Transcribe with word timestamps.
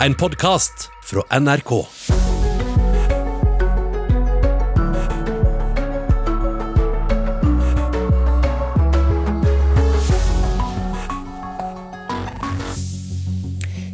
En 0.00 0.14
podkast 0.14 0.90
fra 1.02 1.40
NRK. 1.40 1.86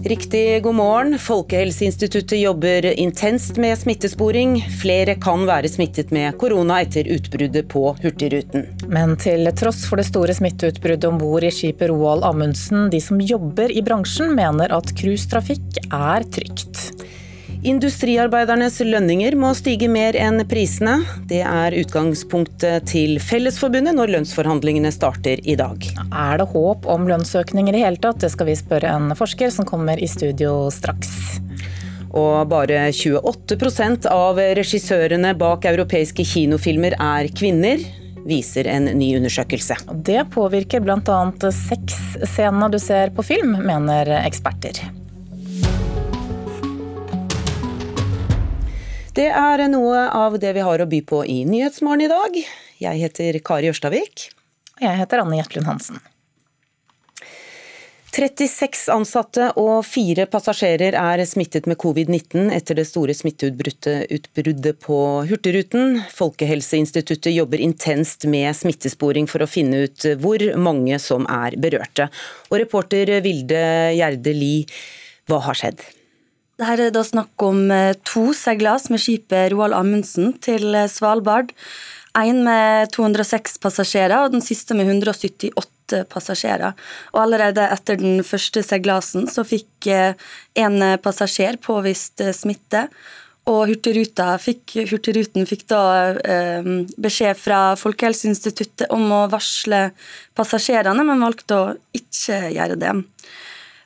Riktig 0.04 0.62
god 0.62 0.74
morgen. 0.74 1.18
Folkehelseinstituttet 1.18 2.38
jobber 2.38 2.84
intenst 3.00 3.56
med 3.56 3.78
smittesporing. 3.78 4.58
Flere 4.82 5.14
kan 5.14 5.46
være 5.46 5.70
smittet 5.70 6.10
med 6.10 6.34
korona 6.38 6.82
etter 6.82 7.06
utbruddet 7.14 7.70
på 7.70 7.94
Hurtigruten. 8.02 8.66
Men 8.92 9.14
til 9.16 9.48
tross 9.56 9.86
for 9.88 10.00
det 10.00 10.04
store 10.10 10.34
smitteutbruddet 10.36 11.08
om 11.08 11.16
bord 11.20 11.44
i 11.46 11.52
skipet 11.54 11.88
Roald 11.88 12.26
Amundsen, 12.28 12.90
de 12.92 13.00
som 13.00 13.20
jobber 13.24 13.72
i 13.72 13.80
bransjen 13.84 14.34
mener 14.36 14.74
at 14.76 14.92
cruisetrafikk 14.98 15.80
er 15.88 16.26
trygt. 16.28 16.90
Industriarbeidernes 17.62 18.80
lønninger 18.82 19.36
må 19.38 19.52
stige 19.54 19.86
mer 19.88 20.16
enn 20.18 20.42
prisene. 20.50 20.96
Det 21.30 21.40
er 21.46 21.76
utgangspunktet 21.78 22.88
til 22.90 23.20
Fellesforbundet 23.22 23.94
når 23.96 24.12
lønnsforhandlingene 24.16 24.90
starter 24.92 25.40
i 25.46 25.54
dag. 25.56 25.86
Er 26.10 26.42
det 26.42 26.48
håp 26.52 26.88
om 26.90 27.06
lønnsøkninger 27.08 27.78
i 27.78 27.84
hele 27.84 28.02
tatt? 28.02 28.20
Det 28.24 28.32
skal 28.34 28.50
vi 28.50 28.58
spørre 28.58 28.92
en 28.92 29.14
forsker 29.16 29.54
som 29.54 29.68
kommer 29.68 30.02
i 30.02 30.10
studio 30.10 30.66
straks. 30.74 31.14
Og 32.12 32.50
bare 32.50 32.90
28% 32.92 34.10
av 34.10 34.42
regissørene 34.58 35.32
bak 35.38 35.64
europeiske 35.70 36.26
kinofilmer 36.28 36.98
er 36.98 37.30
kvinner 37.32 37.80
viser 38.28 38.68
en 38.70 38.84
ny 38.98 39.12
undersøkelse. 39.18 39.76
Det 40.06 40.24
påvirker 40.34 40.82
bl.a. 40.84 41.20
sexscenene 41.52 42.70
du 42.72 42.78
ser 42.82 43.14
på 43.16 43.24
film, 43.26 43.56
mener 43.66 44.10
eksperter. 44.22 44.82
Det 49.12 49.28
er 49.28 49.66
noe 49.68 50.06
av 50.08 50.38
det 50.40 50.54
vi 50.56 50.62
har 50.64 50.80
å 50.80 50.88
by 50.88 51.02
på 51.04 51.20
i 51.28 51.42
Nyhetsmorgen 51.44 52.06
i 52.06 52.12
dag. 52.12 52.38
Jeg 52.80 53.02
heter 53.04 53.36
Kari 53.44 53.68
Ørstavik. 53.68 54.30
Jeg 54.80 54.98
heter 55.02 55.20
Anne 55.20 55.36
Gjertlund 55.36 55.68
Hansen. 55.68 56.00
36 58.12 58.90
ansatte 58.92 59.46
og 59.56 59.86
fire 59.88 60.26
passasjerer 60.28 60.92
er 61.00 61.22
smittet 61.24 61.64
med 61.70 61.78
covid-19 61.80 62.50
etter 62.52 62.76
det 62.76 62.84
store 62.84 63.14
smitteutbruddet 63.16 64.76
på 64.84 64.98
Hurtigruten. 65.30 65.96
Folkehelseinstituttet 66.12 67.32
jobber 67.32 67.62
intenst 67.64 68.26
med 68.28 68.52
smittesporing 68.58 69.30
for 69.32 69.40
å 69.40 69.48
finne 69.48 69.86
ut 69.86 70.04
hvor 70.20 70.44
mange 70.60 71.00
som 71.00 71.24
er 71.24 71.56
berørte. 71.56 72.10
Og 72.52 72.60
reporter 72.60 73.14
Vilde 73.24 73.64
Gjerde 73.96 74.36
Li, 74.36 74.54
hva 75.30 75.40
har 75.48 75.56
skjedd? 75.62 75.80
Her 76.60 76.84
er 76.84 76.92
det 76.92 77.06
snakk 77.08 77.48
om 77.48 77.64
eh, 77.72 77.96
to 78.04 78.28
seilas 78.36 78.90
med 78.92 79.00
skipet 79.00 79.54
Roald 79.54 79.72
Amundsen 79.72 80.36
til 80.44 80.76
Svalbard. 80.92 81.56
Én 82.12 82.44
med 82.44 82.92
206 82.92 83.56
passasjerer 83.64 84.20
og 84.20 84.34
den 84.36 84.44
siste 84.44 84.76
med 84.76 84.90
178 85.00 85.71
passasjerer. 86.12 86.76
Og 87.14 87.24
Allerede 87.24 87.66
etter 87.74 87.98
den 88.00 88.22
første 88.26 88.62
seglasen 88.66 89.26
så 89.30 89.44
fikk 89.46 89.88
eh, 89.90 90.14
en 90.62 90.78
passasjer 91.02 91.58
påvist 91.62 92.22
smitte. 92.36 92.86
Og 93.50 93.66
fikk, 94.38 94.76
Hurtigruten 94.86 95.48
fikk 95.50 95.64
da 95.72 95.82
eh, 96.14 96.68
beskjed 97.02 97.40
fra 97.40 97.62
Folkehelseinstituttet 97.80 98.86
om 98.94 99.08
å 99.10 99.24
varsle 99.32 99.88
passasjerene, 100.38 101.02
men 101.02 101.24
valgte 101.26 101.58
å 101.58 101.72
ikke 101.96 102.38
gjøre 102.54 102.78
det. 102.78 102.94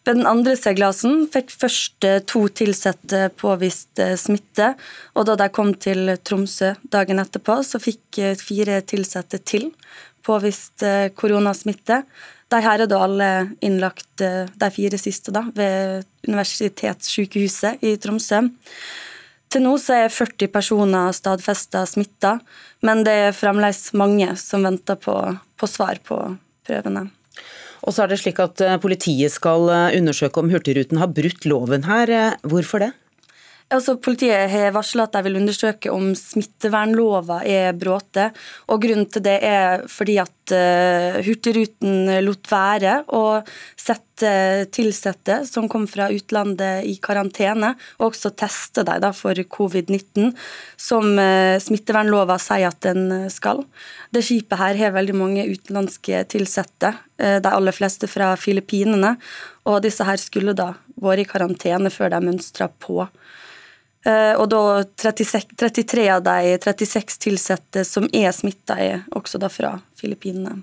Ved 0.07 0.21
den 0.21 0.29
andre 0.31 0.55
seglasen 0.55 1.25
fikk 1.33 1.49
først 1.51 2.05
to 2.31 2.45
ansatte 2.47 3.25
påvist 3.41 3.99
eh, 3.99 4.15
smitte, 4.15 4.75
og 5.19 5.27
da 5.27 5.35
de 5.41 5.49
kom 5.51 5.73
til 5.75 6.13
Tromsø 6.23 6.77
dagen 6.93 7.19
etterpå, 7.19 7.59
så 7.67 7.81
fikk 7.83 8.21
eh, 8.23 8.37
fire 8.39 8.83
ansatte 8.85 9.41
til 9.43 9.73
påvist 10.27 10.85
eh, 10.87 11.09
koronasmitte. 11.15 12.03
De 12.53 12.63
her 12.63 12.85
er 12.85 12.91
da 12.91 13.01
alle 13.03 13.31
innlagt, 13.65 14.21
de 14.21 14.69
fire 14.71 14.99
siste, 15.01 15.33
da, 15.35 15.43
ved 15.57 16.07
Universitetssykehuset 16.29 17.83
i 17.83 17.97
Tromsø. 17.99 18.45
Til 19.51 19.63
nå 19.63 19.77
så 19.83 19.97
er 20.05 20.15
40 20.15 20.51
personer 20.55 21.15
stadfesta 21.15 21.85
smitta, 21.91 22.37
men 22.87 23.03
det 23.07 23.15
er 23.29 23.37
fremdeles 23.37 23.89
mange 23.99 24.29
som 24.39 24.67
venter 24.67 24.99
på, 24.99 25.15
på 25.59 25.71
svar 25.71 25.99
på 26.07 26.19
prøvene. 26.67 27.07
Og 27.87 27.95
så 27.95 28.05
er 28.05 28.11
det 28.11 28.21
slik 28.21 28.41
at 28.43 28.61
eh, 28.65 28.79
Politiet 28.83 29.35
skal 29.35 29.71
eh, 29.71 29.97
undersøke 30.01 30.43
om 30.43 30.51
Hurtigruten 30.51 30.99
har 30.99 31.13
brutt 31.15 31.47
loven 31.47 31.87
her. 31.87 32.11
Eh, 32.11 32.39
hvorfor 32.51 32.83
det? 32.83 32.93
Altså, 33.67 33.97
politiet 33.99 34.47
har 34.53 34.71
varsla 34.77 35.09
at 35.09 35.17
de 35.17 35.25
vil 35.27 35.41
undersøke 35.41 35.91
om 35.91 36.13
smittevernlova 36.15 37.41
er 37.51 37.73
brutt. 37.75 38.15
Og 38.71 38.79
grunnen 38.85 39.09
til 39.11 39.25
det 39.27 39.41
er 39.43 39.83
fordi 39.91 40.21
at 40.23 40.55
uh, 40.55 41.19
Hurtigruten 41.27 42.13
lot 42.23 42.47
være 42.47 43.01
å 43.11 43.41
sette 43.75 44.05
ansatte 44.17 45.41
som 45.51 45.67
kom 45.69 45.89
fra 45.91 46.07
utlandet 46.15 46.87
i 46.87 46.95
karantene, 47.03 47.75
og 47.99 48.13
også 48.13 48.31
teste 48.39 48.87
dem 48.87 49.11
for 49.19 49.35
covid-19, 49.35 50.31
som 50.79 51.19
uh, 51.19 51.59
smittevernlova 51.59 52.39
sier 52.39 52.71
at 52.71 52.87
den 52.87 53.27
skal. 53.35 53.65
Det 54.15 54.23
skipet 54.23 54.63
her 54.63 54.79
har 54.79 54.95
veldig 54.95 55.19
mange 55.19 55.51
utenlandske 55.51 56.23
ansatte, 56.23 56.95
uh, 57.19 57.39
de 57.43 57.51
aller 57.51 57.75
fleste 57.75 58.07
fra 58.07 58.31
Filippinene. 58.39 59.17
Og 59.67 59.83
disse 59.83 60.07
her 60.07 60.23
skulle 60.23 60.55
da 60.55 60.77
vært 61.03 61.27
i 61.27 61.31
karantene 61.35 61.91
før 61.91 62.15
de 62.15 62.23
mønstra 62.31 62.71
på. 62.71 63.03
Eh, 64.07 64.35
og 64.39 64.47
da 64.53 64.63
36, 65.03 65.57
33 65.59 66.07
av 66.15 66.23
de 66.27 66.55
36 66.63 67.33
ansatte 67.33 67.83
som 67.87 68.07
er 68.15 68.31
smitta, 68.35 68.79
er 68.79 69.05
også 69.17 69.41
da 69.43 69.51
fra 69.51 69.77
Filippinene. 69.99 70.61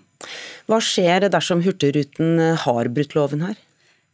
Hva 0.72 0.80
skjer 0.80 1.28
dersom 1.28 1.64
Hurtigruten 1.66 2.40
eh, 2.40 2.62
har 2.64 2.92
brutt 2.94 3.18
loven 3.18 3.44
her? 3.50 3.60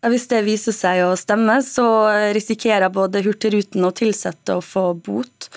Hvis 0.10 0.30
det 0.32 0.46
viser 0.46 0.74
seg 0.74 1.04
å 1.04 1.12
stemme, 1.20 1.60
så 1.62 1.86
risikerer 2.34 2.90
både 2.94 3.22
Hurtigruten 3.26 3.84
og 3.84 4.00
ansatte 4.06 4.56
å 4.56 4.64
få 4.64 4.94
bot. 4.96 5.50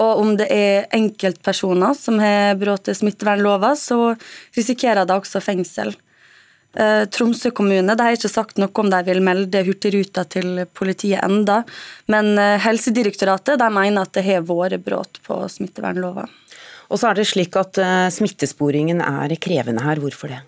Og 0.00 0.20
om 0.22 0.36
det 0.38 0.46
er 0.54 0.86
enkeltpersoner 0.94 1.96
som 1.98 2.20
har 2.22 2.54
brutt 2.60 2.88
smittevernloven, 2.94 3.74
så 3.76 4.14
risikerer 4.56 5.08
de 5.08 5.18
også 5.18 5.42
fengsel. 5.44 5.92
Eh, 6.74 7.04
Tromsø 7.10 7.50
kommune 7.50 7.96
de 7.96 8.04
har 8.06 8.14
ikke 8.14 8.30
sagt 8.30 8.60
noe 8.62 8.70
om 8.82 8.90
de 8.92 9.00
vil 9.08 9.22
melde 9.26 9.64
Hurtigruta 9.66 10.22
til 10.30 10.64
politiet 10.76 11.24
enda, 11.24 11.64
men 12.12 12.36
eh, 12.38 12.60
Helsedirektoratet 12.62 13.58
de 13.58 13.70
mener 13.74 14.06
at 14.06 14.14
det 14.14 14.26
har 14.28 14.46
vært 14.46 14.84
brudd 14.86 15.18
på 15.26 15.40
smittevernlova. 15.50 16.28
Og 16.90 16.98
så 16.98 17.10
er 17.10 17.18
det 17.18 17.26
slik 17.30 17.58
at 17.58 17.78
eh, 17.82 18.06
Smittesporingen 18.14 19.02
er 19.02 19.34
krevende 19.42 19.82
her. 19.86 20.02
Hvorfor 20.02 20.30
det? 20.30 20.44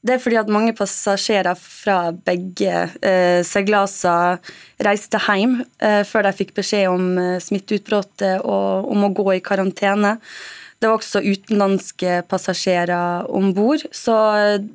Det 0.00 0.14
er 0.14 0.20
fordi 0.22 0.38
at 0.40 0.48
mange 0.48 0.72
passasjerer 0.72 1.58
fra 1.60 1.98
begge 2.24 2.72
eh, 3.04 3.42
seilaser 3.44 4.38
reiste 4.80 5.20
hjem 5.26 5.58
eh, 5.76 6.00
før 6.08 6.24
de 6.24 6.32
fikk 6.38 6.54
beskjed 6.56 6.88
om 6.88 7.10
eh, 7.20 7.36
smitteutbruddet 7.44 8.40
og 8.40 8.88
om 8.94 9.04
å 9.04 9.12
gå 9.18 9.26
i 9.34 9.42
karantene. 9.44 10.14
Det 10.80 10.88
var 10.88 10.96
også 10.96 11.20
utenlandske 11.20 12.22
passasjerer 12.30 13.26
om 13.36 13.50
bord, 13.52 13.82
så 13.92 14.14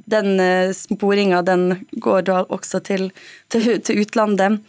den 0.05 0.35
eh, 0.37 0.69
sporinga 0.77 1.39
går 1.97 2.27
da 2.27 2.43
også 2.45 2.83
til, 2.85 3.07
til, 3.49 3.79
til, 3.81 4.03
utlandet. 4.03 4.59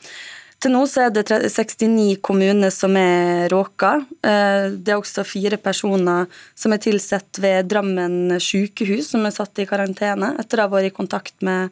Til 0.64 0.72
nå 0.72 0.86
så 0.88 1.04
er 1.04 1.12
det 1.12 1.26
69 1.28 2.22
kommuner 2.24 2.72
som 2.72 2.96
er 2.96 3.52
råka. 3.52 3.98
Eh, 4.24 4.72
det 4.80 4.94
er 4.94 4.96
også 4.96 5.26
fire 5.28 5.60
personer 5.60 6.24
som 6.56 6.72
er 6.72 6.80
tilsatt 6.80 7.42
ved 7.44 7.68
Drammen 7.68 8.40
sykehus, 8.40 9.12
som 9.12 9.28
er 9.28 9.36
satt 9.36 9.60
i 9.60 9.68
karantene 9.68 10.32
etter 10.40 10.64
å 10.64 10.70
ha 10.70 10.72
vært 10.78 10.88
i 10.88 10.96
kontakt 10.96 11.36
med 11.44 11.68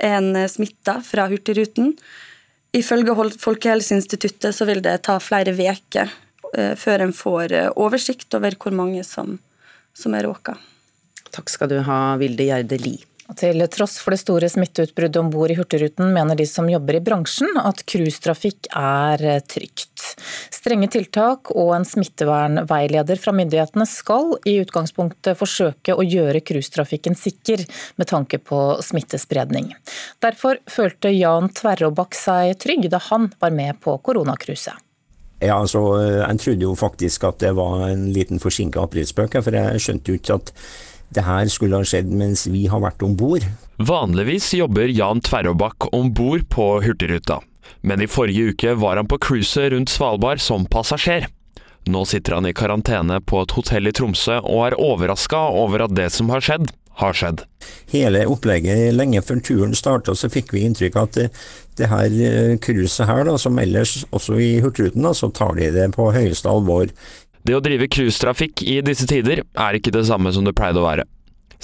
en 0.00 0.32
smitta 0.48 1.02
fra 1.04 1.28
Hurtigruten. 1.28 1.92
Ifølge 2.74 3.12
Folkehelseinstituttet 3.36 4.56
så 4.56 4.64
vil 4.64 4.80
det 4.82 5.02
ta 5.04 5.20
flere 5.20 5.52
uker 5.52 6.08
Eh, 6.08 6.23
før 6.78 7.06
en 7.06 7.16
får 7.16 7.52
eh, 7.52 7.72
oversikt 7.76 8.34
over 8.38 8.56
hvor 8.60 8.76
mange 8.76 9.04
som, 9.06 9.38
som 9.94 10.14
er 10.14 10.28
råka. 10.28 10.56
Takk 11.34 11.50
skal 11.50 11.72
du 11.72 11.80
ha, 11.86 12.14
Vilde 12.20 12.46
Gjerde 12.46 12.78
Li. 12.82 12.98
Til 13.40 13.62
tross 13.72 13.96
for 14.04 14.12
det 14.12 14.20
store 14.20 14.50
smitteutbruddet 14.52 15.16
om 15.16 15.30
bord 15.32 15.48
i 15.50 15.56
Hurtigruten, 15.56 16.10
mener 16.12 16.36
de 16.36 16.44
som 16.46 16.68
jobber 16.68 16.98
i 16.98 17.00
bransjen 17.04 17.56
at 17.56 17.80
cruisetrafikk 17.88 18.68
er 18.76 19.24
eh, 19.24 19.40
trygt. 19.48 20.04
Strenge 20.52 20.90
tiltak 20.92 21.48
og 21.56 21.72
en 21.78 21.88
smittevernveileder 21.88 23.20
fra 23.20 23.32
myndighetene 23.36 23.88
skal 23.88 24.36
i 24.44 24.58
utgangspunktet 24.60 25.40
forsøke 25.40 25.96
å 25.96 26.04
gjøre 26.04 26.44
cruisetrafikken 26.44 27.16
sikker 27.16 27.64
med 27.96 28.12
tanke 28.12 28.38
på 28.44 28.60
smittespredning. 28.84 29.72
Derfor 30.20 30.60
følte 30.68 31.14
Jan 31.16 31.48
Tverråbakk 31.56 32.16
seg 32.18 32.58
trygg 32.60 32.90
da 32.92 33.00
han 33.08 33.32
var 33.40 33.56
med 33.56 33.80
på 33.80 33.96
koronacruiset. 34.04 34.76
Ja, 35.44 35.60
altså, 35.60 35.84
Jeg 36.00 36.40
trodde 36.40 36.66
jo 36.66 36.74
faktisk 36.78 37.24
at 37.28 37.38
det 37.44 37.54
var 37.56 37.86
en 37.88 38.08
liten 38.14 38.40
forsinka 38.42 38.82
aprilspøk, 38.84 39.38
for 39.44 39.56
jeg 39.56 39.82
skjønte 39.82 40.12
jo 40.12 40.20
ikke 40.20 40.38
at 40.40 40.52
det 41.14 41.24
her 41.26 41.48
skulle 41.52 41.78
ha 41.78 41.86
skjedd 41.86 42.10
mens 42.10 42.46
vi 42.50 42.66
har 42.70 42.82
vært 42.82 43.02
om 43.06 43.14
bord. 43.16 43.44
Vanligvis 43.78 44.52
jobber 44.56 44.90
Jan 44.90 45.22
Tverråbakk 45.24 45.90
om 45.94 46.12
bord 46.14 46.46
på 46.50 46.68
Hurtigruta. 46.84 47.40
Men 47.84 48.02
i 48.02 48.08
forrige 48.10 48.52
uke 48.54 48.74
var 48.80 48.98
han 48.98 49.08
på 49.10 49.18
cruiset 49.22 49.72
rundt 49.72 49.92
Svalbard 49.92 50.42
som 50.42 50.66
passasjer. 50.66 51.28
Nå 51.84 52.04
sitter 52.08 52.38
han 52.38 52.48
i 52.48 52.54
karantene 52.56 53.20
på 53.20 53.42
et 53.44 53.52
hotell 53.58 53.90
i 53.90 53.92
Tromsø 53.92 54.38
og 54.40 54.62
er 54.70 54.78
overraska 54.80 55.42
over 55.52 55.84
at 55.84 55.94
det 55.96 56.08
som 56.14 56.32
har 56.32 56.44
skjedd, 56.44 56.70
har 57.02 57.16
skjedd. 57.16 57.42
Hele 57.92 58.24
opplegget 58.30 58.94
lenge 58.96 59.20
før 59.26 59.42
turen 59.44 59.74
starta, 59.76 60.14
så 60.16 60.30
fikk 60.32 60.54
vi 60.54 60.64
inntrykk 60.64 60.96
av 60.96 61.10
at 61.10 61.42
det, 61.78 61.88
her 61.90 62.14
eh, 62.28 62.54
cruiset 62.62 63.08
her, 63.08 63.24
da, 63.28 63.36
som 63.40 63.58
ellers 63.60 64.02
også 64.14 64.38
i 64.40 64.50
Hurtigruten, 64.64 65.06
så 65.14 65.30
tar 65.34 65.56
de 65.58 65.72
det 65.74 65.90
på 65.96 66.10
høyeste 66.14 66.50
alvor. 66.50 66.90
Det 67.44 67.56
å 67.56 67.62
drive 67.64 67.90
cruisetrafikk 67.92 68.62
i 68.64 68.78
disse 68.84 69.08
tider 69.10 69.42
er 69.44 69.76
ikke 69.76 69.92
det 69.94 70.06
samme 70.08 70.32
som 70.32 70.46
det 70.46 70.54
pleide 70.56 70.80
å 70.80 70.86
være. 70.86 71.04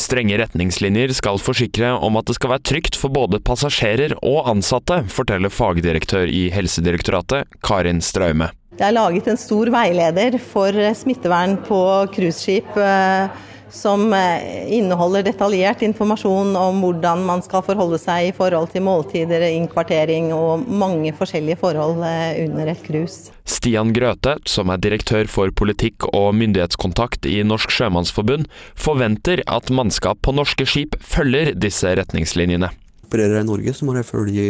Strenge 0.01 0.39
retningslinjer 0.41 1.13
skal 1.13 1.41
forsikre 1.43 1.93
om 2.01 2.17
at 2.17 2.29
det 2.29 2.37
skal 2.39 2.55
være 2.55 2.65
trygt 2.69 2.97
for 2.97 3.13
både 3.13 3.41
passasjerer 3.45 4.15
og 4.25 4.49
ansatte, 4.49 5.03
forteller 5.13 5.53
fagdirektør 5.53 6.31
i 6.31 6.47
Helsedirektoratet, 6.55 7.49
Karin 7.65 8.01
Straume. 8.05 8.49
Det 8.77 8.87
er 8.87 8.97
laget 8.97 9.29
en 9.29 9.41
stor 9.41 9.69
veileder 9.75 10.39
for 10.41 10.77
smittevern 10.97 11.59
på 11.67 11.81
cruiseskip 12.15 12.79
eh, 12.81 13.43
som 13.75 14.13
eh, 14.15 14.73
inneholder 14.77 15.25
detaljert 15.27 15.83
informasjon 15.87 16.53
om 16.59 16.83
hvordan 16.85 17.25
man 17.27 17.43
skal 17.45 17.65
forholde 17.67 17.99
seg 18.03 18.29
i 18.29 18.35
forhold 18.37 18.71
til 18.75 18.85
måltider, 18.87 19.45
innkvartering 19.49 20.33
og 20.37 20.67
mange 20.67 21.13
forskjellige 21.17 21.61
forhold 21.63 22.05
eh, 22.07 22.43
under 22.45 22.73
et 22.73 22.85
cruise. 22.87 23.35
Stian 23.49 23.95
Grøthe, 23.97 24.37
som 24.49 24.71
er 24.71 24.83
direktør 24.83 25.31
for 25.31 25.55
politikk 25.55 26.07
og 26.11 26.35
myndighetskontakt 26.39 27.27
i 27.31 27.41
Norsk 27.47 27.73
Sjømannsforbund, 27.75 28.47
forventer 28.79 29.45
at 29.51 29.73
mannskap 29.75 30.23
på 30.27 30.35
norske 30.37 30.69
skip 30.69 30.99
følger 31.01 31.55
disse 31.59 31.95
retningslinjene. 31.99 32.71
Opererer 33.09 33.41
jeg 33.41 33.49
i 33.49 33.51
Norge, 33.51 33.75
så 33.75 33.89
må 33.89 33.99
jeg 33.99 34.11
følge 34.11 34.49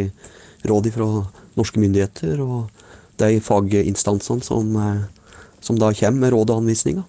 råd 0.68 0.92
fra 0.92 1.10
norske 1.56 1.80
myndigheter. 1.80 2.40
og 2.44 2.86
de 3.20 3.40
faginstansene 3.44 4.44
som, 4.44 4.76
eh, 4.76 5.02
som 5.60 5.78
da 5.78 5.92
kommer 5.92 6.20
med 6.20 6.32
råd 6.34 6.50
og 6.50 6.62
anvisninger. 6.62 7.04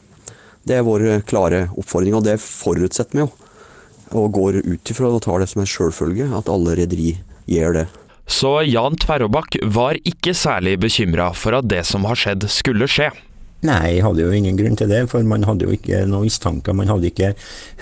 Det 0.68 0.78
er 0.78 0.86
vår 0.86 1.06
klare 1.28 1.66
oppfordring, 1.74 2.16
og 2.18 2.26
det 2.28 2.38
forutsetter 2.44 3.18
vi 3.18 3.26
jo. 3.26 3.32
Og 4.20 4.32
går 4.36 4.62
ut 4.66 4.92
ifra 4.92 5.10
og 5.10 5.24
tar 5.26 5.42
det 5.42 5.50
som 5.52 5.64
en 5.64 5.70
selvfølge 5.70 6.28
at 6.38 6.52
alle 6.52 6.76
rederi 6.78 7.16
gjør 7.50 7.82
det. 7.82 7.88
Så 8.32 8.62
Jan 8.64 8.96
Tverrobakk 9.02 9.58
var 9.76 9.98
ikke 10.08 10.34
særlig 10.38 10.78
bekymra 10.80 11.32
for 11.36 11.58
at 11.58 11.68
det 11.72 11.82
som 11.88 12.06
har 12.08 12.20
skjedd, 12.20 12.48
skulle 12.52 12.88
skje. 12.92 13.10
Nei, 13.68 13.98
jeg 13.98 14.06
hadde 14.06 14.24
jo 14.24 14.34
ingen 14.34 14.58
grunn 14.58 14.78
til 14.78 14.90
det, 14.90 15.04
for 15.12 15.26
man 15.28 15.46
hadde 15.46 15.68
jo 15.68 15.76
ikke 15.76 16.00
noen 16.10 16.26
mistanker. 16.26 16.74
Man 16.78 16.90
hadde 16.90 17.12
ikke 17.12 17.34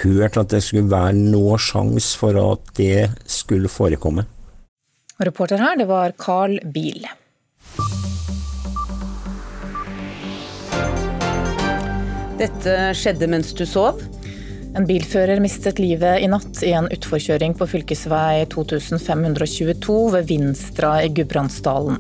hørt 0.02 0.40
at 0.42 0.52
det 0.52 0.60
skulle 0.66 0.92
være 0.92 1.16
noen 1.16 1.62
sjanse 1.62 2.20
for 2.20 2.36
at 2.42 2.74
det 2.80 3.08
skulle 3.30 3.72
forekomme. 3.72 4.26
Reporter 5.24 5.60
her, 5.64 5.80
det 5.80 5.88
var 5.88 6.16
Carl 6.20 6.60
Biel. 6.74 7.08
Dette 12.40 12.74
skjedde 12.96 13.28
mens 13.28 13.52
du 13.52 13.66
sov. 13.68 14.00
En 14.78 14.86
bilfører 14.88 15.42
mistet 15.42 15.80
livet 15.82 16.22
i 16.24 16.28
natt 16.30 16.62
i 16.64 16.70
en 16.78 16.86
utforkjøring 16.94 17.56
på 17.58 17.66
fv. 17.68 17.82
2522 18.54 19.96
ved 20.14 20.28
Vinstra 20.30 20.92
i 21.04 21.10
Gudbrandsdalen. 21.12 21.98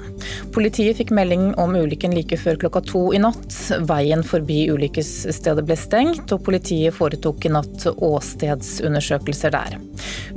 Politiet 0.55 0.99
fikk 1.01 1.11
melding 1.17 1.49
om 1.59 1.75
ulykken 1.75 2.13
like 2.15 2.37
før 2.39 2.59
klokka 2.61 2.83
to 2.87 3.01
i 3.17 3.19
natt. 3.19 3.57
Veien 3.89 4.23
forbi 4.23 4.61
ulykkesstedet 4.71 5.65
ble 5.67 5.75
stengt, 5.79 6.31
og 6.31 6.45
politiet 6.45 6.95
foretok 6.95 7.49
i 7.49 7.53
natt 7.57 7.89
åstedsundersøkelser 7.97 9.57
der. 9.57 9.75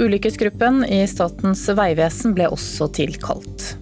Ulykkesgruppen 0.02 0.82
i 0.88 1.04
Statens 1.10 1.69
vegvesen 1.76 2.34
ble 2.34 2.50
også 2.50 2.90
tilkalt. 2.96 3.81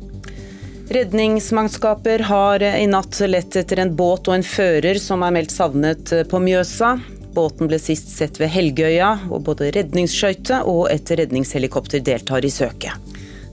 Redningsmannskaper 0.91 2.19
har 2.19 2.63
i 2.63 2.87
natt 2.87 3.21
lett 3.21 3.57
etter 3.57 3.79
en 3.79 3.97
båt 3.97 4.27
og 4.27 4.35
en 4.35 4.43
fører 4.43 4.95
som 4.99 5.23
er 5.23 5.31
meldt 5.37 5.53
savnet 5.55 6.11
på 6.27 6.39
Mjøsa. 6.43 6.99
Båten 7.31 7.71
ble 7.71 7.79
sist 7.79 8.11
sett 8.11 8.41
ved 8.43 8.51
Helgøya, 8.51 9.19
og 9.31 9.47
både 9.47 9.71
redningsskøyte 9.77 10.67
og 10.67 10.91
et 10.91 11.07
redningshelikopter 11.15 12.03
deltar 12.03 12.43
i 12.43 12.51
søket. 12.51 12.91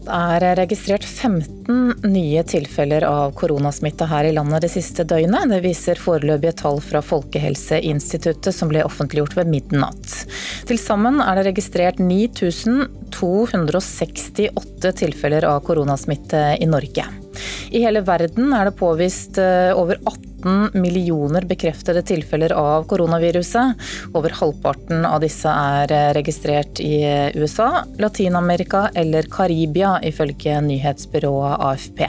Det 0.07 0.13
er 0.15 0.55
registrert 0.57 1.05
15 1.05 2.09
nye 2.09 2.41
tilfeller 2.47 3.03
av 3.05 3.33
koronasmitte 3.37 4.05
her 4.09 4.25
i 4.25 4.33
landet 4.33 4.61
det 4.65 4.71
siste 4.73 5.05
døgnet. 5.05 5.45
Det 5.51 5.61
viser 5.61 6.01
foreløpige 6.01 6.57
tall 6.63 6.81
fra 6.81 7.01
Folkehelseinstituttet 7.05 8.49
som 8.55 8.69
ble 8.73 8.81
offentliggjort 8.87 9.37
ved 9.37 9.45
midnatt. 9.53 10.25
Til 10.65 10.79
sammen 10.81 11.21
er 11.21 11.37
det 11.37 11.45
registrert 11.51 12.01
9268 12.01 14.91
tilfeller 15.03 15.45
av 15.53 15.61
koronasmitte 15.69 16.57
i 16.57 16.65
Norge. 16.73 17.26
I 17.71 17.83
hele 17.83 18.01
verden 18.05 18.53
er 18.55 18.69
det 18.69 18.77
påvist 18.79 19.39
eh, 19.41 19.73
over 19.75 19.99
18 20.05 20.27
18 20.47 20.81
millioner 20.81 21.41
bekreftede 21.41 22.01
tilfeller 22.01 22.53
av 22.53 22.83
koronaviruset. 22.83 23.73
Over 24.13 24.29
halvparten 24.29 25.05
av 25.05 25.21
disse 25.21 25.49
er 25.49 25.91
eh, 25.91 26.13
registrert 26.13 26.79
i 26.79 27.03
eh, 27.03 27.35
USA, 27.35 27.83
Latin-Amerika 27.97 28.89
eller 28.95 29.23
Karibia, 29.31 29.99
ifølge 30.03 30.61
nyhetsbyrået 30.61 31.57
AFP. 31.59 32.05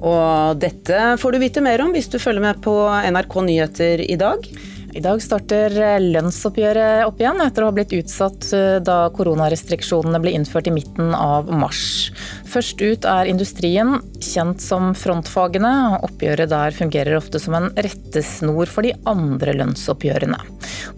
Og 0.00 0.56
dette 0.56 1.16
får 1.20 1.32
du 1.32 1.38
vite 1.42 1.60
mer 1.60 1.82
om 1.84 1.92
hvis 1.92 2.08
du 2.08 2.18
følger 2.18 2.40
med 2.40 2.62
på 2.64 2.74
NRK 2.88 3.34
Nyheter 3.44 4.00
i 4.00 4.16
dag. 4.16 4.46
I 4.90 4.98
dag 4.98 5.20
starter 5.22 5.70
lønnsoppgjøret 6.02 7.04
opp 7.06 7.20
igjen, 7.22 7.38
etter 7.44 7.62
å 7.62 7.68
ha 7.68 7.74
blitt 7.74 7.92
utsatt 7.94 8.48
eh, 8.56 8.78
da 8.82 9.04
koronarestriksjonene 9.14 10.18
ble 10.22 10.32
innført 10.34 10.66
i 10.66 10.72
midten 10.74 11.12
av 11.14 11.46
mars. 11.54 12.10
Først 12.50 12.82
ut 12.82 13.06
er 13.06 13.30
industrien, 13.30 14.00
kjent 14.18 14.58
som 14.64 14.90
frontfagene. 14.98 16.00
Oppgjøret 16.02 16.50
der 16.50 16.74
fungerer 16.74 17.20
ofte 17.20 17.38
som 17.38 17.54
en 17.54 17.68
rettesnor 17.78 18.66
for 18.70 18.86
de 18.86 18.96
andre 19.10 19.54
lønnsoppgjørene. 19.60 20.40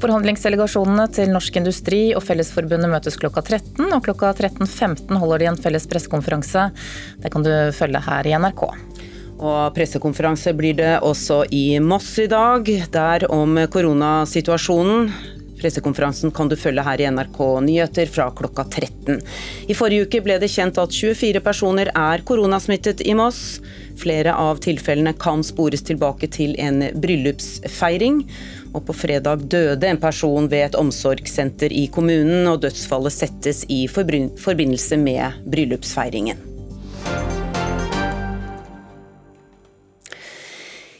Forhandlingsdelegasjonene 0.01 1.07
til 1.13 1.35
Norsk 1.35 1.61
Industri 1.61 2.01
og 2.17 2.25
Fellesforbundet 2.25 2.89
møtes 2.95 3.21
klokka 3.21 3.45
13, 3.45 3.91
og 3.91 4.01
klokka 4.09 4.33
13.15 4.39 5.21
holder 5.21 5.45
de 5.45 5.53
en 5.53 5.61
felles 5.61 5.89
pressekonferanse. 5.91 6.71
Det 7.21 7.35
kan 7.35 7.45
du 7.45 7.53
følge 7.77 8.01
her 8.09 8.31
i 8.31 8.35
NRK. 8.41 8.65
Og 9.43 9.75
pressekonferanse 9.75 10.55
blir 10.55 10.77
det 10.79 10.95
også 11.03 11.43
i 11.51 11.81
Moss 11.83 12.15
i 12.23 12.29
dag, 12.31 12.69
der 12.95 13.27
om 13.33 13.59
koronasituasjonen. 13.75 15.11
Pressekonferansen 15.63 16.31
kan 16.35 16.49
du 16.51 16.57
følge 16.59 16.83
her 16.83 17.01
i 17.01 17.07
NRK 17.11 17.39
Nyheter 17.63 18.09
fra 18.11 18.29
klokka 18.35 18.65
13. 18.67 19.21
I 19.71 19.77
forrige 19.79 20.07
uke 20.07 20.23
ble 20.25 20.39
det 20.43 20.51
kjent 20.51 20.79
at 20.83 20.95
24 20.95 21.43
personer 21.43 21.91
er 21.95 22.23
koronasmittet 22.27 23.03
i 23.07 23.15
Moss. 23.19 23.61
Flere 23.99 24.35
av 24.39 24.63
tilfellene 24.63 25.15
kan 25.19 25.43
spores 25.47 25.83
tilbake 25.87 26.31
til 26.35 26.55
en 26.63 26.83
bryllupsfeiring. 27.03 28.23
Og 28.73 28.87
på 28.89 28.97
fredag 28.97 29.47
døde 29.51 29.91
en 29.91 30.03
person 30.03 30.47
ved 30.51 30.69
et 30.71 30.79
omsorgssenter 30.79 31.75
i 31.75 31.89
kommunen, 31.95 32.47
og 32.51 32.63
dødsfallet 32.63 33.15
settes 33.15 33.67
i 33.71 33.85
forbindelse 33.91 34.99
med 35.03 35.45
bryllupsfeiringen. 35.51 37.42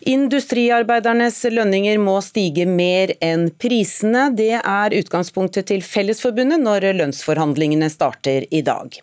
Industriarbeidernes 0.03 1.37
lønninger 1.55 1.99
må 2.03 2.17
stige 2.27 2.65
mer 2.67 3.13
enn 3.23 3.45
prisene. 3.63 4.25
Det 4.35 4.57
er 4.59 4.95
utgangspunktet 4.99 5.69
til 5.71 5.83
Fellesforbundet 5.87 6.59
når 6.59 6.89
lønnsforhandlingene 6.99 7.87
starter 7.93 8.49
i 8.51 8.65
dag. 8.67 8.97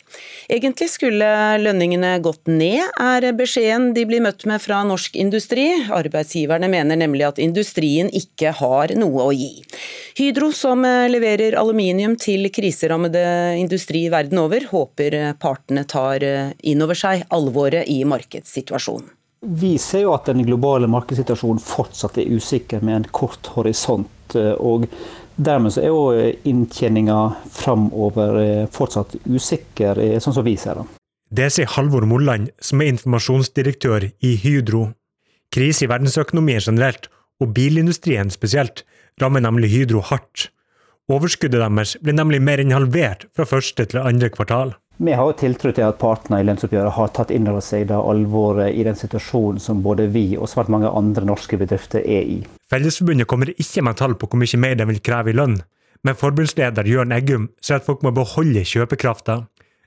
Egentlig 0.52 0.90
skulle 0.92 1.30
lønningene 1.62 2.18
gått 2.20 2.50
ned, 2.52 2.82
er 3.00 3.30
beskjeden 3.38 3.94
de 3.96 4.04
blir 4.10 4.20
møtt 4.24 4.44
med 4.50 4.60
fra 4.60 4.82
Norsk 4.84 5.16
Industri. 5.16 5.64
Arbeidsgiverne 5.88 6.68
mener 6.68 7.00
nemlig 7.00 7.24
at 7.30 7.40
industrien 7.40 8.10
ikke 8.12 8.52
har 8.60 8.92
noe 9.00 9.30
å 9.30 9.32
gi. 9.32 9.62
Hydro, 10.20 10.50
som 10.52 10.84
leverer 10.84 11.56
aluminium 11.56 12.18
til 12.20 12.50
kriserammede 12.52 13.22
industri 13.60 14.04
verden 14.12 14.42
over, 14.42 14.68
håper 14.68 15.16
partene 15.40 15.86
tar 15.88 16.26
inn 16.60 16.84
over 16.84 16.98
seg 16.98 17.24
alvoret 17.32 17.88
i 17.88 18.02
markedssituasjonen. 18.04 19.14
Vi 19.40 19.78
ser 19.80 20.04
jo 20.04 20.12
at 20.12 20.28
den 20.28 20.44
globale 20.44 20.88
markedssituasjonen 20.90 21.62
fortsatt 21.64 22.18
er 22.20 22.28
usikker 22.28 22.82
med 22.84 22.96
en 22.96 23.06
kort 23.14 23.48
horisont. 23.54 24.36
Eh, 24.36 24.52
og 24.60 24.84
dermed 25.40 25.72
så 25.72 25.84
er 25.84 25.88
jo 25.88 26.32
inntjeninga 26.50 27.20
framover 27.54 28.40
eh, 28.42 28.66
fortsatt 28.72 29.16
usikker, 29.24 29.98
eh, 29.98 30.18
sånn 30.20 30.36
som 30.36 30.44
vi 30.44 30.56
ser 30.60 30.82
det. 30.82 30.86
Det 31.30 31.46
sier 31.54 31.70
Halvor 31.72 32.04
Molland, 32.10 32.50
som 32.60 32.82
er 32.82 32.90
informasjonsdirektør 32.92 34.10
i 34.26 34.34
Hydro. 34.42 34.90
Krise 35.54 35.86
i 35.86 35.90
verdensøkonomien 35.90 36.60
generelt, 36.60 37.08
og 37.40 37.54
bilindustrien 37.56 38.28
spesielt, 38.34 38.84
rammer 39.22 39.40
nemlig 39.46 39.70
Hydro 39.72 40.02
hardt. 40.04 40.50
Overskuddet 41.10 41.62
deres 41.62 41.96
ble 42.02 42.12
nemlig 42.14 42.42
mer 42.44 42.60
enn 42.60 42.74
halvert 42.74 43.24
fra 43.34 43.48
første 43.48 43.88
til 43.88 44.02
andre 44.02 44.28
kvartal. 44.34 44.76
Vi 45.02 45.12
har 45.12 45.30
jo 45.30 45.32
tiltro 45.32 45.70
til 45.72 45.86
at 45.86 45.96
partene 45.96 46.42
i 46.42 46.44
lønnsoppgjøret 46.44 46.92
har 46.92 47.12
tatt 47.16 47.30
inn 47.32 47.46
over 47.48 47.62
seg 47.64 47.86
det 47.88 47.96
alvoret 47.96 48.74
i 48.76 48.82
den 48.84 48.98
situasjonen 49.00 49.56
som 49.64 49.78
både 49.80 50.10
vi 50.12 50.34
og 50.36 50.50
svært 50.52 50.68
mange 50.68 50.90
andre 50.92 51.24
norske 51.24 51.56
bedrifter 51.56 52.04
er 52.04 52.28
i. 52.28 52.36
Fellesforbundet 52.68 53.28
kommer 53.30 53.48
ikke 53.54 53.80
med 53.86 53.96
tall 53.96 54.18
på 54.20 54.28
hvor 54.28 54.42
mye 54.42 54.60
mer 54.60 54.76
de 54.76 54.86
vil 54.90 55.00
kreve 55.00 55.32
i 55.32 55.36
lønn, 55.38 55.56
men 56.04 56.18
forbundsleder 56.20 56.84
Jørn 56.84 57.16
Eggum 57.16 57.48
sier 57.64 57.80
at 57.80 57.88
folk 57.88 58.04
må 58.04 58.12
beholde 58.12 58.60
kjøpekrafta. 58.68 59.38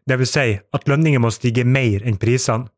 Det 0.09 0.17
vil 0.17 0.31
si 0.33 0.47
at 0.57 0.89
lønninger 0.89 1.21
må 1.21 1.29
stige 1.29 1.61
mer 1.61 2.01
enn 2.01 2.17
prisene. 2.17 2.71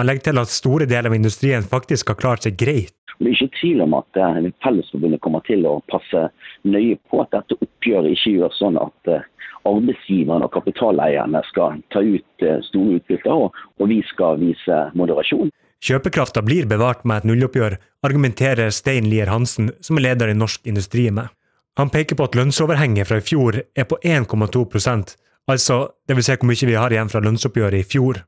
Han 0.00 0.08
legger 0.08 0.30
til 0.30 0.40
at 0.40 0.56
store 0.56 0.88
deler 0.88 1.12
av 1.12 1.18
industrien 1.20 1.68
faktisk 1.68 2.14
har 2.14 2.18
klart 2.22 2.48
seg 2.48 2.56
greit. 2.56 2.96
Det 3.20 3.28
er 3.28 3.36
ikke 3.36 3.60
tvil 3.60 3.84
om 3.84 3.92
at 4.00 4.18
eh, 4.18 4.40
Fellesforbundet 4.64 5.20
kommer 5.22 5.44
til 5.46 5.68
å 5.68 5.76
passe 5.92 6.24
nøye 6.64 6.96
på 7.12 7.20
at 7.22 7.30
dette 7.36 7.60
oppgjøret 7.60 8.16
ikke 8.16 8.32
gjør 8.38 8.56
sånn 8.56 8.80
at 8.80 9.12
eh, 9.12 9.28
arbeidsgiverne 9.68 10.46
og 10.46 10.54
kapitaleierne 10.54 11.42
skal 11.50 11.80
ta 11.94 12.02
ut 12.04 12.46
eh, 12.46 12.60
store 12.68 13.00
utbytter, 13.00 13.48
og 13.80 13.90
vi 13.90 14.00
skal 14.10 14.40
vise 14.42 14.80
moderasjon. 14.98 15.52
Kjøpekrafta 15.84 16.40
blir 16.44 16.68
bevart 16.68 17.02
med 17.04 17.22
et 17.22 17.28
nulloppgjør, 17.28 17.76
argumenterer 18.06 18.72
Stein 18.72 19.10
Lier 19.10 19.28
Hansen, 19.32 19.72
som 19.84 20.00
er 20.00 20.08
leder 20.08 20.32
i 20.32 20.38
Norsk 20.38 20.64
Industri 20.70 21.10
med. 21.12 21.28
Han 21.76 21.90
peker 21.90 22.16
på 22.16 22.28
at 22.28 22.38
lønnsoverhenget 22.38 23.08
fra 23.10 23.18
i 23.18 23.26
fjor 23.26 23.58
er 23.60 23.86
på 23.90 23.98
1,2% 24.00 25.16
altså 25.50 25.80
dvs. 26.08 26.28
Si 26.28 26.36
hvor 26.36 26.48
mye 26.48 26.68
vi 26.70 26.78
har 26.78 26.94
igjen 26.94 27.10
fra 27.12 27.22
lønnsoppgjøret 27.24 27.82
i 27.82 27.88
fjor. 27.88 28.22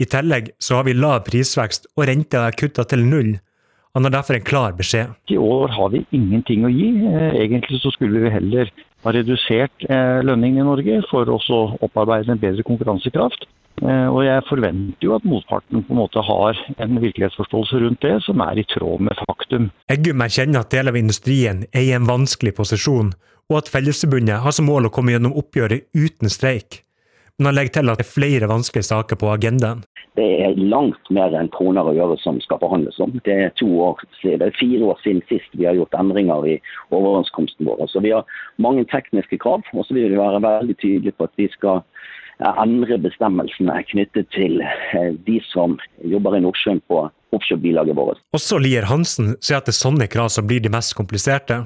I 0.00 0.08
tillegg 0.08 0.52
så 0.62 0.78
har 0.78 0.86
vi 0.88 0.96
lav 0.96 1.22
prisvekst, 1.26 1.88
og 1.96 2.06
renta 2.08 2.46
er 2.46 2.58
kutta 2.58 2.84
til 2.88 3.04
null. 3.06 3.36
Han 3.94 4.06
har 4.06 4.14
derfor 4.14 4.38
en 4.38 4.46
klar 4.46 4.72
beskjed. 4.72 5.12
I 5.28 5.36
år 5.36 5.68
har 5.76 5.90
vi 5.92 6.00
ingenting 6.16 6.64
å 6.64 6.70
gi. 6.72 6.88
Eh, 7.06 7.36
egentlig 7.44 7.82
så 7.82 7.92
skulle 7.92 8.22
vi 8.24 8.32
heller 8.32 8.70
ha 9.02 9.14
redusert 9.14 9.88
eh, 9.88 10.20
lønningen 10.26 10.62
i 10.62 10.68
Norge 10.68 11.00
for 11.10 11.28
å 11.28 11.40
opparbeide 11.82 12.34
en 12.34 12.42
bedre 12.42 12.64
konkurransekraft. 12.66 13.48
Eh, 13.82 14.06
og 14.12 14.20
jeg 14.26 14.44
forventer 14.46 15.06
jo 15.06 15.16
at 15.16 15.26
motparten 15.26 15.82
på 15.82 15.94
en 15.94 16.00
måte 16.02 16.22
har 16.22 16.58
en 16.76 17.00
virkelighetsforståelse 17.02 17.82
rundt 17.82 18.04
det 18.04 18.18
som 18.26 18.42
er 18.44 18.60
i 18.60 18.66
tråd 18.68 19.02
med 19.08 19.18
faktum. 19.24 19.70
Eggum 19.90 20.22
erkjenner 20.22 20.62
at 20.62 20.70
deler 20.74 20.94
av 20.94 21.00
industrien 21.00 21.64
er 21.72 21.88
i 21.88 21.94
en 21.96 22.06
vanskelig 22.06 22.54
posisjon, 22.60 23.14
og 23.50 23.58
at 23.58 23.72
Fellesforbundet 23.72 24.44
har 24.44 24.54
som 24.54 24.68
mål 24.70 24.88
å 24.88 24.94
komme 24.94 25.14
gjennom 25.16 25.34
oppgjøret 25.40 25.88
uten 25.98 26.30
streik. 26.32 26.82
Men 27.38 27.50
han 27.50 27.56
legger 27.56 27.78
til 27.78 27.90
at 27.90 28.00
det 28.00 28.06
er 28.06 28.12
flere 28.12 28.48
vanskelige 28.50 28.88
saker 28.88 29.18
på 29.18 29.30
agendaen. 29.32 29.82
Det 30.18 30.26
er 30.44 30.58
langt 30.58 31.08
mer 31.14 31.32
enn 31.38 31.48
kroner 31.54 31.88
å 31.88 31.94
gjøre 31.96 32.18
som 32.20 32.40
skal 32.44 32.60
forhandles 32.60 32.98
om. 33.00 33.14
Det 33.24 33.36
er, 33.46 33.52
år, 33.64 34.02
det 34.22 34.44
er 34.44 34.58
fire 34.58 34.90
år 34.92 35.00
siden 35.04 35.22
sist 35.30 35.56
vi 35.56 35.64
har 35.64 35.78
gjort 35.78 35.96
endringer 35.96 36.44
i 36.46 36.58
overenskomsten 36.92 37.66
vår. 37.66 37.86
Så 37.88 38.04
Vi 38.04 38.12
har 38.12 38.28
mange 38.60 38.84
tekniske 38.92 39.40
krav, 39.40 39.64
og 39.72 39.86
så 39.86 39.96
vil 39.96 40.12
vi 40.12 40.20
være 40.20 40.42
veldig 40.44 40.76
tydelige 40.76 41.16
på 41.16 41.30
at 41.30 41.40
vi 41.40 41.48
skal 41.54 41.80
endre 42.42 42.98
bestemmelsene 42.98 43.74
knyttet 43.90 44.28
til 44.34 44.60
eh, 44.62 45.12
de 45.26 45.38
som 45.52 45.78
jobber 46.04 46.36
i 46.36 46.42
Nordsjøen 46.44 46.82
på 46.90 47.04
offshorebilaget 47.32 47.96
vårt. 47.96 48.20
Også 48.36 48.58
Lier 48.60 48.88
Hansen 48.90 49.36
sier 49.40 49.60
at 49.60 49.68
det 49.68 49.74
er 49.74 49.80
sånne 49.80 50.08
krav 50.10 50.32
som 50.34 50.48
blir 50.48 50.62
de 50.62 50.72
mest 50.72 50.96
kompliserte. 50.98 51.62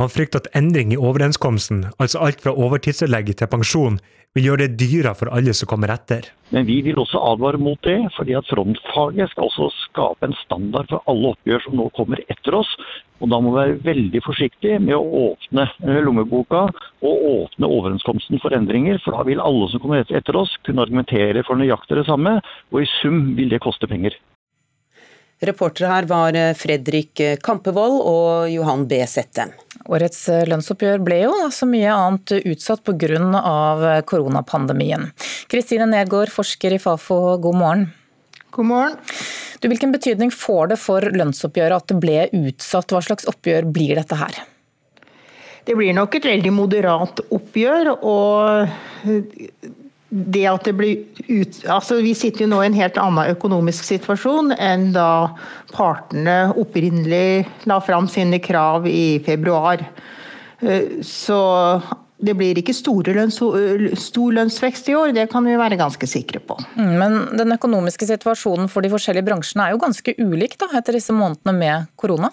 Han 0.00 0.10
frykter 0.10 0.42
at 0.42 0.50
endring 0.56 0.92
i 0.94 1.00
overenskomsten, 1.00 1.86
altså 1.98 2.22
alt 2.24 2.40
fra 2.44 2.54
overtidstillegg 2.56 3.34
til 3.36 3.50
pensjon, 3.52 4.00
vil 4.32 4.46
gjøre 4.48 4.64
det 4.64 4.78
dyrere 4.80 5.12
for 5.16 5.28
alle 5.34 5.52
som 5.56 5.68
kommer 5.68 5.92
etter. 5.92 6.24
Men 6.52 6.64
vi 6.68 6.78
vil 6.84 6.98
også 7.00 7.20
advare 7.32 7.60
mot 7.60 7.80
det, 7.84 7.98
fordi 8.16 8.36
at 8.36 8.48
frontfaget 8.48 9.32
skal 9.32 9.48
også 9.48 9.68
skape 9.82 10.28
en 10.28 10.36
standard 10.40 10.88
for 10.88 11.04
alle 11.10 11.32
oppgjør 11.34 11.64
som 11.66 11.76
nå 11.76 11.88
kommer 11.96 12.22
etter 12.32 12.56
oss. 12.56 12.70
Og 13.22 13.30
Da 13.30 13.38
må 13.38 13.52
vi 13.52 13.60
være 13.60 13.84
veldig 13.84 14.22
forsiktige 14.24 14.80
med 14.82 14.96
å 14.96 15.28
åpne 15.28 15.68
eh, 15.68 16.00
lommeboka 16.02 16.64
og 17.04 17.26
åpne 17.28 17.70
overenskomsten 17.70 18.40
for 18.42 18.56
endringer. 18.56 18.98
For 19.04 19.14
da 19.14 19.22
vil 19.28 19.40
alle 19.40 19.68
som 19.70 19.84
kommer 19.84 20.02
etter 20.02 20.36
oss 20.36 20.56
kunne 20.66 20.82
argumentere 20.82 21.44
for 21.46 21.60
nøyaktig 21.60 22.00
det 22.00 22.08
samme, 22.08 22.40
og 22.72 22.82
i 22.82 22.88
sum 22.98 23.34
vil 23.38 23.52
det 23.52 23.62
koste 23.62 23.88
penger. 23.88 24.16
Reportere 25.42 25.92
her 25.92 26.08
var 26.10 26.38
eh, 26.38 26.54
Fredrik 26.56 27.20
Kampevold 27.44 28.00
og 28.00 28.50
Johan 28.50 28.88
B. 28.88 29.04
Settem. 29.06 29.52
Årets 29.90 30.20
eh, 30.30 30.44
lønnsoppgjør 30.46 31.02
ble 31.02 31.18
jo 31.24 31.32
så 31.54 31.66
mye 31.66 31.90
annet 31.90 32.34
utsatt 32.52 32.84
pga. 32.86 33.18
Eh, 33.18 34.02
koronapandemien. 34.06 35.08
Kristine 35.50 35.88
Nergård, 35.90 36.30
forsker 36.30 36.76
i 36.76 36.80
Fafo, 36.82 37.18
god 37.42 37.58
morgen. 37.58 37.86
God 38.52 38.68
morgen. 38.68 38.96
Du, 39.60 39.68
hvilken 39.70 39.92
betydning 39.94 40.32
får 40.34 40.72
det 40.72 40.78
for 40.82 41.06
lønnsoppgjøret 41.14 41.82
at 41.82 41.90
det 41.90 41.98
ble 42.02 42.24
utsatt? 42.34 42.92
Hva 42.92 43.02
slags 43.04 43.28
oppgjør 43.30 43.68
blir 43.74 43.94
dette 43.98 44.18
her? 44.18 44.42
Det 45.62 45.76
blir 45.78 45.94
nok 45.94 46.16
et 46.18 46.26
veldig 46.26 46.52
moderat 46.54 47.22
oppgjør. 47.30 47.92
og 48.02 48.68
det 50.12 50.44
at 50.44 50.66
det 50.68 50.74
blir 50.76 51.04
ut, 51.28 51.62
altså 51.72 52.02
Vi 52.04 52.12
sitter 52.16 52.44
jo 52.44 52.50
nå 52.52 52.60
i 52.60 52.68
en 52.68 52.76
helt 52.76 52.98
annen 53.00 53.32
økonomisk 53.32 53.86
situasjon 53.88 54.52
enn 54.58 54.90
da 54.92 55.32
partene 55.72 56.52
opprinnelig 56.60 57.46
la 57.70 57.78
fram 57.80 58.10
sine 58.12 58.42
krav 58.44 58.84
i 58.90 59.22
februar. 59.24 59.80
Eh, 60.60 61.00
så 61.06 61.40
det 62.22 62.36
blir 62.38 62.58
ikke 62.60 62.74
lønns, 63.16 63.40
stor 63.98 64.36
lønnsvekst 64.36 64.92
i 64.92 64.94
år, 64.94 65.14
det 65.16 65.26
kan 65.32 65.44
vi 65.44 65.56
være 65.58 65.80
ganske 65.80 66.06
sikre 66.06 66.38
på. 66.44 66.58
Mm, 66.76 66.92
men 67.00 67.18
den 67.38 67.56
økonomiske 67.56 68.06
situasjonen 68.06 68.68
for 68.70 68.84
de 68.84 68.92
forskjellige 68.92 69.26
bransjene 69.26 69.66
er 69.66 69.74
jo 69.74 69.82
ganske 69.82 70.14
ulik 70.20 70.54
da, 70.60 70.70
etter 70.78 71.00
disse 71.00 71.14
månedene 71.16 71.56
med 71.56 71.90
korona? 71.96 72.30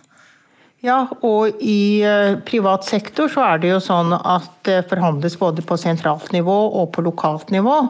Ja, 0.79 1.01
og 1.27 1.59
i 1.59 1.99
eh, 2.07 2.37
privat 2.47 2.85
sektor 2.87 3.27
så 3.31 3.43
er 3.43 3.59
det 3.59 3.73
jo 3.73 3.79
sånn 3.83 4.13
at 4.15 4.51
det 4.67 4.85
forhandles 4.87 5.35
både 5.39 5.63
på 5.67 5.75
sentralt 5.79 6.31
nivå 6.31 6.55
og 6.79 6.93
på 6.95 7.03
lokalt 7.03 7.51
nivå. 7.51 7.81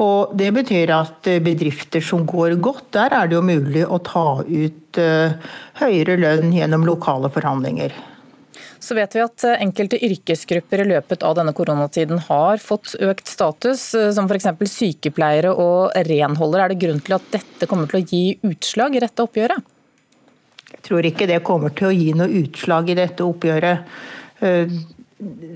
Og 0.00 0.36
det 0.38 0.52
betyr 0.54 0.92
at 0.94 1.26
eh, 1.26 1.40
bedrifter 1.42 2.04
som 2.04 2.22
går 2.30 2.54
godt, 2.62 2.92
der 2.94 3.16
er 3.16 3.26
det 3.26 3.34
jo 3.34 3.42
mulig 3.42 3.82
å 3.82 3.98
ta 4.06 4.44
ut 4.46 5.00
eh, 5.02 5.34
høyere 5.80 6.20
lønn 6.22 6.54
gjennom 6.54 6.86
lokale 6.86 7.32
forhandlinger. 7.34 7.98
Så 8.80 8.94
vet 8.96 9.12
vi 9.12 9.24
at 9.24 9.44
enkelte 9.50 9.98
yrkesgrupper 10.06 10.84
i 10.84 10.88
løpet 10.88 11.26
av 11.26 11.34
denne 11.36 11.52
koronatiden 11.52 12.22
har 12.30 12.62
fått 12.62 12.94
økt 13.02 13.26
status, 13.28 13.82
som 14.14 14.30
f.eks. 14.30 14.48
sykepleiere 14.70 15.50
og 15.52 15.98
renholdere. 16.06 16.62
Er 16.62 16.72
det 16.72 16.80
grunn 16.86 17.02
til 17.04 17.18
at 17.18 17.28
dette 17.34 17.68
kommer 17.68 17.90
til 17.90 18.00
å 18.00 18.06
gi 18.06 18.24
utslag 18.54 18.96
i 18.96 19.02
dette 19.04 19.26
oppgjøret? 19.26 19.66
Tror 20.86 21.06
ikke 21.06 21.28
det 21.28 21.42
kommer 21.46 21.74
til 21.76 21.90
å 21.90 21.94
gi 21.94 22.14
noe 22.16 22.30
utslag 22.40 22.90
i 22.90 22.96
dette 22.98 23.26
oppgjøret. 23.26 23.84
Eh, 24.40 24.72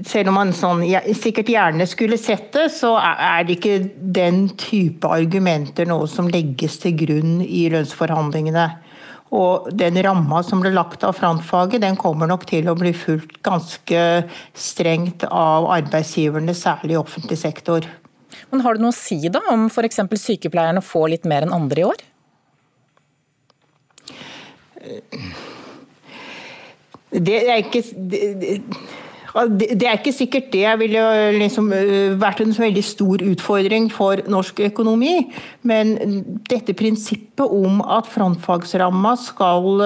selv 0.05 0.29
om 0.29 0.37
man 0.37 0.53
sånn, 0.53 0.83
sikkert 1.17 1.49
gjerne 1.49 1.87
skulle 1.89 2.19
sett 2.21 2.51
det, 2.53 2.67
så 2.75 2.95
er 3.01 3.47
det 3.47 3.57
ikke 3.57 3.77
den 3.97 4.47
type 4.61 5.09
argumenter 5.09 5.89
nå 5.89 6.03
som 6.11 6.29
legges 6.29 6.77
til 6.83 6.97
grunn 7.01 7.39
i 7.45 7.65
lønnsforhandlingene. 7.73 8.67
Og 9.35 9.71
den 9.75 9.97
ramma 10.05 10.43
som 10.47 10.61
ble 10.63 10.71
lagt 10.75 11.03
av 11.07 11.17
frontfaget, 11.19 11.83
den 11.83 11.97
kommer 11.99 12.29
nok 12.31 12.45
til 12.51 12.69
å 12.71 12.77
bli 12.79 12.93
fulgt 12.95 13.41
ganske 13.47 14.01
strengt 14.53 15.25
av 15.27 15.67
arbeidsgiverne, 15.75 16.55
særlig 16.55 16.95
i 16.95 17.01
offentlig 17.01 17.41
sektor. 17.41 17.89
Men 18.53 18.63
Har 18.63 18.77
det 18.77 18.85
noe 18.85 18.93
å 18.93 18.97
si 18.97 19.19
da 19.33 19.41
om 19.51 19.67
f.eks. 19.67 20.05
sykepleierne 20.21 20.85
får 20.85 21.09
litt 21.17 21.25
mer 21.31 21.47
enn 21.47 21.57
andre 21.57 21.83
i 21.83 21.89
år? 21.89 22.05
Det 27.15 27.41
er 27.49 27.63
ikke 27.63 27.83
det, 29.35 29.67
det 29.81 29.87
er 29.89 29.97
ikke 29.99 30.13
sikkert 30.15 30.53
det 30.53 30.67
ville 30.79 31.03
liksom 31.35 31.73
vært 32.21 32.43
en 32.45 32.53
veldig 32.55 32.83
stor 32.87 33.23
utfordring 33.27 33.89
for 33.91 34.23
norsk 34.31 34.61
økonomi. 34.69 35.25
Men 35.67 35.97
dette 36.51 36.77
prinsippet 36.79 37.43
om 37.43 37.81
at 37.83 38.07
frontfagsramma 38.13 39.17
skal 39.19 39.83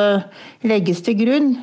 legges 0.68 1.00
til 1.06 1.16
grunn, 1.22 1.54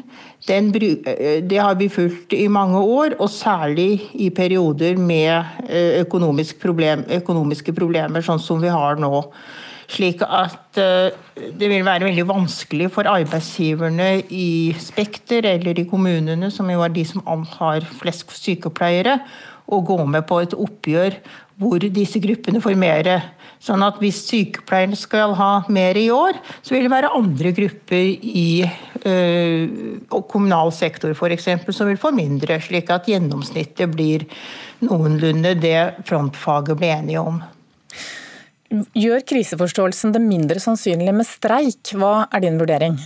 den, 0.50 0.72
det 0.74 1.58
har 1.58 1.78
vi 1.78 1.90
fulgt 1.90 2.34
i 2.38 2.48
mange 2.50 2.82
år, 2.82 3.16
og 3.20 3.30
særlig 3.34 4.02
i 4.14 4.32
perioder 4.34 4.98
med 4.98 5.70
økonomisk 6.02 6.60
problem, 6.62 7.06
økonomiske 7.22 7.74
problemer, 7.74 8.26
sånn 8.26 8.42
som 8.42 8.62
vi 8.62 8.74
har 8.74 8.98
nå. 9.02 9.24
Slik 9.92 10.24
at 10.26 10.80
eh, 10.82 11.14
det 11.36 11.70
vil 11.70 11.86
være 11.86 12.08
veldig 12.08 12.26
vanskelig 12.30 12.90
for 12.96 13.10
arbeidsgiverne 13.10 14.10
i 14.34 14.74
Spekter 14.82 15.46
eller 15.52 15.78
i 15.78 15.88
kommunene, 15.90 16.50
som 16.52 16.70
jo 16.72 16.82
er 16.86 16.94
de 16.96 17.06
som 17.06 17.26
har 17.60 17.86
flest 18.00 18.32
sykepleiere, 18.40 19.20
å 19.66 19.80
gå 19.82 19.98
med 20.06 20.28
på 20.30 20.44
et 20.44 20.54
oppgjør 20.54 21.16
hvor 21.58 21.82
disse 21.82 22.20
gruppene 22.22 22.62
får 22.62 22.76
mer. 22.78 23.08
Sånn 23.64 23.82
at 23.86 23.98
hvis 24.02 24.20
sykepleierne 24.28 24.98
skal 25.00 25.34
ha 25.40 25.52
mer 25.74 25.98
i 25.98 26.10
år, 26.14 26.38
så 26.62 26.76
vil 26.76 26.86
det 26.86 26.94
være 26.94 27.14
andre 27.18 27.54
grupper 27.56 28.28
i 28.30 28.50
øh, 28.66 29.64
kommunal 30.12 30.74
sektor 30.76 31.16
f.eks. 31.16 31.48
som 31.72 31.90
vil 31.90 32.02
få 32.02 32.12
mindre, 32.14 32.60
slik 32.62 32.92
at 32.94 33.10
gjennomsnittet 33.10 33.90
blir 33.96 34.28
noenlunde 34.86 35.56
det 35.58 35.80
frontfaget 36.06 36.78
ble 36.78 36.92
enige 37.00 37.24
om. 37.24 37.42
Gjør 38.96 39.22
kriseforståelsen 39.30 40.16
det 40.16 40.24
mindre 40.24 40.62
sannsynlig 40.62 41.14
med 41.16 41.28
streik? 41.28 41.94
Hva 41.96 42.26
er 42.34 42.44
din 42.46 42.60
vurdering? 42.62 42.98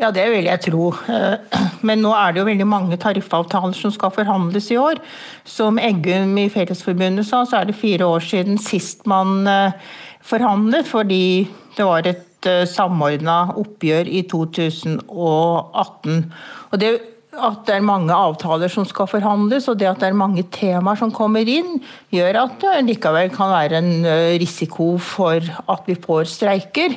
Ja, 0.00 0.08
det 0.14 0.30
vil 0.32 0.46
jeg 0.48 0.62
tro. 0.64 0.86
Eh, 1.12 1.58
men 1.86 2.00
nå 2.00 2.14
er 2.16 2.32
det 2.32 2.40
jo 2.40 2.46
veldig 2.48 2.68
mange 2.68 2.96
tariffavtaler 3.00 3.76
som 3.76 3.92
skal 3.92 4.14
forhandles 4.14 4.70
i 4.72 4.78
år. 4.80 5.00
Som 5.44 5.80
Eggum 5.82 6.32
i 6.40 6.48
Fellesforbundet 6.52 7.28
sa, 7.28 7.42
så 7.44 7.60
er 7.60 7.68
det 7.68 7.76
fire 7.76 8.08
år 8.08 8.24
siden 8.24 8.56
sist 8.62 9.04
man 9.10 9.44
eh, 9.50 9.76
forhandlet, 10.24 10.88
fordi 10.88 11.48
det 11.76 11.84
var 11.84 12.08
et 12.08 12.48
eh, 12.48 12.64
samordna 12.68 13.52
oppgjør 13.60 14.08
i 14.08 14.24
2018. 14.30 16.24
Og 16.70 16.80
det 16.80 16.94
at 17.30 17.62
det 17.68 17.76
er 17.76 17.86
mange 17.86 18.14
avtaler 18.14 18.70
som 18.72 18.86
skal 18.88 19.06
forhandles, 19.10 19.68
og 19.70 19.78
det 19.78 19.86
at 19.86 20.00
det 20.02 20.08
er 20.10 20.18
mange 20.18 20.42
temaer 20.50 20.98
som 20.98 21.12
kommer 21.14 21.46
inn, 21.46 21.78
gjør 22.10 22.40
at 22.42 22.56
det 22.64 22.78
likevel 22.88 23.30
kan 23.34 23.52
være 23.52 23.78
en 23.78 23.90
eh, 24.08 24.38
risiko 24.42 24.96
for 24.98 25.38
at 25.38 25.86
vi 25.86 25.94
får 25.94 26.26
streiker. 26.32 26.96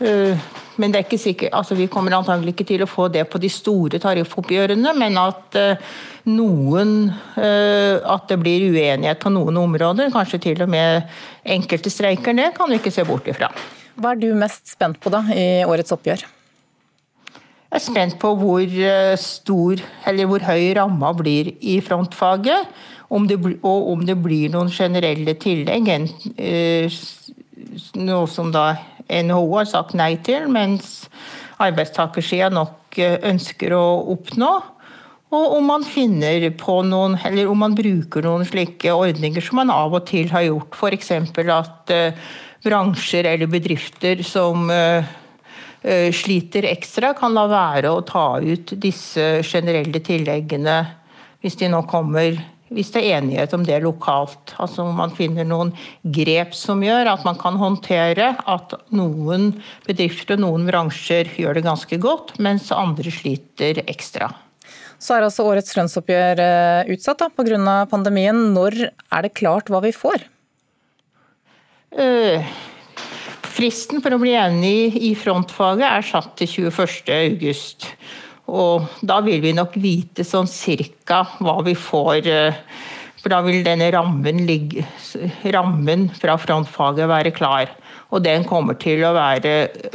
Eh, 0.00 0.46
men 0.76 0.92
det 0.92 0.98
er 0.98 1.06
ikke 1.06 1.20
sikkert, 1.20 1.54
altså 1.56 1.76
vi 1.76 1.88
kommer 1.92 2.16
antagelig 2.16 2.54
ikke 2.54 2.68
til 2.68 2.84
å 2.84 2.88
få 2.88 3.08
det 3.12 3.24
på 3.32 3.40
de 3.40 3.48
store 3.52 4.00
tariffoppgjørene, 4.00 4.92
men 4.96 5.20
at 5.20 5.60
eh, 5.60 5.96
noen 6.26 7.12
At 7.38 8.24
det 8.26 8.40
blir 8.40 8.64
uenighet 8.72 9.20
på 9.22 9.30
noen 9.30 9.60
områder, 9.60 10.10
kanskje 10.10 10.40
til 10.42 10.64
og 10.64 10.72
med 10.72 11.06
enkelte 11.46 11.92
streiker, 11.92 12.34
det 12.34 12.48
kan 12.56 12.66
vi 12.72 12.80
ikke 12.80 12.90
se 12.90 13.04
bort 13.06 13.28
ifra. 13.30 13.52
Hva 13.94 14.16
er 14.16 14.24
du 14.24 14.32
mest 14.34 14.66
spent 14.72 14.98
på 14.98 15.12
da 15.14 15.22
i 15.30 15.62
årets 15.62 15.94
oppgjør? 15.94 16.26
Jeg 17.76 17.82
er 17.82 17.92
spent 17.92 18.14
på 18.16 18.30
hvor 18.40 18.62
eh, 18.64 19.18
stor, 19.20 19.80
eller 20.08 20.28
hvor 20.30 20.40
høy 20.46 20.70
ramma 20.78 21.10
blir 21.12 21.50
i 21.60 21.74
frontfaget. 21.84 22.70
Om 23.12 23.26
det, 23.28 23.36
og 23.60 23.90
om 23.92 24.00
det 24.08 24.14
blir 24.24 24.48
noen 24.54 24.70
generelle 24.72 25.34
tillegg. 25.36 25.90
Eh, 26.40 26.96
noe 28.00 28.30
som 28.32 28.48
da 28.54 28.62
NHO 29.12 29.42
har 29.58 29.68
sagt 29.68 29.92
nei 29.92 30.14
til, 30.24 30.46
mens 30.48 31.10
arbeidstakersida 31.60 32.48
nok 32.56 32.96
eh, 32.96 33.18
ønsker 33.28 33.76
å 33.76 33.84
oppnå. 34.16 34.54
Og 35.36 35.58
om 35.58 35.68
man 35.68 35.84
finner 35.84 36.48
på 36.56 36.78
noen, 36.88 37.18
eller 37.28 37.52
om 37.52 37.60
man 37.60 37.76
bruker 37.76 38.24
noen 38.24 38.48
slike 38.48 38.96
ordninger 38.96 39.44
som 39.44 39.60
man 39.60 39.74
av 39.76 40.00
og 40.00 40.08
til 40.08 40.32
har 40.32 40.48
gjort. 40.48 40.80
F.eks. 40.80 41.12
at 41.60 41.94
bransjer 42.64 43.28
eller 43.36 43.52
bedrifter 43.52 44.24
som 44.24 44.64
sliter 45.84 46.66
ekstra, 46.66 47.12
kan 47.14 47.34
la 47.36 47.44
være 47.50 47.92
å 47.92 48.04
ta 48.06 48.40
ut 48.42 48.72
disse 48.80 49.42
generelle 49.46 50.00
tilleggene 50.02 50.80
hvis 51.44 51.58
de 51.60 51.68
nå 51.70 51.84
kommer 51.86 52.40
hvis 52.74 52.90
det 52.94 53.02
er 53.04 53.20
enighet 53.20 53.52
om 53.54 53.64
det 53.66 53.78
lokalt. 53.84 54.54
Altså 54.62 54.82
om 54.82 54.96
Man 54.98 55.14
finner 55.14 55.46
noen 55.46 55.72
grep 56.02 56.54
som 56.56 56.82
gjør 56.82 57.12
at 57.12 57.26
man 57.26 57.38
kan 57.38 57.58
håndtere 57.60 58.32
at 58.42 58.74
noen 58.90 59.52
bedrifter 59.86 60.34
og 60.34 60.42
noen 60.42 60.66
bransjer 60.66 61.30
gjør 61.38 61.58
det 61.58 61.66
ganske 61.66 62.00
godt, 62.02 62.34
mens 62.42 62.72
andre 62.74 63.12
sliter 63.14 63.84
ekstra. 63.86 64.32
Så 64.98 65.14
er 65.14 65.26
altså 65.26 65.44
årets 65.46 65.76
lønnsoppgjør 65.76 66.40
eh, 66.40 66.94
utsatt 66.94 67.22
pga. 67.36 67.84
pandemien. 67.90 68.54
Når 68.56 68.88
er 68.88 69.22
det 69.22 69.36
klart 69.36 69.68
hva 69.70 69.82
vi 69.84 69.92
får? 69.92 70.24
Uh, 71.96 72.42
Fristen 73.56 74.02
for 74.04 74.12
å 74.12 74.20
bli 74.20 74.34
enig 74.36 74.98
i 75.00 75.14
frontfaget 75.16 75.86
er 75.88 76.04
satt 76.04 76.34
til 76.36 76.68
21.8. 76.68 77.88
Og 78.52 78.84
da 79.06 79.16
vil 79.24 79.40
vi 79.42 79.54
nok 79.56 79.78
vite 79.80 80.26
sånn 80.26 80.48
cirka 80.50 81.22
hva 81.40 81.56
vi 81.64 81.72
får. 81.78 82.28
Eh, 82.28 82.58
for 83.22 83.32
da 83.32 83.40
vil 83.42 83.64
denne 83.66 83.88
rammen, 83.94 84.44
ligge, 84.46 84.84
rammen 85.56 86.04
fra 86.14 86.36
frontfaget 86.38 87.08
være 87.10 87.32
klar. 87.34 87.72
Og 88.14 88.22
den 88.22 88.44
kommer 88.46 88.76
til 88.78 89.00
å 89.02 89.14
være 89.16 89.54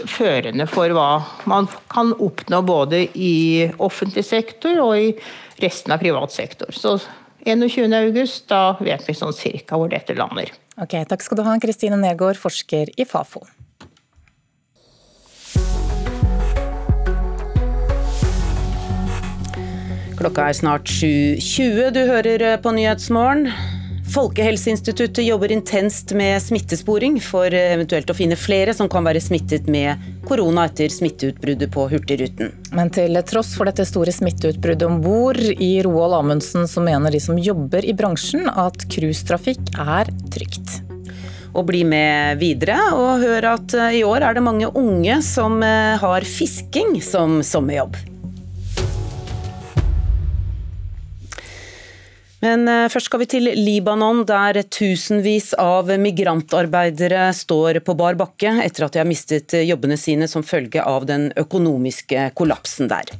førende 0.10 0.65
for 0.68 0.91
hva 0.98 1.22
man 1.48 1.70
kan 1.94 2.12
oppnå 2.18 2.63
både 2.68 3.06
i 3.13 3.70
offentlig 3.77 4.25
sektor 4.27 4.82
og 4.84 4.98
i 4.98 5.13
resten 5.62 5.94
av 5.94 6.01
privat 6.01 6.34
sektor. 6.34 6.74
Så 6.75 6.98
21.8, 7.46 8.25
da 8.50 8.63
vet 8.82 9.06
vi 9.08 9.15
sånn 9.15 9.38
cirka 9.38 9.80
hvor 9.80 9.94
dette 9.94 10.18
lander. 10.18 10.51
Ok, 10.82 10.96
Takk 11.06 11.22
skal 11.22 11.38
du 11.38 11.44
ha, 11.46 11.58
Kristine 11.62 11.98
Nergård, 12.02 12.40
forsker 12.42 12.90
i 12.98 13.06
Fafo. 13.06 13.44
Klokka 20.18 20.48
er 20.50 20.58
snart 20.58 20.90
7.20. 20.90 21.94
Du 21.94 22.02
hører 22.10 22.58
på 22.62 22.74
Nyhetsmorgen. 22.74 23.48
Folkehelseinstituttet 24.12 25.24
jobber 25.25 25.51
intenst 25.51 26.12
med 26.12 26.41
smittesporing 26.44 27.15
for 27.24 27.53
eventuelt 27.56 28.10
å 28.12 28.15
finne 28.15 28.36
flere 28.36 28.74
som 28.75 28.89
kan 28.91 29.06
være 29.08 29.22
smittet 29.24 29.70
med 29.72 30.03
korona 30.27 30.65
etter 30.68 30.91
smitteutbruddet 30.91 31.72
på 31.72 31.86
Hurtigruten. 31.94 32.51
Men 32.75 32.92
til 32.92 33.16
tross 33.29 33.53
for 33.55 33.72
dette 33.72 33.86
store 33.88 34.12
smitteutbruddet 34.12 34.83
om 34.83 35.00
bord 35.00 35.40
i 35.40 35.72
Roald 35.88 36.18
Amundsen, 36.20 36.68
så 36.68 36.83
mener 36.83 37.16
de 37.16 37.24
som 37.24 37.40
jobber 37.40 37.88
i 37.88 37.96
bransjen 37.96 38.51
at 38.51 38.83
cruisetrafikk 38.92 39.72
er 39.79 40.12
trygt. 40.36 40.81
Og 41.55 41.70
bli 41.72 41.86
med 41.88 42.40
videre 42.44 42.81
og 42.96 43.24
hør 43.24 43.53
at 43.55 43.79
eh, 43.79 44.00
i 44.01 44.05
år 44.07 44.27
er 44.27 44.36
det 44.36 44.44
mange 44.44 44.72
unge 44.75 45.22
som 45.24 45.59
eh, 45.64 46.00
har 46.00 46.27
fisking 46.27 46.98
som 47.03 47.40
sommerjobb. 47.44 48.11
Men 52.42 52.66
eh, 52.68 52.88
først 52.90 53.10
skal 53.10 53.22
vi 53.22 53.27
til 53.30 53.50
Libanon, 53.58 54.24
der 54.25 54.62
tusenvis 54.66 55.51
av 55.62 55.92
migrantarbeidere 56.01 57.27
står 57.38 57.82
på 57.86 57.96
bar 57.98 58.18
bakke 58.20 58.56
etter 58.64 58.88
at 58.88 58.96
de 58.96 59.01
har 59.04 59.10
mistet 59.10 59.54
jobbene 59.62 59.98
sine 60.00 60.30
som 60.30 60.46
følge 60.46 60.82
av 60.82 61.06
den 61.10 61.30
økonomiske 61.38 62.32
kollapsen 62.38 62.90
der. 62.92 63.12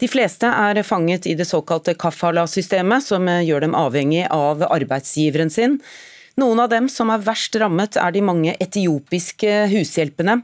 De 0.00 0.10
fleste 0.10 0.50
er 0.50 0.82
fanget 0.86 1.28
i 1.30 1.36
det 1.38 1.46
såkalte 1.46 1.94
kafala-systemet, 1.98 3.06
som 3.06 3.30
gjør 3.30 3.68
dem 3.68 3.78
avhengig 3.78 4.26
av 4.34 4.66
arbeidsgiveren 4.66 5.54
sin. 5.54 5.78
Noen 6.40 6.58
av 6.64 6.70
dem 6.72 6.88
som 6.90 7.12
er 7.14 7.22
verst 7.22 7.54
rammet, 7.62 7.94
er 7.94 8.10
de 8.14 8.22
mange 8.26 8.56
etiopiske 8.58 9.52
hushjelpene. 9.70 10.40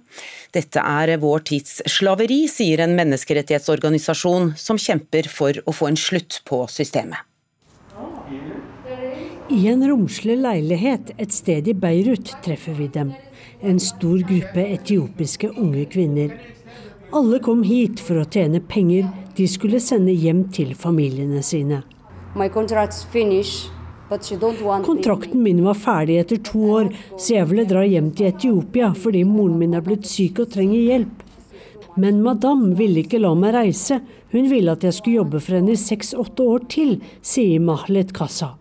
Dette 0.54 0.84
er 0.86 1.16
vår 1.18 1.42
tids 1.50 1.80
slaveri, 1.90 2.44
sier 2.50 2.84
en 2.84 2.94
menneskerettighetsorganisasjon 2.98 4.52
som 4.60 4.78
kjemper 4.78 5.26
for 5.26 5.58
å 5.66 5.74
få 5.74 5.90
en 5.90 5.98
slutt 5.98 6.44
på 6.46 6.62
systemet. 6.70 7.26
I 9.50 9.68
en 9.68 9.88
romslig 9.88 10.36
leilighet 10.38 11.08
et 11.18 11.32
sted 11.34 11.66
i 11.68 11.72
Beirut 11.74 12.28
treffer 12.44 12.76
vi 12.78 12.84
dem. 12.94 13.08
En 13.66 13.80
stor 13.82 14.20
gruppe 14.28 14.62
etiopiske 14.62 15.48
unge 15.58 15.88
kvinner. 15.90 16.36
Alle 17.10 17.40
kom 17.42 17.64
hit 17.66 17.98
for 17.98 18.20
å 18.20 18.28
tjene 18.30 18.60
penger 18.62 19.08
de 19.34 19.48
skulle 19.50 19.80
sende 19.82 20.14
hjem 20.14 20.44
til 20.54 20.76
familiene 20.78 21.42
sine. 21.42 21.80
Kontrakten 24.86 25.42
min 25.42 25.64
var 25.66 25.82
ferdig 25.82 26.20
etter 26.22 26.38
to 26.46 26.62
år, 26.76 26.92
så 27.18 27.40
jeg 27.40 27.50
ville 27.50 27.66
dra 27.66 27.82
hjem 27.82 28.14
til 28.14 28.30
Etiopia 28.30 28.92
fordi 28.94 29.24
moren 29.26 29.58
min 29.58 29.74
er 29.74 29.82
blitt 29.82 30.06
syk 30.06 30.44
og 30.44 30.54
trenger 30.54 30.86
hjelp. 30.92 31.26
Men 31.98 32.22
madame 32.22 32.76
ville 32.78 33.02
ikke 33.02 33.18
la 33.18 33.34
meg 33.34 33.56
reise, 33.58 33.98
hun 34.30 34.46
ville 34.46 34.78
at 34.78 34.86
jeg 34.86 34.94
skulle 34.94 35.24
jobbe 35.24 35.42
for 35.42 35.58
henne 35.58 35.74
i 35.74 35.84
seks-åtte 35.88 36.50
år 36.54 36.66
til, 36.70 36.98
sier 37.18 37.58
Mahlet 37.66 38.14
Kassa. 38.14 38.59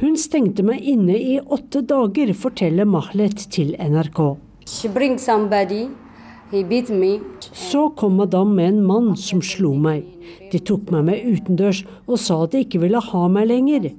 Hun 0.00 0.16
stengte 0.16 0.64
meg 0.66 0.80
inne 0.88 1.16
i 1.18 1.40
åtte 1.40 1.82
dager, 1.84 2.32
forteller 2.34 2.88
Mahlet 2.88 3.44
til 3.52 3.74
NRK. 3.76 4.20
Så 7.52 7.82
kom 7.96 8.16
madame 8.16 8.54
med 8.54 8.68
en 8.68 8.80
mann 8.86 9.12
som 9.16 9.42
slo 9.42 9.74
meg. 9.74 10.06
De 10.52 10.60
tok 10.60 10.90
meg 10.94 11.04
med 11.08 11.26
utendørs 11.28 11.84
og 12.06 12.18
sa 12.20 12.42
at 12.44 12.54
de 12.54 12.64
ikke 12.64 12.82
ville 12.84 13.00
ha 13.00 13.22
meg 13.32 13.48
lenger. 13.50 13.92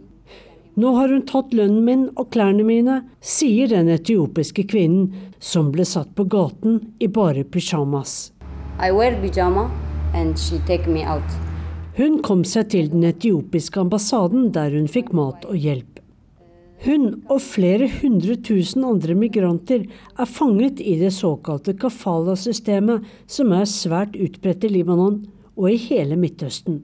Nå 0.74 0.96
har 0.98 1.12
hun 1.14 1.26
tatt 1.30 1.54
lønnen 1.54 1.86
min 1.86 2.06
og 2.18 2.32
klærne 2.34 2.66
mine, 2.66 3.04
sier 3.22 3.70
den 3.70 3.92
etiopiske 3.94 4.66
kvinnen 4.72 5.12
som 5.38 5.70
ble 5.74 5.86
satt 5.86 6.16
på 6.18 6.26
gaten 6.26 6.80
i 6.98 7.08
bare 7.08 7.46
pysjamas. 7.46 8.32
I 8.82 8.90
wear 8.90 9.14
pyjama 9.22 9.70
and 10.14 10.38
she 10.38 10.58
take 10.66 10.90
me 10.90 11.06
out. 11.06 11.43
Hun 11.94 12.24
kom 12.26 12.42
seg 12.42 12.72
til 12.74 12.88
den 12.90 13.04
etiopiske 13.06 13.78
ambassaden, 13.84 14.48
der 14.56 14.74
hun 14.74 14.88
fikk 14.90 15.12
mat 15.14 15.44
og 15.46 15.60
hjelp. 15.62 16.00
Hun 16.84 17.22
og 17.32 17.38
flere 17.40 17.86
hundre 18.02 18.34
tusen 18.44 18.84
andre 18.84 19.14
migranter 19.16 19.86
er 19.86 20.28
fanget 20.28 20.82
i 20.82 20.98
det 21.00 21.14
såkalte 21.16 21.76
kafala-systemet, 21.80 23.06
som 23.30 23.54
er 23.56 23.70
svært 23.70 24.18
utbredt 24.18 24.66
i 24.66 24.74
Libanon 24.74 25.22
og 25.54 25.70
i 25.70 25.78
hele 25.86 26.18
Midtøsten. 26.20 26.82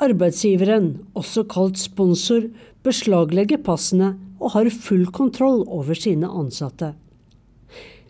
Arbeidsgiveren, 0.00 0.92
også 1.18 1.44
kalt 1.50 1.82
sponsor, 1.82 2.46
beslaglegger 2.86 3.60
passene 3.66 4.14
og 4.38 4.54
har 4.54 4.70
full 4.70 5.08
kontroll 5.10 5.66
over 5.66 5.98
sine 5.98 6.30
ansatte. 6.30 6.94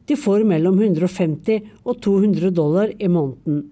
De 0.04 0.16
får 0.20 0.42
mellom 0.44 0.76
150 0.82 1.62
og 1.88 2.00
200 2.04 2.50
dollar 2.52 2.90
i 2.98 3.08
måneden. 3.08 3.62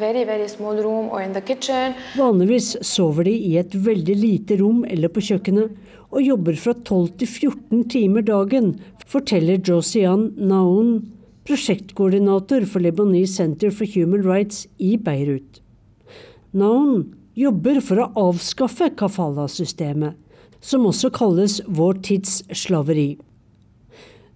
Very, 0.00 0.24
very 0.24 0.46
Vanligvis 2.16 2.70
sover 2.88 3.28
de 3.28 3.34
i 3.34 3.56
et 3.60 3.76
veldig 3.76 4.16
lite 4.16 4.56
rom 4.62 4.84
eller 4.88 5.12
på 5.12 5.20
kjøkkenet, 5.20 5.76
og 6.10 6.24
jobber 6.24 6.56
fra 6.56 6.74
12 6.74 7.08
til 7.20 7.28
14 7.28 7.84
timer 7.92 8.24
dagen, 8.26 8.72
forteller 9.06 9.60
Josian 9.60 10.30
Naon, 10.36 11.12
prosjektkoordinator 11.44 12.64
for 12.66 12.80
Lebanese 12.80 13.36
Center 13.36 13.70
for 13.70 13.84
Human 13.94 14.24
Rights 14.24 14.66
i 14.78 14.96
Beirut. 14.96 15.60
Naon 16.56 17.10
jobber 17.38 17.82
for 17.84 18.00
å 18.00 18.10
avskaffe 18.28 18.90
kafala-systemet, 18.96 20.16
som 20.60 20.88
også 20.88 21.12
kalles 21.12 21.60
vår 21.68 22.00
tids 22.04 22.40
slaveri. 22.56 23.18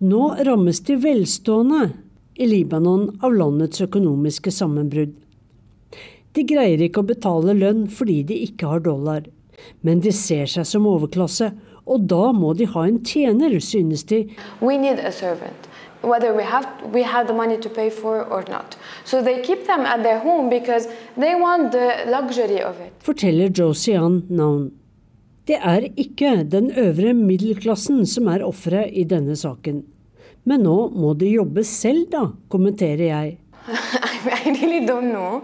Nå 0.05 0.25
rammes 0.45 0.81
de 0.85 0.97
velstående 1.01 1.91
i 2.35 2.47
Libanon 2.47 3.07
av 3.23 3.33
landets 3.33 3.81
økonomiske 3.81 4.51
sammenbrudd. 4.53 5.15
De 6.37 6.43
greier 6.45 6.83
ikke 6.85 7.01
å 7.01 7.09
betale 7.09 7.55
lønn 7.57 7.87
fordi 7.89 8.19
de 8.29 8.37
ikke 8.45 8.69
har 8.69 8.83
dollar. 8.85 9.23
Men 9.87 10.03
de 10.05 10.13
ser 10.13 10.51
seg 10.51 10.67
som 10.69 10.89
overklasse, 10.91 11.53
og 11.89 12.05
da 12.11 12.35
må 12.37 12.53
de 12.59 12.67
ha 12.75 12.83
en 12.89 12.99
tjener, 13.07 13.55
synes 13.65 14.05
de. 14.11 14.27
We 14.61 14.77
need 14.83 15.01
a 15.01 15.13
servant. 15.13 15.71
Whether 16.03 16.35
we 16.37 16.45
have 16.45 16.69
we 16.93 17.07
have 17.09 17.27
the 17.31 17.39
money 17.39 17.57
to 17.65 17.71
pay 17.73 17.89
for 17.89 18.27
or 18.29 18.45
not, 18.51 18.77
so 19.05 19.23
they 19.23 19.41
keep 19.41 19.65
them 19.65 19.87
at 19.89 20.03
their 20.03 20.19
home 20.19 20.51
because 20.51 20.91
they 21.17 21.33
want 21.33 21.73
the 21.73 22.05
luxury 22.11 22.61
of 22.61 22.77
it. 22.81 22.93
Forteller 23.01 23.49
Josian 23.49 24.21
Noun. 24.29 24.69
Det 25.49 25.57
er 25.57 25.89
ikke 25.97 26.43
den 26.45 26.71
øvre 26.77 27.15
middelklassen 27.17 28.05
som 28.09 28.29
er 28.29 28.45
offeret 28.45 28.93
i 28.93 29.09
denne 29.09 29.37
saken. 29.37 29.85
Men 30.45 30.65
nå 30.67 30.77
må 30.93 31.15
de 31.17 31.31
jobbe 31.35 31.65
selv, 31.65 32.09
da, 32.13 32.27
kommenterer 32.53 33.07
jeg. 33.09 33.39
I 34.45 34.53
really 34.61 34.85
don't 34.87 35.11
know. 35.13 35.43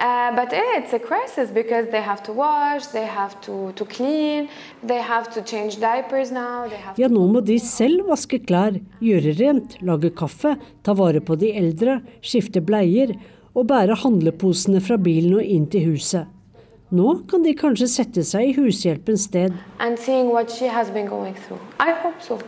Uh, 0.00 0.34
but 0.34 0.48
it's 0.50 0.94
a 0.94 0.98
crisis 0.98 1.50
because 1.50 1.90
they 1.90 2.00
have 2.00 2.22
to 2.22 2.32
wash, 2.32 2.86
they 2.86 3.04
have 3.04 3.38
to, 3.42 3.70
to 3.72 3.84
clean, 3.84 4.48
they 4.82 4.98
have 4.98 5.30
to 5.34 5.42
change 5.42 5.76
diapers 5.78 6.32
now. 6.32 6.64
Ja, 6.96 7.10
nå 7.12 7.26
må 7.28 7.42
de 7.44 7.58
selv 7.60 8.06
vaske 8.08 8.38
klær, 8.48 8.78
gjøre 9.04 9.34
rent, 9.36 9.76
lage 9.84 10.08
kaffe, 10.16 10.54
ta 10.82 10.94
vare 10.96 11.20
på 11.20 11.36
de 11.36 11.52
eldre, 11.52 11.98
skifte 12.24 12.62
bleier 12.64 13.12
og 13.52 13.66
bære 13.68 13.98
handleposene 14.00 14.80
fra 14.80 14.96
bilen 14.96 15.36
og 15.36 15.44
inn 15.44 15.66
til 15.68 15.90
huset. 15.90 16.30
Nå 16.96 17.18
kan 17.28 17.44
de 17.44 17.52
kanskje 17.54 17.90
sette 17.92 18.24
seg 18.24 18.48
i 18.48 18.56
hushjelpens 18.56 19.28
sted. 19.28 19.52
So. 22.24 22.40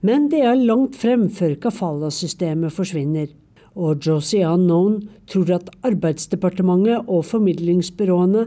Men 0.00 0.30
det 0.32 0.40
er 0.46 0.56
langt 0.56 0.96
frem 0.96 1.28
før 1.28 1.58
kafala-systemet 1.60 2.72
forsvinner 2.72 3.28
og 3.78 4.00
Josie 4.06 4.46
Unknown 4.48 4.98
tror 5.30 5.52
at 5.54 5.70
Arbeidsdepartementet 5.86 7.06
og 7.08 7.24
formidlingsbyråene 7.28 8.46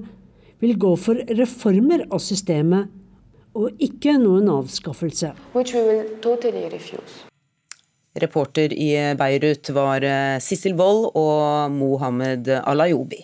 vil 0.64 0.76
gå 0.80 0.94
for 1.00 1.20
reformer 1.40 2.06
av 2.10 2.22
systemet, 2.24 2.92
og 3.54 3.84
ikke 3.84 4.16
noen 4.18 4.50
avskaffelse. 4.50 5.34
Totally 5.54 6.64
Reporter 8.24 8.74
i 8.74 8.90
Beirut 9.18 9.70
var 9.76 10.06
eh, 10.06 10.40
Sissel 10.42 10.74
Wold 10.78 11.12
og 11.18 11.74
Mohammed 11.74 12.50
Alayoubi. 12.64 13.24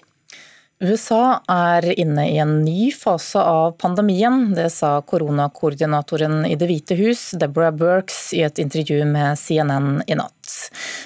USA 0.79 1.41
er 1.51 1.83
inne 1.99 2.23
i 2.31 2.37
en 2.39 2.61
ny 2.63 2.91
fase 2.95 3.39
av 3.39 3.73
pandemien. 3.81 4.53
Det 4.55 4.69
sa 4.71 5.01
koronakoordinatoren 5.03 6.45
i 6.47 6.53
Det 6.55 6.69
hvite 6.69 6.95
hus, 6.95 7.23
Deborah 7.35 7.73
Burks, 7.75 8.29
i 8.33 8.45
et 8.47 8.61
intervju 8.63 9.03
med 9.09 9.35
CNN 9.39 10.05
i 10.07 10.15
natt. 10.15 10.53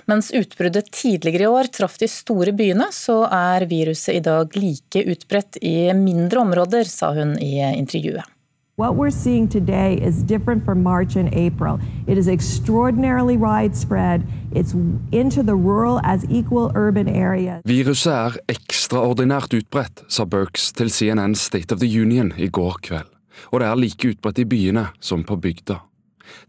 Mens 0.06 0.30
utbruddet 0.30 0.92
tidligere 0.94 1.48
i 1.48 1.50
år 1.50 1.72
traff 1.74 1.98
de 1.98 2.08
store 2.08 2.54
byene, 2.54 2.92
så 2.94 3.24
er 3.26 3.66
viruset 3.66 4.20
i 4.20 4.22
dag 4.22 4.54
like 4.62 5.04
utbredt 5.16 5.58
i 5.66 5.90
mindre 5.98 6.46
områder, 6.46 6.86
sa 6.86 7.10
hun 7.18 7.34
i 7.42 7.56
intervjuet. 7.74 8.30
What 8.76 8.96
we're 8.96 9.12
seeing 9.12 9.48
today 9.48 10.00
is 10.02 10.24
different 10.24 10.66
from 10.66 10.82
March 10.82 11.16
and 11.16 11.32
April. 11.32 11.80
It 12.08 12.18
is 12.18 12.28
extraordinarily 12.28 13.38
widespread. 13.38 14.24
It's 14.52 14.74
into 15.12 15.44
the 15.44 15.54
rural 15.54 16.00
as 16.04 16.26
equal 16.28 16.72
urban 16.74 17.08
areas. 17.08 17.62
Viruset 17.66 18.08
er 18.14 18.38
ekstraordinært 18.50 19.54
utbredt, 19.54 20.02
sa 20.10 20.26
Burks 20.26 20.72
til 20.74 20.90
CNN 20.90 21.36
State 21.36 21.72
of 21.72 21.80
the 21.80 22.02
Union 22.02 22.34
i 22.38 22.48
går 22.48 22.80
kveld. 22.82 23.12
Og 23.52 23.60
det 23.60 23.68
er 23.68 23.76
like 23.76 24.10
utbredt 24.10 24.42
i 24.42 24.46
byene 24.46 24.88
som 25.00 25.22
på 25.24 25.38
bygda. 25.38 25.78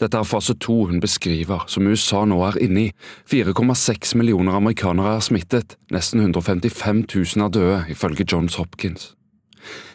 Dette 0.00 0.16
er 0.16 0.24
fase 0.24 0.54
to 0.54 0.86
hun 0.88 1.00
beskriver, 1.04 1.66
som 1.68 1.84
USA 1.84 2.22
nå 2.24 2.40
er 2.48 2.56
inne 2.64 2.86
i. 2.86 2.92
4,6 3.28 4.16
millioner 4.16 4.56
amerikanere 4.56 5.18
er 5.18 5.20
smittet, 5.20 5.76
nesten 5.92 6.24
155 6.24 7.04
000 7.36 7.44
er 7.44 7.52
døde, 7.52 7.84
ifølge 7.92 8.24
Johns 8.32 8.56
Hopkins. 8.56 9.12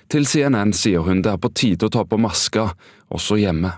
Til 0.10 0.26
CNN 0.26 0.74
sier 0.74 1.06
hun 1.06 1.22
det 1.22 1.32
er 1.36 1.38
på 1.38 1.52
tide 1.54 1.86
å 1.86 1.94
ta 1.94 2.02
på 2.04 2.18
maska, 2.18 2.72
også 3.14 3.38
hjemme. 3.38 3.74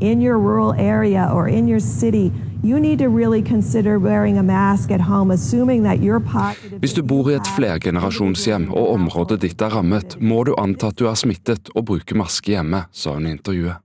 in 0.00 0.20
your 0.20 0.38
rural 0.38 0.72
area 0.74 1.30
or 1.32 1.48
in 1.48 1.68
your 1.68 1.80
city, 1.80 2.32
you 2.62 2.80
need 2.80 2.98
to 2.98 3.08
really 3.08 3.42
consider 3.42 3.98
wearing 3.98 4.38
a 4.38 4.42
mask 4.42 4.90
at 4.90 5.00
home, 5.00 5.30
assuming 5.30 5.82
that 5.84 6.00
you're 6.00 6.20
positive. 6.20 6.80
Hvis 6.80 6.94
du 6.94 7.02
bor 7.02 7.30
i 7.30 7.34
et 7.38 7.48
flergenerasjonshjem 7.56 8.70
og 8.72 8.90
området 8.94 9.40
ditt 9.44 9.62
er 9.62 9.74
rammet, 9.76 10.18
må 10.20 10.44
du 10.44 10.54
anta 10.58 10.90
at 10.90 10.98
du 10.98 11.08
er 11.08 11.18
smittet 11.18 11.70
og 11.74 11.86
bruke 11.92 12.16
maske 12.18 12.56
hjemme, 12.56 12.86
sa 12.92 13.14
hun 13.14 13.28
i 13.28 13.34
intervjuet. 13.36 13.83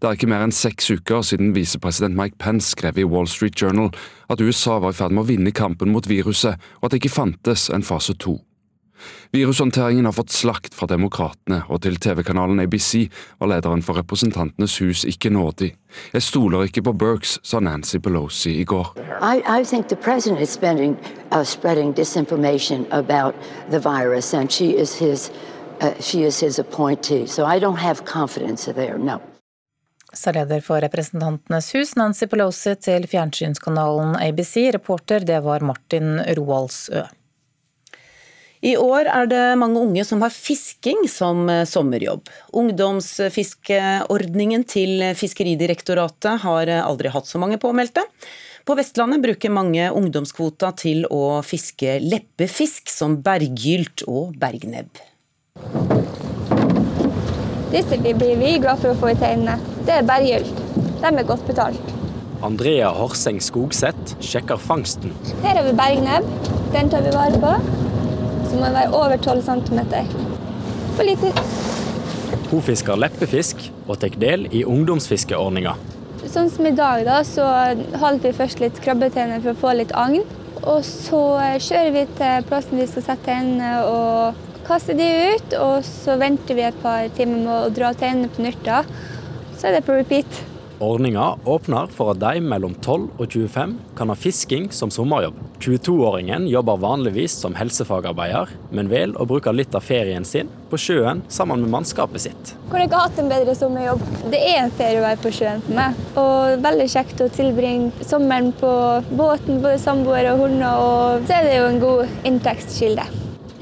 Det 0.00 0.08
er 0.08 0.16
ikke 0.16 0.30
mer 0.30 0.44
enn 0.44 0.54
seks 0.54 0.90
uker 0.92 1.24
siden 1.26 1.54
visepresident 1.56 2.16
Mike 2.18 2.38
Pence 2.42 2.74
skrev 2.74 2.98
i 3.00 3.08
Wall 3.08 3.28
Street 3.30 3.56
Journal 3.58 3.92
at 4.30 4.40
USA 4.40 4.78
var 4.82 4.94
i 4.94 4.98
ferd 4.98 5.14
med 5.14 5.24
å 5.24 5.30
vinne 5.32 5.52
kampen 5.56 5.92
mot 5.92 6.08
viruset, 6.08 6.60
og 6.80 6.88
at 6.88 6.94
det 6.94 7.02
ikke 7.02 7.16
fantes 7.16 7.68
en 7.72 7.86
fase 7.86 8.16
to. 8.20 8.38
Virushåndteringen 9.32 10.04
har 10.04 10.12
fått 10.12 10.30
slakt 10.30 10.74
fra 10.74 10.86
demokratene, 10.86 11.62
og 11.68 11.80
til 11.82 11.96
TV-kanalen 11.96 12.60
ABC 12.62 13.08
var 13.40 13.50
lederen 13.50 13.82
for 13.82 13.98
Representantenes 13.98 14.76
hus 14.78 15.04
ikke 15.08 15.32
nådig. 15.32 15.72
Jeg 16.12 16.22
stoler 16.22 16.68
ikke 16.68 16.84
på 16.86 16.92
Burks, 16.92 17.38
sa 17.42 17.60
Nancy 17.60 17.98
Pelosi 17.98 18.60
i 18.60 18.64
går. 18.64 18.92
I, 19.22 19.42
I 19.60 19.64
think 19.64 19.88
the 19.88 19.96
president 19.96 20.42
is 20.42 20.50
spending, 20.50 20.96
uh, 21.32 21.42
spreading 21.44 21.94
disinformation 21.96 22.86
about 22.92 23.34
the 23.70 23.80
virus, 23.80 24.34
and 24.34 24.52
she 24.52 24.76
is 24.76 24.94
his, 24.94 25.32
uh, 25.80 25.90
she 26.00 26.22
is 26.24 26.40
his 26.40 26.58
appointee. 26.58 27.26
So 27.26 27.46
I 27.46 27.58
don't 27.58 27.80
have 27.80 28.04
confidence 28.04 28.72
there, 28.72 28.98
no 28.98 29.31
sa 30.12 30.32
leder 30.32 30.60
for 30.64 30.80
Representantenes 30.84 31.74
hus, 31.74 31.96
Nancy 31.96 32.26
Pelosi, 32.30 32.76
til 32.76 33.06
fjernsynskanalen 33.08 34.16
ABC. 34.20 34.56
Reporter, 34.76 35.20
det 35.26 35.40
var 35.44 35.60
Martin 35.64 36.20
Roaldsø. 36.36 37.02
I 38.62 38.76
år 38.78 39.08
er 39.10 39.26
det 39.26 39.58
mange 39.58 39.80
unge 39.82 40.04
som 40.06 40.22
har 40.22 40.30
fisking 40.30 41.08
som 41.10 41.50
eh, 41.50 41.66
sommerjobb. 41.66 42.30
Ungdomsfiskeordningen 42.54 44.62
til 44.70 45.02
Fiskeridirektoratet 45.18 46.38
har 46.44 46.70
eh, 46.70 46.86
aldri 46.86 47.10
hatt 47.10 47.26
så 47.26 47.42
mange 47.42 47.58
påmeldte. 47.58 48.06
På 48.62 48.78
Vestlandet 48.78 49.18
bruker 49.24 49.50
mange 49.50 49.90
ungdomskvota 49.90 50.70
til 50.78 51.02
å 51.10 51.42
fiske 51.42 51.98
leppefisk 52.06 52.86
som 52.94 53.18
berggylt 53.26 54.06
og 54.06 54.38
bergnebb. 54.38 54.94
Disse 57.72 57.96
blir 57.98 58.36
vi 58.38 58.58
glad 58.62 58.78
for 58.78 58.92
å 58.92 58.98
få 59.00 59.10
i 59.10 59.18
teinene. 59.18 59.71
Det 59.82 59.94
er 59.98 60.04
berggylt. 60.06 60.60
De 61.02 61.10
er 61.10 61.26
godt 61.26 61.42
betalt. 61.48 61.92
Andrea 62.42 62.90
Horseng 62.94 63.40
Skogseth 63.42 64.16
sjekker 64.22 64.58
fangsten. 64.58 65.10
Her 65.42 65.58
har 65.58 65.66
vi 65.66 65.72
bergnebb. 65.78 66.28
Den 66.74 66.90
tar 66.90 67.02
vi 67.02 67.14
vare 67.14 67.38
på. 67.42 67.52
Så 68.48 68.58
må 68.58 68.66
den 68.66 68.76
være 68.76 68.92
over 68.94 69.16
12 69.16 69.42
cm. 69.46 69.80
For 70.96 71.06
lite. 71.06 71.32
Hun 72.52 72.62
fisker 72.62 72.98
leppefisk 73.00 73.64
og 73.88 73.98
tar 74.02 74.14
del 74.22 74.46
i 74.54 74.62
ungdomsfiskeordninga. 74.68 75.74
Sånn 76.30 76.50
som 76.52 76.66
i 76.68 76.74
dag, 76.76 77.02
da, 77.08 77.18
så 77.26 77.46
holder 77.98 78.28
vi 78.28 78.34
først 78.36 78.62
litt 78.62 78.78
krabbetenner 78.84 79.42
for 79.42 79.54
å 79.54 79.60
få 79.64 79.74
litt 79.80 79.94
agn. 79.98 80.22
Og 80.62 80.84
så 80.86 81.22
kjører 81.58 81.94
vi 81.96 82.06
til 82.20 82.46
plassen 82.46 82.78
vi 82.78 82.86
skal 82.86 83.06
sette 83.08 83.26
tennene 83.26 83.72
og 83.88 84.42
kaster 84.66 84.94
de 84.94 85.08
ut, 85.34 85.56
og 85.58 85.82
så 85.86 86.14
venter 86.20 86.54
vi 86.54 86.66
et 86.68 86.78
par 86.84 87.08
timer 87.16 87.42
med 87.42 87.56
å 87.56 87.72
dra 87.74 87.90
tennene 87.98 88.30
på 88.30 88.44
nytt. 88.46 88.70
Så 89.62 89.68
er 89.70 89.76
det 89.76 89.84
på 89.86 89.94
repeat. 89.94 90.40
Ordninga 90.82 91.36
åpner 91.46 91.86
for 91.94 92.10
at 92.10 92.18
de 92.18 92.40
mellom 92.42 92.72
12 92.74 93.20
og 93.22 93.28
25 93.30 93.74
kan 93.94 94.10
ha 94.10 94.16
fisking 94.18 94.64
som 94.74 94.90
sommerjobb. 94.90 95.36
22-åringen 95.62 96.48
jobber 96.50 96.80
vanligvis 96.82 97.36
som 97.38 97.54
helsefagarbeider, 97.54 98.50
men 98.74 98.90
vel 98.90 99.14
å 99.14 99.26
bruke 99.30 99.52
litt 99.54 99.76
av 99.78 99.86
ferien 99.86 100.26
sin 100.26 100.50
på 100.72 100.80
sjøen 100.82 101.20
sammen 101.30 101.62
med 101.62 101.70
mannskapet 101.76 102.24
sitt. 102.24 102.50
Kunne 102.72 102.88
ikke 102.88 103.04
hatt 103.04 103.20
en 103.22 103.30
bedre 103.30 103.54
sommerjobb. 103.54 104.02
Det 104.32 104.40
er 104.40 104.64
en 104.64 104.74
ferie 104.80 104.98
å 104.98 105.04
være 105.04 105.20
på 105.22 105.32
sjøen 105.38 105.62
for 105.68 105.78
meg. 105.78 106.02
Og 106.24 106.66
veldig 106.66 106.88
kjekt 106.96 107.22
å 107.22 107.30
tilbringe 107.38 108.08
sommeren 108.10 108.50
på 108.58 108.72
båten, 109.14 109.62
både 109.62 109.78
samboere 109.84 110.34
og 110.34 110.42
hunder. 110.42 110.82
Og 110.88 111.30
så 111.30 111.38
er 111.38 111.46
det 111.46 111.54
jo 111.60 111.70
en 111.70 111.80
god 111.84 112.26
inntektskilde. 112.32 113.06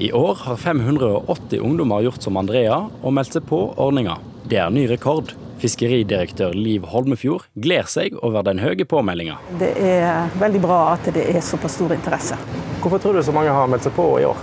I 0.01 0.09
år 0.17 0.41
har 0.47 0.57
580 0.57 1.61
ungdommer 1.61 2.01
gjort 2.09 2.25
som 2.25 2.41
Andrea 2.41 2.81
og 2.89 3.13
meldt 3.13 3.37
seg 3.37 3.45
på 3.45 3.61
ordninga. 3.77 4.17
Det 4.49 4.57
er 4.57 4.73
ny 4.73 4.89
rekord. 4.89 5.35
Fiskeridirektør 5.61 6.55
Liv 6.57 6.87
Holmefjord 6.89 7.45
gleder 7.53 7.89
seg 7.89 8.15
over 8.25 8.41
den 8.47 8.61
høye 8.63 8.85
påmeldinga. 8.89 9.35
Det 9.59 9.75
er 9.77 10.31
veldig 10.41 10.61
bra 10.63 10.79
at 10.95 11.11
det 11.13 11.27
er 11.29 11.43
såpass 11.45 11.77
stor 11.77 11.93
interesse. 11.93 12.37
Hvorfor 12.81 13.01
tror 13.03 13.19
du 13.19 13.21
så 13.25 13.35
mange 13.35 13.53
har 13.53 13.69
meldt 13.69 13.85
seg 13.85 13.93
på 13.93 14.07
i 14.17 14.25
år? 14.25 14.39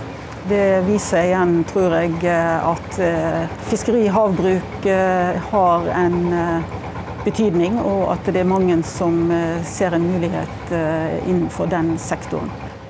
Det 0.49 0.79
viser 0.87 1.27
igjen, 1.27 1.57
tror 1.69 1.93
jeg, 1.99 2.13
at 2.23 2.99
eh, 3.03 3.57
fiskeri 3.69 4.05
og 4.07 4.15
havbruk 4.15 4.87
eh, 4.87 5.49
har 5.51 5.89
en 5.93 6.15
eh, 6.33 6.77
betydning, 7.25 7.75
og 7.83 8.05
at 8.15 8.31
det 8.31 8.41
er 8.41 8.47
mange 8.47 8.79
som 8.87 9.27
ser 9.67 9.93
en 9.93 10.07
mulighet 10.07 10.71
innenfor 11.27 11.67
den 11.69 11.91
sektoren. 11.99 12.47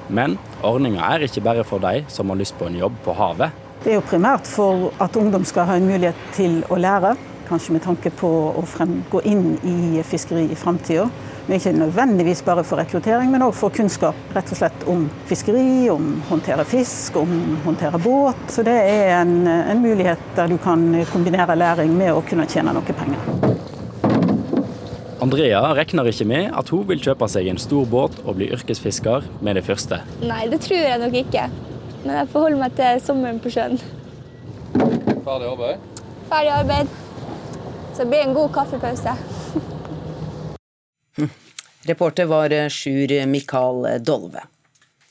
Men 0.07 0.37
ordninga 0.65 1.01
er 1.15 1.25
ikke 1.25 1.43
bare 1.43 1.65
for 1.65 1.81
de 1.81 2.05
som 2.13 2.29
har 2.29 2.37
lyst 2.37 2.55
på 2.61 2.69
en 2.69 2.77
jobb 2.77 3.01
på 3.03 3.17
havet. 3.17 3.57
Det 3.83 3.91
er 3.91 3.97
jo 3.97 4.05
primært 4.05 4.47
for 4.47 4.93
at 5.01 5.17
ungdom 5.17 5.45
skal 5.49 5.67
ha 5.69 5.79
en 5.79 5.89
mulighet 5.89 6.21
til 6.37 6.61
å 6.69 6.77
lære, 6.79 7.15
kanskje 7.49 7.75
med 7.75 7.83
tanke 7.83 8.11
på 8.13 8.29
å 8.55 8.63
frem, 8.69 8.99
gå 9.11 9.21
inn 9.27 9.57
i 9.65 10.03
fiskeri 10.05 10.45
i 10.53 10.57
framtida. 10.57 11.09
Ikke 11.49 11.73
nødvendigvis 11.73 12.43
bare 12.45 12.61
for 12.67 12.77
rekruttering, 12.77 13.31
men 13.33 13.41
òg 13.41 13.55
for 13.57 13.73
kunnskap 13.73 14.17
rett 14.35 14.51
og 14.53 14.59
slett 14.59 14.83
om 14.91 15.07
fiskeri, 15.25 15.89
om 15.89 16.19
håndtere 16.29 16.65
fisk, 16.69 17.17
om 17.17 17.57
håndtere 17.65 17.97
båt. 18.03 18.43
Så 18.53 18.65
det 18.67 18.75
er 18.77 19.15
en, 19.23 19.47
en 19.49 19.81
mulighet 19.81 20.21
der 20.37 20.51
du 20.51 20.59
kan 20.61 20.85
kombinere 21.09 21.57
læring 21.57 21.95
med 21.97 22.13
å 22.13 22.21
kunne 22.29 22.45
tjene 22.49 22.75
noe 22.77 22.99
penger. 23.01 23.57
Andrea 25.19 25.59
regner 25.75 26.07
ikke 26.07 26.29
med 26.29 26.53
at 26.55 26.69
hun 26.71 26.85
vil 26.87 27.01
kjøpe 27.03 27.27
seg 27.27 27.49
en 27.51 27.57
stor 27.59 27.89
båt 27.89 28.21
og 28.23 28.37
bli 28.37 28.53
yrkesfisker 28.55 29.25
med 29.43 29.59
det 29.59 29.65
første. 29.67 29.99
Nei, 30.21 30.45
det 30.53 30.61
tror 30.63 30.79
jeg 30.79 31.01
nok 31.01 31.17
ikke. 31.25 31.49
Men 32.05 32.15
jeg 32.21 32.31
forholder 32.31 32.61
meg 32.61 32.77
til 32.77 33.03
sommeren 33.03 33.41
på 33.43 33.51
sjøen. 33.51 33.81
Ferdig 35.25 35.49
arbeid? 35.49 35.85
Ferdig 36.29 36.55
arbeid. 36.61 36.98
Så 37.99 38.03
det 38.05 38.09
blir 38.09 38.19
en 38.19 38.33
god 38.33 38.53
kaffepause. 38.53 39.13
Reporter 41.89 42.25
var 42.25 42.53
eh, 42.55 42.69
Sjur 42.71 43.11
Mikael 43.27 43.87
Dolve. 43.99 44.45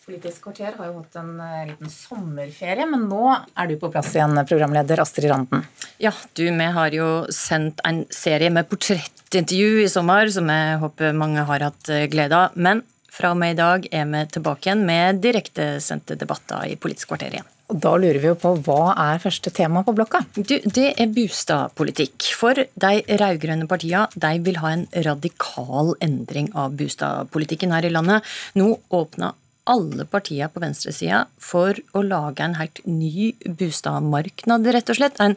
Politisk 0.06 0.46
kvarter 0.46 0.72
har 0.78 0.86
jo 0.88 0.94
hatt 1.02 1.18
en 1.20 1.34
eh, 1.36 1.66
liten 1.68 1.92
sommerferie, 1.92 2.86
men 2.88 3.04
nå 3.10 3.26
er 3.36 3.68
du 3.68 3.74
på 3.76 3.90
plass 3.92 4.14
igjen, 4.16 4.40
programleder 4.48 5.02
Astrid 5.04 5.28
Randen. 5.28 5.66
Ja, 6.00 6.14
du, 6.32 6.46
vi 6.48 6.70
har 6.78 6.96
jo 6.96 7.10
sendt 7.28 7.84
en 7.84 8.06
serie 8.08 8.48
med 8.56 8.70
portrettintervju 8.72 9.84
i 9.84 9.92
sommer, 9.92 10.32
som 10.32 10.48
jeg 10.48 10.80
håper 10.80 11.12
mange 11.12 11.44
har 11.52 11.68
hatt 11.68 11.92
eh, 11.92 12.06
glede 12.08 12.40
av. 12.40 12.56
Men 12.56 12.80
fra 13.12 13.36
og 13.36 13.42
med 13.44 13.52
i 13.52 13.60
dag 13.60 13.92
er 13.92 14.08
vi 14.14 14.24
tilbake 14.32 14.64
igjen 14.70 14.88
med 14.88 15.20
direktesendte 15.28 16.16
debatter 16.16 16.72
i 16.72 16.80
Politisk 16.80 17.12
kvarter 17.12 17.36
igjen. 17.36 17.52
Og 17.68 17.80
Da 17.84 17.90
lurer 18.00 18.16
vi 18.22 18.30
jo 18.30 18.36
på 18.40 18.54
hva 18.64 18.94
er 18.96 19.20
første 19.20 19.52
tema 19.52 19.82
på 19.84 19.92
blokka? 19.96 20.22
Du, 20.38 20.54
det 20.64 20.94
er 20.96 21.10
bostadpolitikk. 21.12 22.30
For 22.38 22.56
de 22.56 22.92
rød-grønne 23.20 23.68
partiene 23.68 24.30
vil 24.44 24.62
ha 24.62 24.72
en 24.72 24.86
radikal 25.04 25.92
endring 26.04 26.48
av 26.56 26.78
bostadpolitikken 26.80 27.74
her 27.76 27.84
i 27.84 27.92
landet. 27.92 28.24
Nå 28.56 28.72
åpner 28.88 29.36
alle 29.68 30.06
partiene 30.08 30.48
på 30.48 30.62
venstresida 30.62 31.26
for 31.42 31.76
å 31.92 32.02
lage 32.06 32.40
en 32.40 32.56
helt 32.56 32.80
ny 32.88 33.34
bostadmarknad, 33.44 34.64
rett 34.72 34.88
og 34.88 34.96
slett. 34.96 35.20
En 35.20 35.36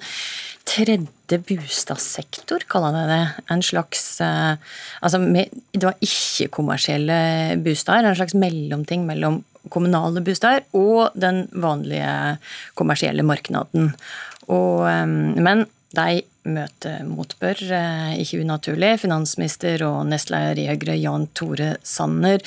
tredje 0.64 1.40
bostadsektor, 1.50 2.64
kaller 2.72 2.96
de 2.96 3.04
det. 3.12 3.22
En 3.52 3.64
slags 3.66 4.06
eh, 4.24 4.56
Altså, 5.04 5.20
det 5.20 5.84
var 5.84 6.00
ikke-kommersielle 6.00 7.60
bostader. 7.66 8.08
en 8.08 8.20
slags 8.20 8.38
mellomting 8.38 9.04
mellom 9.10 9.42
kommunale 9.70 10.24
boliger 10.26 10.64
og 10.74 11.14
den 11.14 11.46
vanlige 11.54 12.38
kommersielle 12.80 13.26
markedet. 13.28 13.68
Men 14.48 15.66
de 15.92 16.22
møter 16.48 17.04
motbør, 17.06 17.60
eh, 17.76 18.22
ikke 18.24 18.42
unaturlig. 18.42 18.96
Finansminister 19.04 19.84
og 19.86 20.06
nestleder 20.10 20.62
i 20.62 20.70
Høyre, 20.72 20.96
Jan 20.98 21.28
Tore 21.38 21.76
Sanner, 21.84 22.42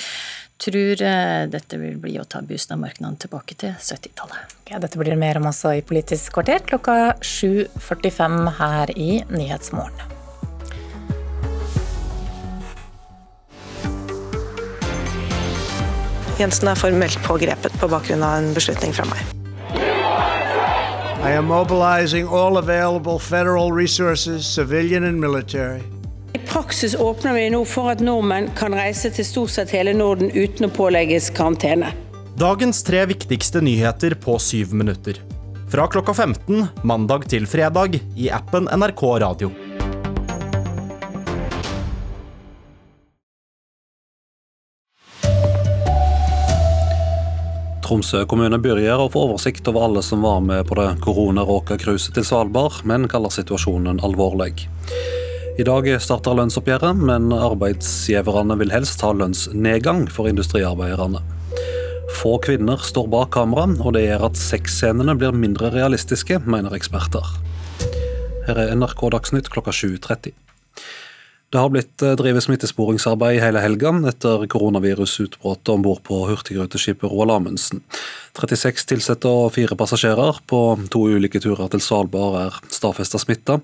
tror 0.58 1.02
eh, 1.02 1.44
dette 1.52 1.78
vil 1.78 1.98
bli 2.00 2.16
å 2.18 2.24
ta 2.24 2.40
boligmarkedene 2.42 3.20
tilbake 3.20 3.58
til 3.60 3.76
70-tallet. 3.78 4.56
Ja, 4.72 4.80
dette 4.82 4.98
blir 4.98 5.18
mer 5.20 5.38
om 5.38 5.50
også 5.50 5.76
i 5.78 5.84
Politisk 5.86 6.38
kvarter 6.38 6.64
klokka 6.64 7.14
7.45 7.20 8.52
her 8.58 8.96
i 8.96 9.10
Nyhetsmorgen. 9.30 10.13
Jensen 16.34 16.66
er 16.66 16.78
formelt 16.78 17.18
pågrepet 17.22 17.74
på 17.78 17.88
bakgrunn 17.90 18.22
av 18.26 18.40
en 18.40 18.54
beslutning 18.56 18.94
fra 18.96 19.06
meg. 19.06 19.22
I 21.24 21.32
am 21.38 21.46
mobilizing 21.48 22.26
all 22.28 22.58
available 22.58 23.18
federal 23.18 23.70
resources, 23.72 24.44
civilian 24.44 25.04
and 25.04 25.20
military. 25.20 25.82
I 26.34 26.38
praksis 26.38 26.96
åpner 26.98 27.32
vi 27.32 27.46
nå 27.54 27.62
for 27.64 27.92
at 27.92 28.02
nordmenn 28.02 28.50
kan 28.58 28.74
reise 28.74 29.12
til 29.14 29.24
stort 29.24 29.54
sett 29.54 29.70
hele 29.72 29.94
Norden 29.94 30.32
uten 30.34 30.66
å 30.66 30.72
pålegges 30.74 31.30
karantene. 31.36 31.94
Dagens 32.36 32.82
tre 32.82 33.04
viktigste 33.06 33.62
nyheter 33.62 34.18
på 34.18 34.34
syv 34.42 34.74
minutter. 34.74 35.22
Fra 35.70 35.86
klokka 35.86 36.12
15 36.14 36.66
mandag 36.82 37.28
til 37.30 37.46
fredag 37.46 38.00
i 38.18 38.28
appen 38.34 38.66
NRK 38.74 39.06
Radio. 39.22 39.54
Tromsø 47.84 48.22
kommune 48.24 48.56
begynner 48.64 48.96
å 49.02 49.10
få 49.12 49.26
oversikt 49.26 49.66
over 49.68 49.84
alle 49.84 50.00
som 50.04 50.22
var 50.24 50.38
med 50.40 50.62
på 50.64 50.78
det 50.78 50.86
koronaråka 51.04 51.76
cruiset 51.82 52.14
til 52.16 52.24
Svalbard, 52.24 52.78
men 52.88 53.04
kaller 53.12 53.32
situasjonen 53.34 54.00
alvorlig. 54.06 54.64
I 55.60 55.66
dag 55.68 55.90
starter 56.00 56.38
lønnsoppgjøret, 56.38 57.02
men 57.10 57.28
arbeidsgiverne 57.36 58.56
vil 58.62 58.72
helst 58.72 59.04
ha 59.04 59.12
lønnsnedgang 59.12 60.06
for 60.10 60.30
industriarbeiderne. 60.32 61.20
Få 62.16 62.38
kvinner 62.40 62.80
står 62.80 63.10
bak 63.12 63.34
kamera, 63.36 63.68
og 63.84 63.92
det 63.98 64.06
gjør 64.06 64.30
at 64.30 64.40
sexscenene 64.40 65.18
blir 65.20 65.36
mindre 65.36 65.68
realistiske, 65.74 66.40
mener 66.48 66.72
eksperter. 66.78 67.36
Her 68.48 68.64
er 68.64 68.72
NRK 68.78 69.10
Dagsnytt 69.12 69.52
klokka 69.52 69.76
7.30. 69.76 70.32
Det 71.52 71.60
har 71.60 71.70
blitt 71.70 72.02
eh, 72.02 72.16
drevet 72.18 72.42
smittesporingsarbeid 72.42 73.38
hele 73.38 73.60
helga 73.62 73.92
etter 74.10 74.42
koronavirusutbruddet 74.50 75.70
om 75.70 75.84
bord 75.84 76.00
på 76.02 76.24
hurtigruteskipet 76.26 77.06
Roald 77.12 77.30
Amundsen. 77.30 77.84
36 78.34 78.96
ansatte 78.96 79.30
og 79.30 79.52
fire 79.54 79.78
passasjerer 79.78 80.40
på 80.50 80.60
to 80.90 81.04
ulike 81.14 81.38
turer 81.38 81.70
til 81.70 81.82
Svalbard 81.84 82.40
er 82.40 82.58
stadfesta 82.74 83.20
smitta. 83.22 83.60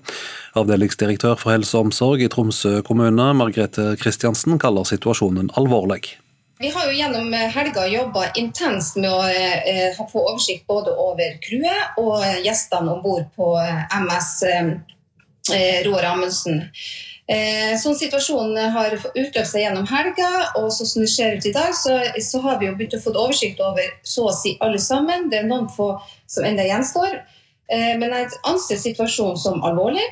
Avdelingsdirektør 0.55 1.35
for 1.41 1.51
helse 1.51 1.75
og 1.75 1.89
omsorg 1.89 2.23
i 2.23 2.31
Tromsø 2.31 2.77
kommune, 2.87 3.27
Margrethe 3.35 3.97
Kristiansen, 3.99 4.55
kaller 4.61 4.87
situasjonen 4.87 5.51
alvorlig. 5.59 6.15
Vi 6.61 6.69
har 6.71 6.87
jo 6.87 6.95
gjennom 6.95 7.33
helga 7.33 7.87
jobba 7.89 8.27
intenst 8.37 8.95
med 9.01 9.09
å 9.11 9.21
eh, 9.27 9.99
få 9.99 10.27
oversikt 10.29 10.67
både 10.69 10.93
over 10.93 11.39
crewet 11.43 11.99
og 11.99 12.21
gjestene 12.45 12.95
om 12.95 13.03
bord 13.03 13.27
på 13.35 13.55
MS 13.99 14.33
eh, 14.47 15.79
Roar 15.87 16.13
Amundsen. 16.13 16.69
Eh, 17.31 17.77
sånn 17.79 17.95
situasjonen 17.95 18.73
har 18.73 18.91
utløpt 18.91 19.47
seg 19.47 19.63
gjennom 19.63 19.85
helga, 19.87 20.29
og 20.59 20.67
så 20.75 20.83
som 20.87 21.03
det 21.03 21.11
ser 21.13 21.37
ut 21.37 21.45
i 21.47 21.53
dag, 21.55 21.71
så, 21.77 21.93
så, 22.19 22.41
har 22.43 22.57
vi 22.59 22.67
jo 22.67 22.73
begynt 22.75 22.97
å 22.97 23.03
få 23.05 23.13
oversikt 23.13 23.61
over 23.63 23.87
så 24.03 24.25
å 24.27 24.33
si 24.35 24.57
alle 24.59 24.81
sammen. 24.83 25.29
Det 25.31 25.39
er 25.39 25.47
noen 25.47 25.69
få 25.71 25.93
som 26.27 26.47
ennå 26.47 26.65
gjenstår. 26.67 27.21
Eh, 27.71 27.93
men 28.01 28.17
jeg 28.17 28.33
anser 28.51 28.81
situasjonen 28.81 29.39
som 29.39 29.63
alvorlig. 29.63 30.03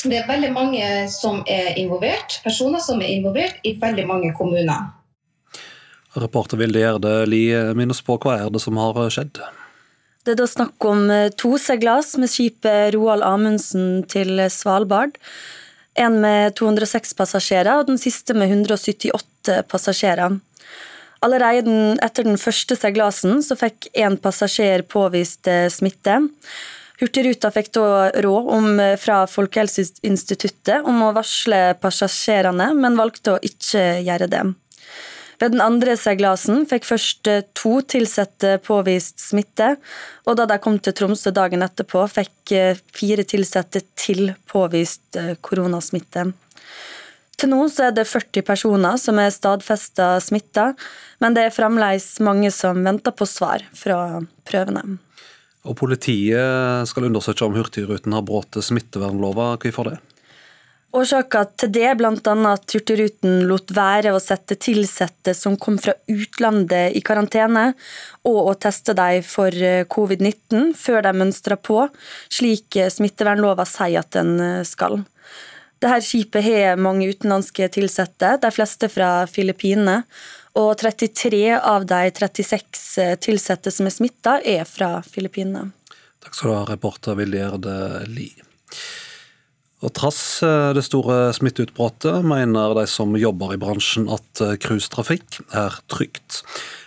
Det 0.00 0.16
er 0.16 0.30
veldig 0.30 0.54
mange 0.54 0.88
som 1.12 1.42
er 1.44 1.74
involvert, 1.76 2.38
personer 2.46 2.80
som 2.80 3.04
er 3.04 3.12
involvert 3.18 3.60
i 3.68 3.74
veldig 3.76 4.08
mange 4.08 4.32
kommuner. 4.38 4.88
Reporter 6.16 6.56
Vilde 6.56 6.80
Gjerde 6.80 7.14
Lie, 7.28 7.66
minn 7.76 7.92
oss 7.92 8.00
på 8.00 8.16
hva 8.16 8.38
er 8.46 8.48
det 8.50 8.64
som 8.64 8.80
har 8.80 8.96
skjedd? 9.12 9.42
Det 10.24 10.32
er 10.32 10.40
da 10.40 10.48
snakk 10.48 10.88
om 10.88 11.04
to 11.36 11.52
seilas 11.60 12.14
med 12.20 12.32
skipet 12.32 12.94
Roald 12.96 13.24
Amundsen 13.28 14.06
til 14.08 14.40
Svalbard. 14.48 15.20
En 16.00 16.16
med 16.22 16.54
206 16.56 17.12
passasjerer 17.18 17.82
og 17.82 17.90
den 17.90 17.98
siste 18.00 18.32
med 18.36 18.48
178 18.48 19.60
passasjerer. 19.68 20.38
Allerede 21.20 21.98
etter 22.00 22.24
den 22.24 22.40
første 22.40 22.76
seilasen 22.78 23.42
så 23.44 23.56
fikk 23.60 23.90
én 23.92 24.16
passasjer 24.22 24.86
påvist 24.88 25.50
eh, 25.50 25.66
smitte. 25.68 26.16
Hurtigruta 27.00 27.50
fikk 27.52 27.68
da 27.76 28.08
råd 28.24 28.48
om, 28.56 28.70
eh, 28.80 28.96
fra 29.00 29.26
Folkehelseinstituttet 29.28 30.88
om 30.88 31.02
å 31.04 31.12
varsle 31.16 31.74
passasjerene, 31.80 32.72
men 32.80 32.96
valgte 32.96 33.36
å 33.36 33.42
ikke 33.44 33.84
gjøre 34.06 34.30
det. 34.32 34.42
Ved 35.40 35.54
den 35.54 35.62
andre 35.64 35.94
seilasen 35.96 36.66
fikk 36.68 36.84
først 36.84 37.28
eh, 37.30 37.46
to 37.56 37.78
ansatte 37.80 38.58
påvist 38.66 39.22
smitte, 39.22 39.72
og 40.28 40.36
da 40.36 40.44
de 40.50 40.58
kom 40.60 40.76
til 40.78 40.96
Tromsø 40.96 41.32
dagen 41.32 41.64
etterpå, 41.64 42.04
fikk 42.12 42.52
eh, 42.52 42.80
fire 42.92 43.24
ansatte 43.24 43.80
til 43.96 44.34
påvist 44.50 45.16
eh, 45.16 45.36
koronasmitte. 45.40 46.28
Til 47.40 47.48
nå 47.48 47.62
er 47.80 47.94
det 47.96 48.04
40 48.04 48.44
personer 48.44 48.98
som 49.00 49.16
er 49.16 49.32
stadfesta 49.32 50.18
smitta, 50.20 50.74
men 51.24 51.32
det 51.32 51.46
er 51.46 51.56
fremdeles 51.56 52.18
mange 52.20 52.50
som 52.52 52.84
venter 52.84 53.16
på 53.16 53.24
svar 53.24 53.64
fra 53.72 54.20
prøvene. 54.44 54.98
Og 55.64 55.76
Politiet 55.76 56.88
skal 56.88 57.08
undersøke 57.08 57.46
om 57.46 57.56
Hurtigruten 57.56 58.12
har 58.16 58.24
brutt 58.28 58.60
smittevernlova. 58.60 59.54
Hvorfor 59.60 59.88
det? 59.88 59.98
Årsaker 60.90 61.52
til 61.60 61.70
det 61.70 61.90
bl.a. 62.00 62.12
at 62.50 62.74
Hurtigruten 62.74 63.44
lot 63.46 63.70
være 63.76 64.10
å 64.10 64.18
sette 64.22 64.56
ansatte 64.58 65.34
som 65.38 65.54
kom 65.56 65.76
fra 65.78 65.94
utlandet 66.10 66.96
i 66.98 67.02
karantene, 67.06 67.74
og 68.26 68.50
å 68.50 68.54
teste 68.58 68.96
dem 68.98 69.22
for 69.22 69.54
eh, 69.54 69.86
covid-19 69.86 70.74
før 70.74 71.04
de 71.06 71.12
mønstra 71.14 71.56
på, 71.56 71.84
slik 72.28 72.74
eh, 72.76 72.90
smittevernlova 72.90 73.66
sier 73.70 74.02
at 74.02 74.10
den 74.18 74.34
eh, 74.40 74.66
skal. 74.66 75.04
Dette 75.80 76.02
skipet 76.04 76.44
har 76.44 76.76
mange 76.76 77.06
utenlandske 77.08 77.70
ansatte, 77.70 78.34
de 78.42 78.50
fleste 78.52 78.90
fra 78.92 79.26
Filippinene. 79.30 80.02
Og 80.58 80.74
33 80.76 81.54
av 81.56 81.86
de 81.86 82.10
36 82.10 83.30
ansatte 83.30 83.70
som 83.70 83.86
er 83.86 83.94
smitta, 83.94 84.40
er 84.42 84.66
fra 84.66 84.98
Filippinene. 85.06 85.70
Takk 86.20 86.34
skal 86.34 86.50
du 86.50 86.56
ha, 86.58 86.64
reporter 86.68 87.16
Vilde 87.16 87.38
Gjerde 87.38 87.76
Lie. 88.10 88.42
Og 89.80 89.92
Trass 89.96 90.42
eh, 90.44 90.72
det 90.76 90.82
store 90.84 91.30
smitteutbruddet 91.36 92.20
mener 92.26 92.74
de 92.76 92.84
som 92.90 93.14
jobber 93.16 93.54
i 93.54 93.60
bransjen 93.60 94.10
at 94.12 94.42
eh, 94.44 94.56
cruisetrafikk 94.60 95.40
er 95.56 95.78
trygt. 95.88 96.42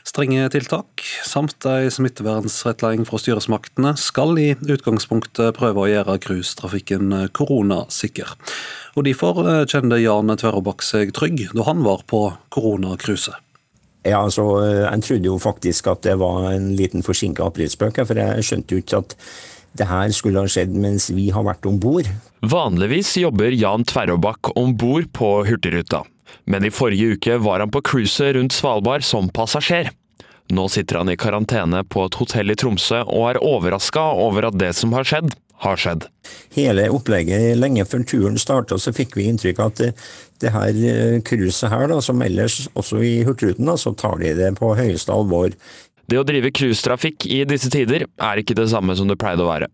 Strenge 0.06 0.46
tiltak 0.54 1.02
samt 1.26 1.66
ei 1.70 1.90
smittevernrettledning 1.94 3.08
fra 3.10 3.18
styresmaktene 3.18 3.96
skal 3.98 4.38
i 4.38 4.52
utgangspunktet 4.54 5.56
prøve 5.58 5.86
å 5.86 5.90
gjøre 5.90 6.20
cruisetrafikken 6.22 7.32
koronasikker. 7.34 8.36
Og 8.94 9.08
Derfor 9.08 9.42
kjente 9.66 9.98
Jan 9.98 10.30
Tverrobakk 10.38 10.86
seg 10.86 11.16
trygg 11.18 11.48
da 11.56 11.66
han 11.66 11.82
var 11.88 12.06
på 12.06 12.28
koronacruiset. 12.54 13.40
Ja, 14.04 14.20
altså, 14.20 14.60
Jeg 14.68 15.02
trodde 15.08 15.30
jo 15.32 15.40
faktisk 15.40 15.88
at 15.88 16.04
det 16.04 16.18
var 16.20 16.52
en 16.52 16.74
liten 16.76 17.02
forsinka 17.02 17.48
aprilspøk, 17.48 18.04
for 18.04 18.20
jeg 18.20 18.44
skjønte 18.44 18.76
jo 18.76 18.84
ikke 18.84 19.00
at 19.00 19.16
det 19.78 19.90
her 19.90 20.14
skulle 20.14 20.44
ha 20.44 20.50
skjedd 20.50 20.76
mens 20.78 21.10
vi 21.14 21.30
har 21.34 21.46
vært 21.48 21.66
om 21.70 21.80
bord. 21.82 22.10
Vanligvis 22.44 23.16
jobber 23.22 23.56
Jan 23.56 23.86
Tverrobakk 23.88 24.54
om 24.60 24.76
bord 24.78 25.10
på 25.16 25.34
Hurtigruta, 25.48 26.04
men 26.46 26.66
i 26.68 26.74
forrige 26.74 27.18
uke 27.18 27.40
var 27.42 27.64
han 27.64 27.74
på 27.74 27.84
cruiset 27.86 28.36
rundt 28.38 28.56
Svalbard 28.56 29.06
som 29.08 29.32
passasjer. 29.34 29.92
Nå 30.54 30.68
sitter 30.70 31.00
han 31.00 31.10
i 31.10 31.18
karantene 31.18 31.86
på 31.88 32.04
et 32.06 32.18
hotell 32.20 32.52
i 32.52 32.58
Tromsø 32.60 33.00
og 33.06 33.30
er 33.32 33.42
overraska 33.46 34.04
over 34.26 34.50
at 34.50 34.60
det 34.60 34.74
som 34.76 34.94
har 34.94 35.08
skjedd, 35.08 35.32
har 35.64 35.80
skjedd. 35.80 36.08
Hele 36.58 36.90
opplegget 36.92 37.56
lenge 37.58 37.86
før 37.88 38.04
turen 38.08 38.38
starta, 38.42 38.78
så 38.78 38.94
fikk 38.96 39.16
vi 39.18 39.30
inntrykk 39.32 39.62
av 39.64 39.72
at 39.72 39.80
det, 39.80 39.90
det 40.44 40.52
her 40.54 40.84
eh, 40.92 41.22
cruiset 41.26 41.72
her, 41.72 41.88
da, 41.92 42.02
som 42.04 42.22
ellers 42.26 42.66
også 42.74 43.00
i 43.06 43.16
Hurtigruten, 43.24 43.72
så 43.80 43.96
tar 43.96 44.20
de 44.22 44.36
det 44.38 44.52
på 44.60 44.74
høyeste 44.78 45.16
alvor. 45.16 45.56
Det 46.10 46.20
å 46.20 46.26
drive 46.28 46.52
cruisetrafikk 46.52 47.28
i 47.32 47.44
disse 47.48 47.72
tider 47.72 48.06
er 48.06 48.42
ikke 48.42 48.58
det 48.58 48.68
samme 48.74 48.96
som 49.00 49.08
det 49.08 49.20
pleide 49.22 49.46
å 49.46 49.50
være. 49.50 49.70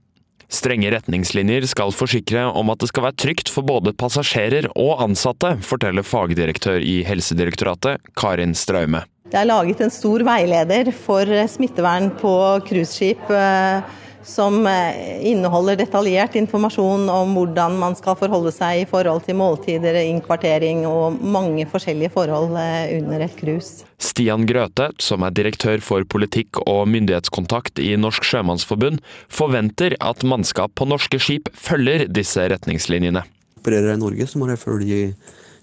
Strenge 0.50 0.90
retningslinjer 0.90 1.68
skal 1.70 1.94
forsikre 1.94 2.48
om 2.58 2.72
at 2.74 2.82
det 2.82 2.90
skal 2.90 3.06
være 3.06 3.20
trygt 3.22 3.52
for 3.54 3.66
både 3.66 3.94
passasjerer 3.98 4.66
og 4.74 5.04
ansatte, 5.06 5.56
forteller 5.62 6.06
fagdirektør 6.06 6.82
i 6.82 7.04
Helsedirektoratet, 7.06 8.02
Karin 8.18 8.56
Straume. 8.58 9.04
Det 9.30 9.38
er 9.38 9.46
laget 9.46 9.84
en 9.86 9.94
stor 9.94 10.24
veileder 10.26 10.90
for 11.06 11.30
smittevern 11.54 12.10
på 12.18 12.34
cruiseskip 12.66 13.30
eh, 13.30 14.00
som 14.30 14.62
eh, 14.70 15.26
inneholder 15.32 15.80
detaljert 15.80 16.36
informasjon 16.40 17.10
om 17.12 17.34
hvordan 17.36 17.78
man 17.82 17.96
skal 17.98 18.18
forholde 18.20 18.52
seg 18.54 18.84
i 18.84 18.88
forhold 18.90 19.26
til 19.26 19.40
måltider, 19.40 19.98
innkvartering 20.06 20.86
og 20.88 21.18
mange 21.20 21.66
forskjellige 21.70 22.14
forhold 22.14 22.54
eh, 22.62 22.94
under 23.00 23.26
et 23.26 23.36
cruise. 23.40 23.88
Stian 24.00 24.46
Grøthe, 24.48 24.92
som 25.02 25.26
er 25.26 25.34
direktør 25.36 25.82
for 25.84 26.06
politikk 26.08 26.62
og 26.66 26.86
myndighetskontakt 26.94 27.82
i 27.84 27.96
Norsk 28.00 28.28
Sjømannsforbund, 28.30 29.02
forventer 29.28 29.98
at 30.00 30.24
mannskap 30.24 30.78
på 30.80 30.88
norske 30.88 31.20
skip 31.22 31.50
følger 31.58 32.06
disse 32.08 32.46
retningslinjene. 32.54 33.26
Opererer 33.60 33.92
jeg 33.92 34.00
i 34.00 34.04
Norge, 34.06 34.30
så 34.30 34.40
må 34.40 34.48
jeg 34.52 34.62
følge 34.62 35.02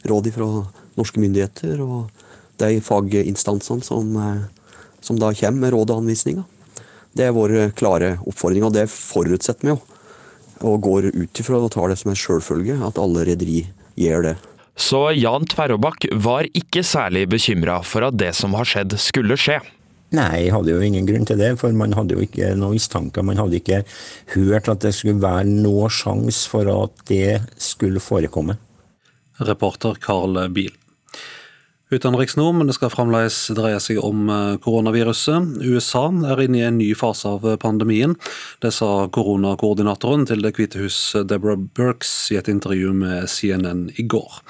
råd 0.07 0.33
fra 0.35 0.51
norske 0.97 1.23
myndigheter 1.23 1.81
og 1.85 2.11
de 2.61 2.81
faginstansene 2.85 3.85
som, 3.85 4.13
eh, 4.17 4.45
som 5.01 5.19
da 5.21 5.33
kommer 5.33 5.67
med 5.67 5.75
råd 5.77 5.95
og 5.95 6.05
anvisninger. 6.05 6.45
Det 7.17 7.29
er 7.29 7.37
vår 7.37 7.55
klare 7.79 8.17
oppfordring, 8.29 8.67
og 8.67 8.75
det 8.77 8.89
forutsetter 8.93 9.69
vi 9.69 9.73
jo. 9.73 9.79
Og 10.67 10.83
går 10.85 11.09
ut 11.15 11.41
ifra 11.41 11.61
og 11.61 11.73
tar 11.73 11.93
det 11.93 11.99
som 12.01 12.13
en 12.13 12.19
sjølfølge 12.19 12.77
at 12.85 13.01
alle 13.01 13.25
rederi 13.29 13.63
gjør 14.01 14.31
det. 14.31 14.37
Så 14.77 15.09
Jan 15.17 15.47
Tverrobakk 15.49 16.05
var 16.21 16.49
ikke 16.53 16.83
særlig 16.85 17.25
bekymra 17.33 17.79
for 17.85 18.05
at 18.05 18.19
det 18.21 18.35
som 18.37 18.53
har 18.59 18.69
skjedd, 18.69 18.99
skulle 19.01 19.39
skje. 19.41 19.57
Nei, 20.15 20.45
jeg 20.45 20.53
hadde 20.55 20.71
jo 20.71 20.85
ingen 20.85 21.07
grunn 21.09 21.25
til 21.27 21.41
det, 21.41 21.55
for 21.59 21.75
man 21.75 21.97
hadde 21.97 22.15
jo 22.15 22.23
ikke 22.23 22.53
noen 22.55 22.77
mistanker. 22.77 23.25
Man 23.27 23.41
hadde 23.41 23.59
ikke 23.59 23.81
hørt 24.37 24.69
at 24.71 24.85
det 24.85 24.93
skulle 24.95 25.23
være 25.25 25.49
noe 25.49 25.89
sjanse 25.91 26.45
for 26.53 26.69
at 26.71 27.07
det 27.11 27.41
skulle 27.59 28.03
forekomme. 28.05 28.59
Reporter 29.41 29.99
Karl 30.01 30.45
Biel. 30.55 30.77
Utenriks 31.87 32.35
nå, 32.35 32.49
men 32.51 32.67
det 32.67 32.75
skal 32.75 32.91
fremdeles 32.91 33.37
dreie 33.55 33.79
seg 33.79 34.01
om 34.03 34.27
eh, 34.27 34.57
koronaviruset. 34.65 35.61
USA 35.63 36.09
er 36.33 36.43
inne 36.43 36.59
i 36.59 36.65
en 36.67 36.81
ny 36.81 36.89
fase 36.99 37.31
av 37.31 37.47
pandemien. 37.63 38.17
Det 38.59 38.73
sa 38.75 39.07
koronakoordinatoren 39.15 40.27
til 40.27 40.43
Det 40.43 40.57
hvite 40.57 40.83
hus, 40.83 40.99
Deborah 41.31 41.61
Birks 41.79 42.11
i 42.35 42.41
et 42.41 42.51
intervju 42.51 42.91
med 43.05 43.31
CNN 43.31 43.87
i 44.03 44.09
går. 44.11 44.43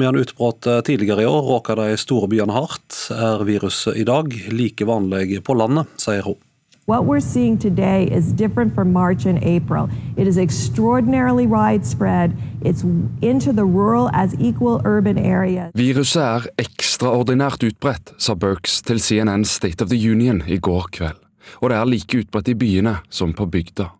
Medan 0.00 0.16
utbruddet 0.22 0.88
tidligere 0.88 1.26
i 1.26 1.28
år 1.28 1.44
råket 1.52 1.82
de 1.82 2.00
store 2.00 2.32
byene 2.32 2.56
hardt, 2.56 3.02
er 3.12 3.44
viruset 3.44 4.00
i 4.00 4.08
dag 4.08 4.32
like 4.48 4.88
vanlig 4.88 5.42
på 5.44 5.60
landet, 5.60 5.92
sier 6.00 6.24
hun. 6.24 6.40
What 6.88 7.04
we're 7.04 7.20
seeing 7.20 7.58
today 7.58 8.08
is 8.10 8.32
different 8.32 8.74
from 8.74 8.92
March 8.94 9.26
and 9.26 9.38
April. 9.44 9.90
It 10.16 10.26
is 10.26 10.38
extraordinarily 10.38 11.46
widespread. 11.46 12.34
It's 12.62 12.82
into 13.20 13.52
the 13.52 13.66
rural 13.66 14.08
as 14.14 14.34
equal 14.40 14.80
urban 14.86 15.18
areas. 15.18 15.70
Viruset 15.74 16.22
er 16.22 16.48
ekstraordinært 16.56 17.60
utbredt, 17.68 18.14
sa 18.16 18.32
Burks 18.34 18.80
til 18.80 19.04
CNN 19.04 19.44
State 19.44 19.84
of 19.84 19.92
the 19.92 20.00
Union 20.10 20.42
i 20.46 20.56
går 20.56 20.88
kveld. 20.92 21.20
Og 21.60 21.68
det 21.68 21.76
er 21.76 21.84
like 21.84 22.24
utbredt 22.24 22.48
i 22.48 22.56
byene 22.56 22.96
som 23.10 23.36
på 23.36 23.44
bygda. 23.44 23.90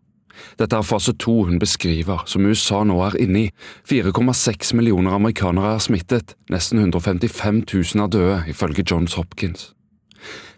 Dette 0.57 0.77
er 0.77 0.83
fase 0.83 1.13
to 1.13 1.43
hun 1.45 1.61
beskriver, 1.61 2.25
som 2.25 2.47
USA 2.49 2.87
nå 2.89 3.03
er 3.05 3.21
inne 3.21 3.51
i. 3.51 3.51
4,6 3.85 4.73
millioner 4.73 5.13
amerikanere 5.13 5.75
er 5.77 5.85
smittet, 5.85 6.39
nesten 6.49 6.81
155 6.81 7.67
000 7.69 8.07
er 8.07 8.15
døde, 8.17 8.45
ifølge 8.49 8.89
Johns 8.91 9.21
Hopkins. 9.21 9.75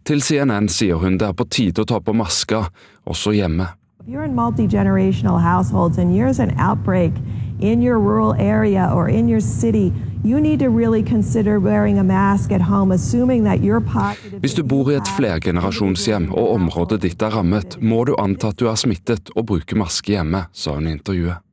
Til 0.05 0.23
CNN 0.23 0.69
sier 0.73 1.01
hun 1.01 1.19
det 1.21 1.29
er 1.29 1.37
på 1.37 1.47
tide 1.49 1.83
å 1.83 1.89
ta 1.89 2.01
på 2.01 2.15
maska, 2.17 2.67
også 3.07 3.35
hjemme. 3.37 3.69
You're 4.09 4.25
in 4.25 4.35
multi-generational 4.35 5.39
households 5.39 5.99
and 5.99 6.15
there's 6.17 6.41
an 6.41 6.55
outbreak 6.59 7.13
in 7.61 7.83
your 7.83 7.99
rural 7.99 8.35
area 8.35 8.91
or 8.95 9.09
in 9.09 9.29
your 9.29 9.41
city, 9.41 9.93
you 10.25 10.41
need 10.41 10.59
to 10.59 10.69
really 10.69 11.03
consider 11.03 11.61
wearing 11.61 11.99
a 11.99 12.05
mask 12.05 12.53
at 12.53 12.61
home, 12.61 12.93
assuming 12.93 13.45
that 13.45 13.61
you're 13.61 13.81
positive. 13.81 14.41
Hvis 14.41 14.55
du 14.55 14.63
bor 14.63 14.91
i 14.91 14.97
et 14.97 15.09
flergenerasjonshjem 15.17 16.31
og 16.33 16.55
området 16.57 17.03
ditt 17.05 17.23
er 17.23 17.37
rammet, 17.37 17.77
må 17.81 18.05
du 18.09 18.17
anta 18.19 18.55
at 18.55 18.59
du 18.59 18.69
er 18.69 18.81
smittet 18.81 19.33
og 19.37 19.47
bruke 19.53 19.77
maske 19.77 20.17
hjemme, 20.17 20.47
sa 20.53 20.77
hun 20.79 20.89
i 20.89 20.97
intervjuet. 20.97 21.45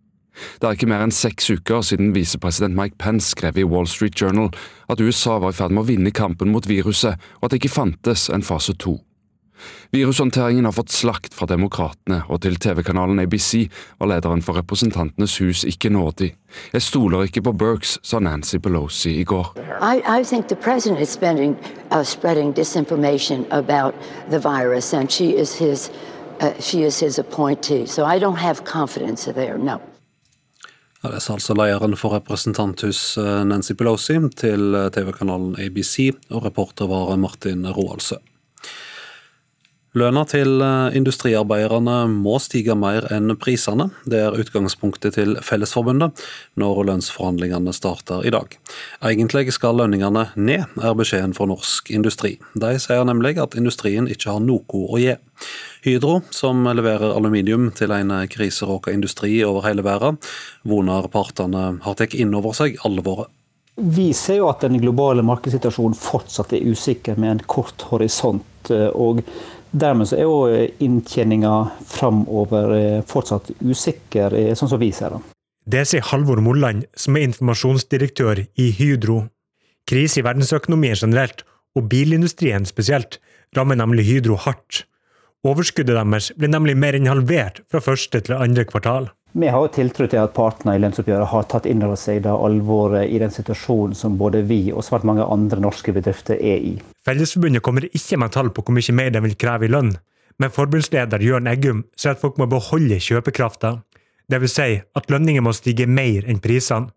Det 0.60 0.68
er 0.68 0.78
ikke 0.78 0.90
mer 0.90 1.06
enn 1.06 1.16
seks 1.16 1.50
uker 1.54 1.84
siden 1.86 2.14
visepresident 2.16 2.78
Mike 2.78 3.00
Pence 3.02 3.34
skrev 3.34 3.58
i 3.58 3.68
Wall 3.68 3.88
Street 3.90 4.18
Journal 4.22 4.52
at 4.90 5.02
USA 5.02 5.40
var 5.44 5.54
i 5.54 5.60
ferd 5.60 5.76
med 5.76 5.86
å 5.86 5.90
vinne 5.90 6.16
kampen 6.16 6.54
mot 6.54 6.68
viruset, 6.70 7.20
og 7.40 7.48
at 7.48 7.54
det 7.54 7.64
ikke 7.64 7.78
fantes 7.80 8.30
en 8.34 8.46
fase 8.46 8.76
to. 8.80 9.00
Virushåndteringen 9.92 10.66
har 10.66 10.72
fått 10.72 10.90
slakt 10.90 11.34
fra 11.34 11.48
demokratene, 11.48 12.22
og 12.30 12.42
til 12.44 12.58
TV-kanalen 12.60 13.20
ABC 13.20 13.68
var 14.00 14.12
lederen 14.12 14.44
for 14.44 14.60
Representantenes 14.60 15.38
hus 15.42 15.64
ikke 15.64 15.90
nådig. 15.90 16.34
Jeg 16.74 16.82
stoler 16.82 17.28
ikke 17.28 17.42
på 17.42 17.52
Burks, 17.52 17.98
sa 18.04 18.20
Nancy 18.20 18.58
Pelosi 18.58 19.18
i 19.22 19.24
går. 19.24 19.54
I, 19.82 20.02
I 20.20 20.24
think 20.24 20.48
the 20.48 20.56
president 20.56 21.02
is 21.02 21.10
spending, 21.10 21.58
uh, 21.92 22.04
spreading 22.04 22.54
disinformation 22.54 23.46
about 23.52 23.96
the 24.30 24.40
virus, 24.40 24.94
and 24.94 25.12
she 25.12 25.36
is 25.38 25.56
his, 25.56 25.92
uh, 26.42 26.52
she 26.60 26.84
is 26.84 27.00
his 27.00 27.20
appointee. 27.20 27.86
So 27.86 28.06
I 28.06 28.20
don't 28.20 28.40
have 28.40 28.64
confidence 28.66 29.26
there, 29.26 29.58
no. 29.58 29.82
Ja, 31.08 31.14
det 31.14 31.22
sa 31.24 31.38
altså 31.38 31.56
lederen 31.56 31.94
for 31.96 32.12
representanthus 32.18 33.00
eh, 33.22 33.44
Nancy 33.48 33.78
Pelosi 33.80 34.18
til 34.36 34.76
eh, 34.76 34.90
TV-kanalen 34.92 35.54
ABC, 35.56 36.10
og 36.36 36.44
reporter 36.44 36.90
var 36.92 37.14
Martin 37.16 37.64
Roaldsø. 37.64 38.18
Lønna 39.96 40.26
til 40.28 40.60
eh, 40.60 40.98
industriarbeiderne 41.00 41.96
må 42.12 42.36
stige 42.44 42.76
mer 42.76 43.08
enn 43.14 43.32
prisene. 43.40 43.88
Det 44.04 44.20
er 44.20 44.36
utgangspunktet 44.36 45.16
til 45.16 45.38
Fellesforbundet 45.48 46.20
når 46.60 46.84
lønnsforhandlingene 46.90 47.72
starter 47.78 48.28
i 48.28 48.34
dag. 48.36 48.60
Egentlig 49.00 49.56
skal 49.56 49.80
lønningene 49.80 50.28
ned, 50.36 50.68
er 50.76 51.00
beskjeden 51.00 51.38
fra 51.38 51.48
Norsk 51.48 51.94
Industri. 51.96 52.36
De 52.52 52.76
sier 52.84 53.08
nemlig 53.08 53.38
at 53.40 53.56
industrien 53.56 54.12
ikke 54.12 54.36
har 54.36 54.44
noe 54.44 54.84
å 54.92 55.00
gi. 55.00 55.16
Hydro, 55.88 56.20
som 56.36 56.68
leverer 56.68 57.16
aluminium 57.16 57.72
til 57.76 57.96
en 57.96 58.12
kriseråka 58.30 58.92
industri 58.92 59.40
over 59.48 59.64
hele 59.70 59.86
verden, 59.88 60.20
voner 60.68 61.08
partene 61.14 61.70
har 61.84 61.98
tatt 61.98 62.14
inn 62.18 62.36
over 62.36 62.56
seg 62.58 62.76
alvoret. 62.88 63.32
Vi 63.78 64.10
ser 64.18 64.42
jo 64.42 64.48
at 64.50 64.64
den 64.66 64.80
globale 64.82 65.22
markedssituasjonen 65.26 65.96
fortsatt 65.98 66.56
er 66.58 66.66
usikker 66.66 67.20
med 67.22 67.36
en 67.36 67.44
kort 67.46 67.84
horisont. 67.92 68.72
og 68.74 69.22
Dermed 69.72 70.08
så 70.08 70.18
er 70.18 70.26
jo 70.26 70.38
eh, 70.48 70.70
inntjeninga 70.84 71.54
framover 71.88 72.76
eh, 72.78 73.02
fortsatt 73.08 73.52
usikker, 73.60 74.34
eh, 74.34 74.54
sånn 74.56 74.72
som 74.72 74.80
vi 74.82 74.92
ser 74.96 75.18
det. 75.18 75.22
Det 75.68 75.84
sier 75.90 76.06
Halvor 76.08 76.40
Molland, 76.44 76.86
som 76.96 77.18
er 77.18 77.28
informasjonsdirektør 77.28 78.46
i 78.48 78.70
Hydro. 78.78 79.26
Krise 79.88 80.22
i 80.22 80.26
verdensøkonomien 80.26 80.96
generelt, 80.96 81.44
og 81.76 81.90
bilindustrien 81.92 82.66
spesielt, 82.68 83.20
rammer 83.56 83.80
nemlig 83.80 84.08
Hydro 84.08 84.40
hardt. 84.48 84.86
Overskuddet 85.48 85.96
deres 85.96 86.32
ble 86.36 86.50
nemlig 86.52 86.76
mer 86.76 86.98
enn 86.98 87.08
halvert 87.08 87.62
fra 87.72 87.80
første 87.84 88.20
til 88.20 88.36
andre 88.36 88.66
kvartal. 88.68 89.08
Vi 89.38 89.48
har 89.54 89.68
tiltro 89.72 90.08
til 90.10 90.20
at 90.20 90.34
partene 90.36 90.74
i 90.76 90.82
lønnsoppgjøret 90.82 91.30
har 91.32 91.46
tatt 91.52 91.68
inn 91.70 91.84
over 91.86 92.00
seg 92.00 92.24
det 92.26 92.34
alvoret 92.34 93.12
i 93.12 93.20
den 93.22 93.32
situasjonen 93.32 93.94
som 93.96 94.18
både 94.20 94.42
vi 94.50 94.72
og 94.74 94.84
svært 94.88 95.06
mange 95.08 95.24
andre 95.24 95.62
norske 95.62 95.94
bedrifter 95.94 96.40
er 96.40 96.64
i. 96.72 96.74
Fellesforbundet 97.06 97.64
kommer 97.64 97.86
ikke 97.88 98.20
med 98.20 98.34
tall 98.34 98.50
på 98.52 98.66
hvor 98.66 98.76
mye 98.76 98.96
mer 98.98 99.14
de 99.14 99.22
vil 99.28 99.38
kreve 99.40 99.68
i 99.68 99.72
lønn, 99.72 99.94
men 100.42 100.54
forbundsleder 100.54 101.24
Jørn 101.24 101.52
Eggum 101.52 101.86
sier 101.96 102.16
at 102.16 102.24
folk 102.24 102.42
må 102.42 102.50
beholde 102.50 103.00
kjøpekrafta. 103.04 103.78
dvs. 104.28 104.58
Si 104.58 104.82
at 105.00 105.12
lønninger 105.14 105.46
må 105.46 105.54
stige 105.56 105.88
mer 105.88 106.26
enn 106.28 106.42
prisene. 106.44 106.90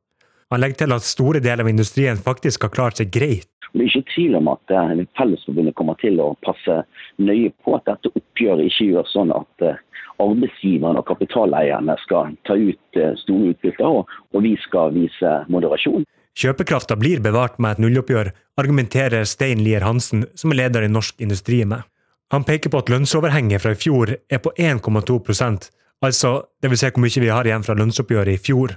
Han 0.50 0.64
legger 0.64 0.80
til 0.80 0.96
at 0.96 1.06
store 1.06 1.44
deler 1.44 1.62
av 1.62 1.70
industrien 1.70 2.18
faktisk 2.18 2.64
har 2.66 2.74
klart 2.74 2.98
seg 2.98 3.12
greit. 3.14 3.49
Det 3.72 3.82
er 3.82 3.88
ikke 3.88 4.12
tvil 4.14 4.36
om 4.40 4.50
at 4.52 4.74
eh, 4.74 5.04
Fellesforbundet 5.18 5.76
kommer 5.78 5.98
til 6.00 6.20
å 6.22 6.32
passe 6.46 6.80
nøye 7.22 7.52
på 7.64 7.76
at 7.78 7.86
dette 7.88 8.12
oppgjøret 8.12 8.70
ikke 8.70 8.88
gjør 8.92 9.10
sånn 9.12 9.34
at 9.34 9.66
eh, 9.66 9.80
arbeidsgiverne 10.20 11.00
og 11.00 11.08
kapitaleierne 11.08 11.96
skal 12.04 12.34
ta 12.48 12.56
ut 12.58 13.00
eh, 13.00 13.14
store 13.22 13.54
utbytter, 13.54 14.00
og 14.02 14.44
vi 14.46 14.56
skal 14.66 14.94
vise 14.96 15.34
moderasjon. 15.52 16.06
Kjøpekrafta 16.40 16.96
blir 16.98 17.22
bevart 17.22 17.58
med 17.58 17.76
et 17.76 17.84
nulloppgjør, 17.84 18.30
argumenterer 18.60 19.26
Stein 19.26 19.64
Lier 19.64 19.84
Hansen, 19.86 20.26
som 20.38 20.52
er 20.52 20.64
leder 20.64 20.86
i 20.86 20.92
Norsk 20.92 21.20
Industri 21.22 21.64
med. 21.66 21.82
Han 22.30 22.46
peker 22.46 22.70
på 22.70 22.78
at 22.78 22.90
lønnsoverhenget 22.92 23.62
fra 23.62 23.74
i 23.74 23.78
fjor 23.78 24.14
er 24.14 24.42
på 24.42 24.52
1,2% 24.54 25.70
altså 26.04 26.30
dvs. 26.62 26.82
Si 26.82 26.90
hvor 26.90 27.04
mye 27.04 27.24
vi 27.24 27.32
har 27.32 27.48
igjen 27.48 27.66
fra 27.66 27.76
lønnsoppgjøret 27.78 28.36
i 28.36 28.42
fjor. 28.42 28.76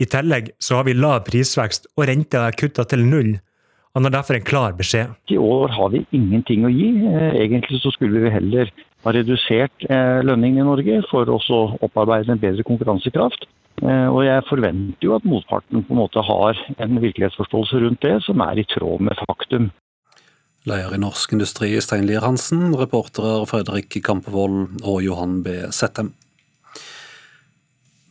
I 0.00 0.06
tillegg 0.10 0.50
så 0.58 0.80
har 0.80 0.88
vi 0.88 0.96
lav 0.96 1.22
prisvekst, 1.28 1.86
og 1.96 2.08
renta 2.10 2.48
er 2.48 2.56
kutta 2.58 2.86
til 2.88 3.04
null. 3.06 3.36
Han 3.94 4.06
har 4.06 4.10
derfor 4.10 4.34
en 4.34 4.46
klar 4.46 4.74
beskjed. 4.74 5.14
I 5.30 5.38
år 5.38 5.70
har 5.74 5.92
vi 5.94 6.04
ingenting 6.10 6.66
å 6.66 6.72
gi. 6.72 6.90
Eh, 7.06 7.36
egentlig 7.44 7.78
så 7.82 7.92
skulle 7.94 8.24
vi 8.24 8.32
heller 8.34 8.72
ha 9.04 9.12
redusert 9.14 9.84
lønningene 9.86 10.24
lønningen 10.26 10.64
i 10.64 10.68
Norge 10.70 11.02
for 11.10 11.28
å 11.30 11.38
opparbeide 11.84 12.34
en 12.34 12.42
bedre 12.42 12.66
konkurransekraft. 12.66 13.46
Eh, 13.82 14.08
og 14.08 14.22
jeg 14.22 14.44
forventer 14.48 15.02
jo 15.02 15.14
at 15.16 15.26
motparten 15.26 15.82
på 15.82 15.94
en 15.94 16.00
måte 16.00 16.22
har 16.22 16.58
en 16.78 17.00
virkelighetsforståelse 17.02 17.80
rundt 17.82 18.04
det 18.06 18.20
som 18.26 18.42
er 18.44 18.60
i 18.62 18.66
tråd 18.70 19.02
med 19.02 19.18
faktum. 19.26 19.70
Leder 20.64 20.94
i 20.96 21.00
Norsk 21.02 21.34
Industri 21.36 21.74
Stein 21.84 22.06
Lier 22.08 22.24
Hansen, 22.24 22.70
reportere 22.78 23.42
Fredrik 23.50 23.98
Kampevold 24.06 24.80
og 24.80 25.02
Johan 25.04 25.42
B. 25.44 25.58
Settem. 25.74 26.14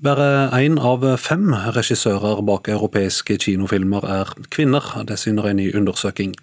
Bare 0.03 0.49
én 0.59 0.75
av 0.83 1.05
fem 1.15 1.53
regissører 1.71 2.41
bak 2.43 2.67
europeiske 2.67 3.37
kinofilmer 3.39 4.03
er 4.03 4.33
kvinner. 4.51 4.83
Det 5.07 5.15
syner 5.21 5.47
en 5.47 5.61
ny 5.61 5.69
undersøking. 5.79 6.33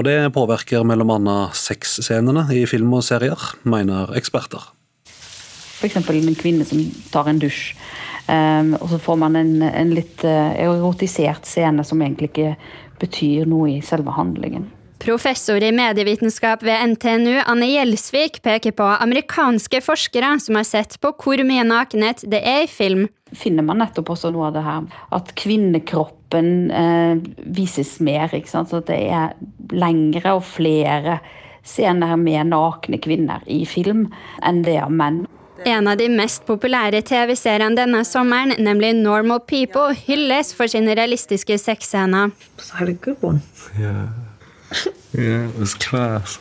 Og 0.00 0.06
det 0.08 0.14
påvirker 0.32 0.80
bl.a. 0.88 1.34
sexscenene 1.52 2.46
i 2.56 2.62
film 2.64 2.94
og 2.96 3.04
serier, 3.04 3.36
mener 3.68 4.14
eksperter. 4.16 4.64
F.eks. 5.76 5.98
en 6.00 6.40
kvinne 6.40 6.64
som 6.64 6.80
tar 7.12 7.28
en 7.28 7.42
dusj, 7.42 7.74
um, 8.32 8.72
og 8.80 8.88
så 8.88 9.02
får 9.04 9.20
man 9.20 9.36
en, 9.36 9.54
en 9.68 9.92
litt 9.92 10.24
uh, 10.24 10.56
erotisert 10.56 11.44
scene 11.44 11.84
som 11.84 12.00
egentlig 12.00 12.30
ikke 12.32 12.54
betyr 13.00 13.44
noe 13.44 13.74
i 13.74 13.82
selve 13.84 14.16
handlingen. 14.16 14.70
Professor 14.98 15.62
i 15.62 15.72
medievitenskap 15.72 16.62
ved 16.62 16.88
NTNU, 16.92 17.40
Anne 17.46 17.68
Gjelsvik, 17.68 18.40
peker 18.42 18.72
på 18.76 18.86
amerikanske 18.96 19.80
forskere 19.84 20.32
som 20.40 20.56
har 20.58 20.66
sett 20.66 20.96
på 21.02 21.12
hvor 21.20 21.42
mye 21.46 21.66
nakenhet 21.68 22.24
det 22.30 22.40
er 22.40 22.64
i 22.64 22.70
film. 22.70 23.06
Finner 23.36 23.66
man 23.66 23.82
nettopp 23.82 24.14
også 24.14 24.32
noe 24.34 24.48
av 24.48 24.56
det 24.56 24.64
her 24.64 24.86
at 25.18 25.32
kvinnekroppen 25.38 26.50
eh, 26.70 27.22
vises 27.58 27.98
mer. 28.00 28.32
ikke 28.32 28.50
sant? 28.50 28.72
Så 28.72 28.80
det 28.88 28.98
er 29.12 29.36
lengre 29.74 30.38
og 30.38 30.44
flere 30.48 31.20
scener 31.66 32.16
med 32.16 32.52
nakne 32.52 33.00
kvinner 33.02 33.42
i 33.50 33.64
film 33.68 34.06
enn 34.42 34.62
det 34.66 34.78
av 34.80 34.94
menn. 34.94 35.24
En 35.66 35.88
av 35.88 35.96
de 35.98 36.06
mest 36.12 36.44
populære 36.46 37.00
TV-seriene 37.08 37.78
denne 37.78 38.02
sommeren, 38.04 38.52
nemlig 38.62 38.92
Normal 38.98 39.40
People, 39.48 39.96
hylles 40.06 40.52
for 40.54 40.70
sine 40.70 40.94
realistiske 40.98 41.56
sexscener. 41.58 42.30
Yeah. 43.76 44.25
Yeah, 45.16 45.48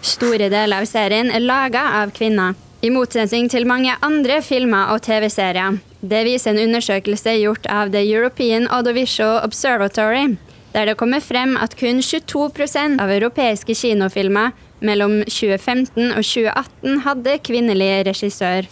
Store 0.02 0.50
deler 0.50 0.82
av 0.82 0.88
serien 0.90 1.30
er 1.32 1.44
laga 1.44 1.84
av 2.02 2.12
kvinner, 2.16 2.58
i 2.84 2.90
motsetning 2.92 3.48
til 3.50 3.66
mange 3.70 3.94
andre 4.06 4.42
filmer 4.44 4.92
og 4.94 5.06
TV-serier. 5.06 5.80
Det 6.06 6.22
viser 6.28 6.54
en 6.54 6.68
undersøkelse 6.68 7.38
gjort 7.40 7.66
av 7.72 7.94
The 7.94 8.04
European 8.04 8.68
Audiovisual 8.68 9.40
Observatory, 9.46 10.36
der 10.76 10.90
det 10.90 10.98
kommer 11.00 11.24
frem 11.24 11.56
at 11.58 11.78
kun 11.80 12.02
22% 12.04 13.00
av 13.02 13.14
europeiske 13.16 13.78
kinofilmer 13.80 14.52
mellom 14.86 15.22
2015 15.24 16.12
og 16.12 16.22
2018 16.22 17.02
hadde 17.08 17.38
kvinnelig 17.48 17.92
regissør. 18.10 18.68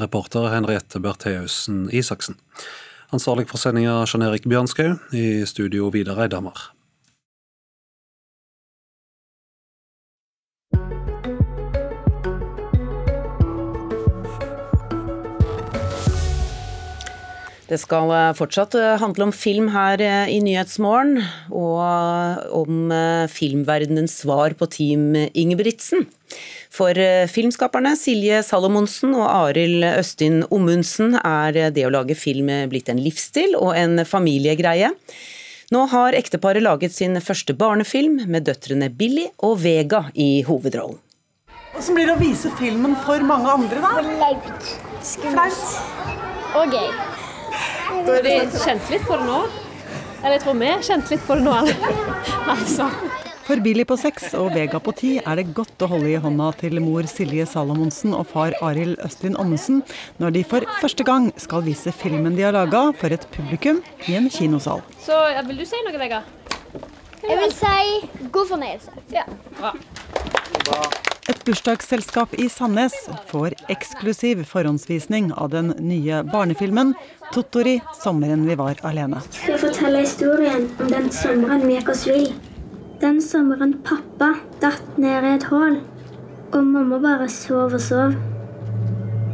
Reporter 0.00 0.48
Henriette 0.54 1.02
Bertheussen 1.02 1.88
Isaksen. 1.92 2.38
Ansvarlig 3.12 3.48
for 3.50 3.58
sendinga 3.58 4.04
Jan 4.06 4.22
Erik 4.22 4.46
Bjørnskaug. 4.46 5.00
I 5.12 5.42
studio 5.46 5.90
Vidar 5.90 6.22
Eidhammer. 6.24 6.70
Det 17.70 17.78
skal 17.78 18.10
eh, 18.10 18.32
fortsatt 18.34 18.74
eh, 18.74 18.96
handle 18.98 19.28
om 19.28 19.32
film 19.34 19.68
her 19.70 20.02
eh, 20.02 20.30
i 20.34 20.40
Nyhetsmorgen, 20.42 21.20
og 21.54 22.56
om 22.56 22.90
filmverdenens 23.30 24.16
svar 24.24 24.56
på 24.58 24.66
Team 24.70 25.14
Ingebrigtsen. 25.14 26.08
For 26.70 26.94
filmskaperne 27.30 27.92
Silje 27.98 28.40
Salomonsen 28.46 29.14
og 29.18 29.26
Arild 29.26 29.84
Østin 29.88 30.44
Ommundsen 30.54 31.16
er 31.18 31.70
det 31.74 31.84
å 31.86 31.92
lage 31.92 32.14
film 32.18 32.50
blitt 32.70 32.90
en 32.90 33.02
livsstil 33.02 33.56
og 33.58 33.74
en 33.78 34.04
familiegreie. 34.06 34.92
Nå 35.74 35.84
har 35.90 36.18
ekteparet 36.18 36.62
laget 36.62 36.94
sin 36.94 37.18
første 37.22 37.54
barnefilm 37.58 38.22
med 38.30 38.46
døtrene 38.46 38.90
Billy 38.90 39.28
og 39.46 39.58
Vega 39.64 40.06
i 40.14 40.42
hovedrollen. 40.46 40.98
Hvordan 41.74 41.98
blir 41.98 42.10
det 42.10 42.14
å 42.16 42.22
vise 42.22 42.54
filmen 42.58 42.98
for 43.06 43.22
mange 43.26 43.50
andre, 43.58 43.82
da? 43.82 43.96
Flaut. 44.10 44.70
Skummelt. 45.06 45.66
Og 46.58 46.78
gøy. 46.78 47.18
Har 47.90 48.22
de 48.24 48.36
kjent 48.54 48.92
litt 48.92 49.06
på 49.08 49.18
det 49.18 49.26
nå? 49.26 49.40
Eller 50.20 50.36
jeg 50.36 50.44
tror 50.44 50.56
vi 50.60 50.68
har 50.68 50.84
kjent 50.84 51.10
litt 51.10 51.26
på 51.26 51.36
det 51.38 51.44
nå, 51.46 51.56
altså. 52.54 52.90
For 53.50 53.58
Billy 53.64 53.82
på 53.88 53.96
seks 53.98 54.28
og 54.38 54.52
Vega 54.54 54.78
på 54.78 54.92
ti 54.94 55.08
er 55.18 55.40
det 55.40 55.48
godt 55.56 55.82
å 55.82 55.88
holde 55.90 56.12
i 56.12 56.18
hånda 56.22 56.52
til 56.60 56.78
mor 56.84 57.08
Silje 57.10 57.48
Salomonsen 57.50 58.12
og 58.14 58.28
far 58.30 58.54
Arild 58.62 59.00
Østlin 59.02 59.34
Amundsen 59.42 59.80
når 60.22 60.36
de 60.36 60.44
for 60.46 60.66
første 60.78 61.06
gang 61.08 61.32
skal 61.40 61.64
vise 61.66 61.90
filmen 61.90 62.36
de 62.38 62.46
har 62.46 62.54
laga 62.54 62.84
for 63.00 63.10
et 63.10 63.26
publikum 63.34 63.82
i 64.06 64.14
en 64.20 64.30
kinosal. 64.30 64.84
Så 65.02 65.18
Vil 65.48 65.58
du 65.58 65.66
si 65.66 65.82
noe, 65.82 65.98
Vega? 65.98 66.22
Jeg 67.26 67.42
vil 67.42 67.52
si 67.58 68.28
god 68.30 68.52
fornøyelse. 68.54 68.94
Ja. 69.18 69.26
Bra. 69.58 69.74
Et 71.30 71.44
bursdagsselskap 71.46 72.32
i 72.42 72.48
Sandnes 72.50 72.94
får 73.28 73.54
eksklusiv 73.70 74.40
forhåndsvisning 74.50 75.28
av 75.38 75.52
den 75.52 75.68
nye 75.78 76.24
barnefilmen 76.26 76.94
'Tottori 77.30 77.76
sommeren 77.94 78.42
vi 78.48 78.56
var 78.58 78.80
alene'. 78.88 79.20
Skal 79.30 79.52
jeg 79.52 79.60
fortelle 79.62 80.00
historien 80.02 80.66
om 80.82 80.88
den 80.90 81.06
sommeren 81.14 81.62
vi 81.68 81.76
gikk 81.76 81.92
oss 81.92 82.02
vill? 82.08 82.32
Den 83.04 83.20
sommeren 83.22 83.76
pappa 83.86 84.32
datt 84.64 84.98
ned 84.98 85.28
i 85.28 85.30
et 85.36 85.46
hull, 85.52 85.76
og 86.50 86.66
mamma 86.72 86.98
bare 86.98 87.28
sov 87.30 87.78
og 87.78 87.84
sov. 87.84 88.18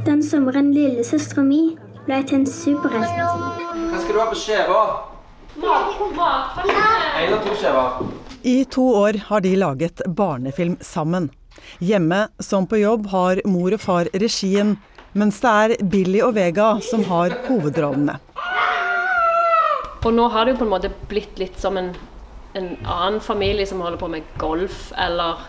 Den 0.04 0.20
sommeren 0.20 0.74
lillesøstera 0.76 1.46
mi 1.48 1.62
ble 2.04 2.20
til 2.28 2.42
en 2.42 2.46
superhelt. 2.46 3.16
Hva 3.16 4.02
skal 4.04 4.12
du 4.12 4.20
ha 4.20 4.28
på 4.34 4.42
skiva? 4.42 4.84
Én 7.24 7.32
av 7.32 7.40
to 7.48 7.56
skiver. 7.56 7.88
I 8.44 8.64
to 8.64 8.84
år 9.00 9.22
har 9.32 9.40
de 9.40 9.56
laget 9.56 10.04
barnefilm 10.06 10.76
sammen. 10.80 11.32
Hjemme 11.78 12.26
som 12.42 12.66
på 12.66 12.80
jobb 12.80 13.08
har 13.12 13.42
mor 13.48 13.74
og 13.76 13.82
far 13.82 14.10
regien, 14.14 14.76
mens 15.16 15.40
det 15.42 15.52
er 15.62 15.76
Billy 15.92 16.20
og 16.24 16.34
Vega 16.36 16.76
som 16.84 17.04
har 17.10 17.34
hovedrollene. 17.48 18.18
Og 20.06 20.12
nå 20.14 20.28
har 20.30 20.46
det 20.46 20.54
jo 20.54 20.60
på 20.60 20.66
en 20.68 20.74
måte 20.76 20.92
blitt 21.10 21.40
litt 21.40 21.58
som 21.58 21.78
en, 21.80 21.90
en 22.54 22.72
annen 22.84 23.20
familie 23.24 23.66
som 23.66 23.80
holder 23.82 23.98
på 23.98 24.10
med 24.12 24.26
golf, 24.38 24.90
eller 24.96 25.42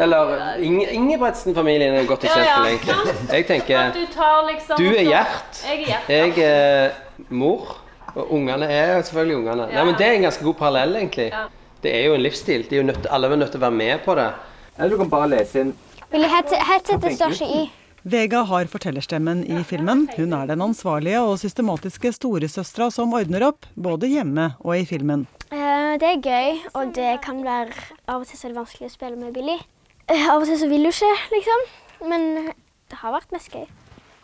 eller 0.00 0.60
Ingebretsen-familien 0.62 1.94
er 1.98 2.06
godt 2.08 2.24
eksempel, 2.24 2.46
ja, 2.46 2.60
ja. 2.62 2.68
egentlig. 2.70 3.14
Jeg 3.34 3.46
tenker 3.48 3.90
Du, 3.92 4.04
liksom, 4.48 4.78
du 4.78 4.86
er 4.94 5.02
Gjert. 5.04 5.62
Jeg 5.66 5.88
er 5.90 6.14
Jeg 6.14 6.44
er 6.46 7.26
mor. 7.28 7.74
Og 8.14 8.32
ungene 8.34 8.66
er 8.66 9.02
selvfølgelig 9.02 9.36
ungene. 9.36 9.66
Ja. 9.70 9.80
Nei, 9.80 9.84
men 9.90 9.98
Det 9.98 10.06
er 10.06 10.12
en 10.12 10.22
ganske 10.22 10.44
god 10.44 10.54
parallell, 10.54 10.96
egentlig. 10.96 11.32
Det 11.82 11.92
er 11.96 12.06
jo 12.06 12.14
en 12.14 12.22
livsstil. 12.22 12.66
Er 12.70 12.82
nødt, 12.82 13.06
alle 13.10 13.28
er 13.28 13.36
nødt 13.36 13.52
til 13.52 13.60
å 13.60 13.66
være 13.66 13.76
med 13.76 13.98
på 14.04 14.14
det. 14.18 14.30
Eller 14.80 14.96
du 14.96 15.02
kan 15.02 15.12
bare 15.12 15.28
lese 15.28 15.60
inn. 15.60 15.74
Headsetet 16.10 17.12
står 17.18 17.36
ikke 17.36 17.48
i. 17.60 17.64
Vega 18.02 18.40
har 18.48 18.68
fortellerstemmen 18.72 19.42
i 19.44 19.60
filmen. 19.68 20.06
Hun 20.16 20.32
er 20.32 20.46
den 20.48 20.62
ansvarlige 20.64 21.20
og 21.20 21.34
systematiske 21.42 22.14
storesøstera 22.16 22.86
som 22.94 23.12
ordner 23.12 23.44
opp, 23.50 23.68
både 23.76 24.08
hjemme 24.08 24.54
og 24.64 24.78
i 24.78 24.86
filmen. 24.88 25.26
Uh, 25.52 25.98
det 26.00 26.08
er 26.08 26.22
gøy, 26.24 26.62
og 26.72 26.94
det 26.96 27.18
kan 27.26 27.42
være 27.44 27.74
Av 28.08 28.22
og 28.22 28.26
til 28.30 28.38
så 28.38 28.48
er 28.48 28.54
det 28.54 28.60
vanskelig 28.62 28.88
å 28.88 28.94
spille 28.94 29.20
med 29.20 29.36
Billy. 29.36 29.58
Uh, 30.08 30.24
av 30.32 30.38
og 30.38 30.48
til 30.48 30.56
så 30.62 30.70
vil 30.70 30.88
hun 30.88 30.94
ikke, 30.94 31.12
liksom. 31.34 31.66
Men 32.08 32.26
det 32.48 33.02
har 33.02 33.12
vært 33.18 33.36
mest 33.36 33.52
gøy. 33.52 33.68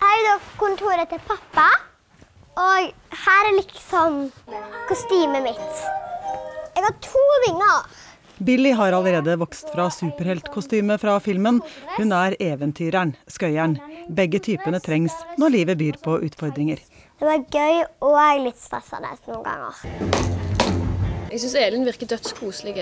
Her 0.01 0.17
er 0.17 0.27
da 0.31 0.39
kontoret 0.57 1.13
til 1.13 1.21
pappa. 1.29 1.69
Og 2.57 2.89
her 3.27 3.51
er 3.51 3.57
liksom 3.59 4.31
kostymet 4.89 5.45
mitt. 5.45 5.81
Jeg 6.77 6.85
har 6.85 6.97
to 7.05 7.25
vinger. 7.45 8.05
Billy 8.39 8.73
har 8.77 8.93
allerede 8.93 9.37
vokst 9.41 9.71
fra 9.73 9.89
superheltkostyme 9.91 10.99
fra 11.01 11.17
filmen. 11.25 11.63
Hun 11.97 12.13
er 12.13 12.37
eventyreren, 12.41 13.15
skøyeren. 13.33 13.79
Begge 14.13 14.43
typene 14.45 14.81
trengs 14.85 15.17
når 15.41 15.55
livet 15.55 15.81
byr 15.81 15.97
på 16.05 16.19
utfordringer. 16.27 16.83
Det 17.17 17.25
var 17.25 17.47
gøy 17.49 17.85
og 18.05 18.43
litt 18.45 18.61
stressende 18.61 19.15
noen 19.31 19.47
ganger. 19.47 20.35
Jeg 21.27 21.41
syns 21.43 21.57
Elin 21.59 21.87
virker 21.89 22.09
dødskoselig. 22.13 22.75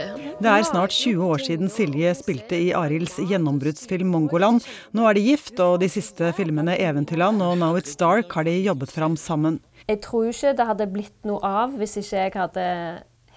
Det 0.42 0.50
er 0.50 0.66
snart 0.66 0.92
20 0.92 1.22
år 1.22 1.44
siden 1.46 1.70
Silje 1.72 2.10
spilte 2.18 2.58
i 2.58 2.74
Arilds 2.76 3.14
gjennombruddsfilm 3.16 4.10
'Mongoland'. 4.10 4.66
Nå 4.92 5.06
er 5.08 5.14
de 5.14 5.22
gift, 5.24 5.58
og 5.60 5.80
de 5.80 5.88
siste 5.88 6.32
filmene 6.36 6.76
'Eventyrland' 6.76 7.42
og 7.42 7.56
'Now 7.56 7.78
It's 7.78 7.96
Dark' 7.96 8.34
har 8.34 8.44
de 8.44 8.58
jobbet 8.58 8.90
fram 8.90 9.16
sammen. 9.16 9.60
Jeg 9.88 10.00
tror 10.00 10.28
ikke 10.28 10.56
det 10.56 10.66
hadde 10.66 10.92
blitt 10.92 11.24
noe 11.24 11.40
av 11.42 11.72
hvis 11.78 11.96
ikke 11.96 12.16
jeg 12.16 12.32
hadde 12.34 12.66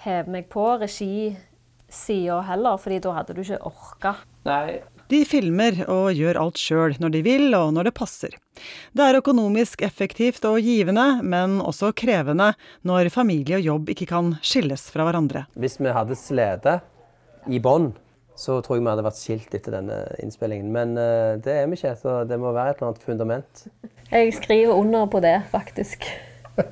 hevet 0.04 0.28
meg 0.28 0.50
på 0.50 0.66
regisida 1.88 2.42
heller, 2.42 2.78
fordi 2.78 3.00
da 3.00 3.14
hadde 3.16 3.34
du 3.34 3.42
ikke 3.42 3.60
orka. 3.66 4.16
Nei, 4.46 4.82
De 5.10 5.24
filmer 5.26 5.86
og 5.88 6.12
gjør 6.14 6.38
alt 6.42 6.58
sjøl 6.58 6.96
når 7.00 7.10
de 7.12 7.22
vil 7.24 7.56
og 7.56 7.74
når 7.74 7.84
det 7.88 7.94
passer. 7.96 8.30
Det 8.92 9.04
er 9.04 9.20
økonomisk 9.20 9.82
effektivt 9.82 10.44
og 10.46 10.60
givende, 10.60 11.22
men 11.24 11.62
også 11.62 11.94
krevende 11.94 12.54
når 12.84 13.10
familie 13.10 13.58
og 13.58 13.62
jobb 13.62 13.90
ikke 13.90 14.08
kan 14.08 14.36
skilles 14.42 14.90
fra 14.92 15.04
hverandre. 15.08 15.46
Hvis 15.56 15.80
vi 15.80 15.88
hadde 15.88 16.16
slitt 16.16 16.68
i 17.48 17.60
bånn, 17.60 17.94
så 18.36 18.60
tror 18.62 18.78
jeg 18.78 18.84
vi 18.84 18.92
hadde 18.92 19.06
vært 19.08 19.18
skilt 19.18 19.56
etter 19.56 19.72
denne 19.80 20.02
innspillingen. 20.22 20.72
Men 20.72 20.98
uh, 21.00 21.40
det 21.42 21.56
er 21.56 21.68
vi 21.68 21.80
ikke, 21.80 21.96
så 21.98 22.24
det 22.28 22.38
må 22.38 22.52
være 22.52 22.76
et 22.76 22.82
eller 22.82 22.92
annet 22.92 23.08
fundament. 23.08 23.68
Jeg 24.12 24.36
skriver 24.36 24.76
under 24.76 25.08
på 25.08 25.24
det, 25.24 25.40
faktisk. 25.52 26.04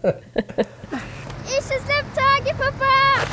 Ikke 1.45 1.77
slipp 1.77 2.07
taket, 2.17 2.57
pappa! 2.57 3.24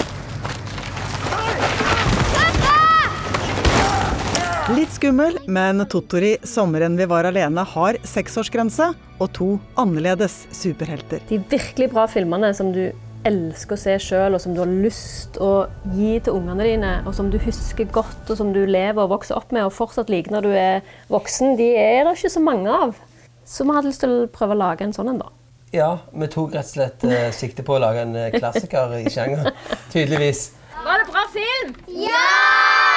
Litt 4.73 4.93
skummel, 4.95 5.35
men 5.53 5.85
Tottori 5.85 6.37
'Sommeren 6.43 6.97
vi 6.97 7.05
var 7.05 7.27
alene' 7.29 7.65
har 7.75 7.97
seksårsgrense 8.09 8.87
og 9.21 9.33
to 9.37 9.49
annerledes 9.77 10.47
superhelter. 10.49 11.21
De 11.29 11.37
virkelig 11.51 11.91
bra 11.93 12.07
filmene 12.09 12.55
som 12.57 12.71
du 12.73 12.87
elsker 13.29 13.77
å 13.77 13.83
se 13.83 13.99
sjøl, 14.01 14.33
og 14.33 14.41
som 14.41 14.55
du 14.55 14.63
har 14.63 14.73
lyst 14.73 15.37
å 15.37 15.67
gi 15.93 16.15
til 16.25 16.39
ungene 16.39 16.65
dine, 16.71 16.93
og 17.05 17.13
som 17.15 17.29
du 17.29 17.37
husker 17.43 17.91
godt, 17.93 18.25
og 18.31 18.39
som 18.41 18.55
du 18.57 18.63
lever 18.65 19.03
og 19.03 19.13
vokser 19.13 19.37
opp 19.37 19.53
med 19.53 19.67
og 19.67 19.77
fortsatt 19.77 20.09
liker 20.09 20.33
når 20.39 20.49
du 20.49 20.57
er 20.57 20.81
voksen, 21.13 21.53
de 21.61 21.69
er 21.77 22.09
det 22.09 22.17
ikke 22.17 22.33
så 22.33 22.41
mange 22.41 22.73
av. 22.73 22.97
Så 23.45 23.69
vi 23.69 23.77
hadde 23.77 23.93
lyst 23.93 24.07
til 24.07 24.17
å 24.23 24.33
prøve 24.33 24.57
å 24.57 24.63
lage 24.63 24.89
en 24.89 24.97
sånn 24.97 25.13
en, 25.13 25.21
da. 25.21 25.29
Ja, 25.77 25.93
vi 26.17 26.33
tok 26.33 26.57
rett 26.57 26.73
og 26.73 26.79
slett 26.79 27.05
eh, 27.09 27.29
sikte 27.37 27.65
på 27.67 27.77
å 27.77 27.85
lage 27.85 28.07
en 28.07 28.17
eh, 28.17 28.33
klassiker 28.33 28.97
i 29.03 29.05
sjangeren. 29.13 29.53
Tydeligvis. 29.93 30.49
Var 30.81 31.05
det 31.05 31.13
bra 31.13 31.29
film? 31.37 31.77
Ja! 32.09 32.92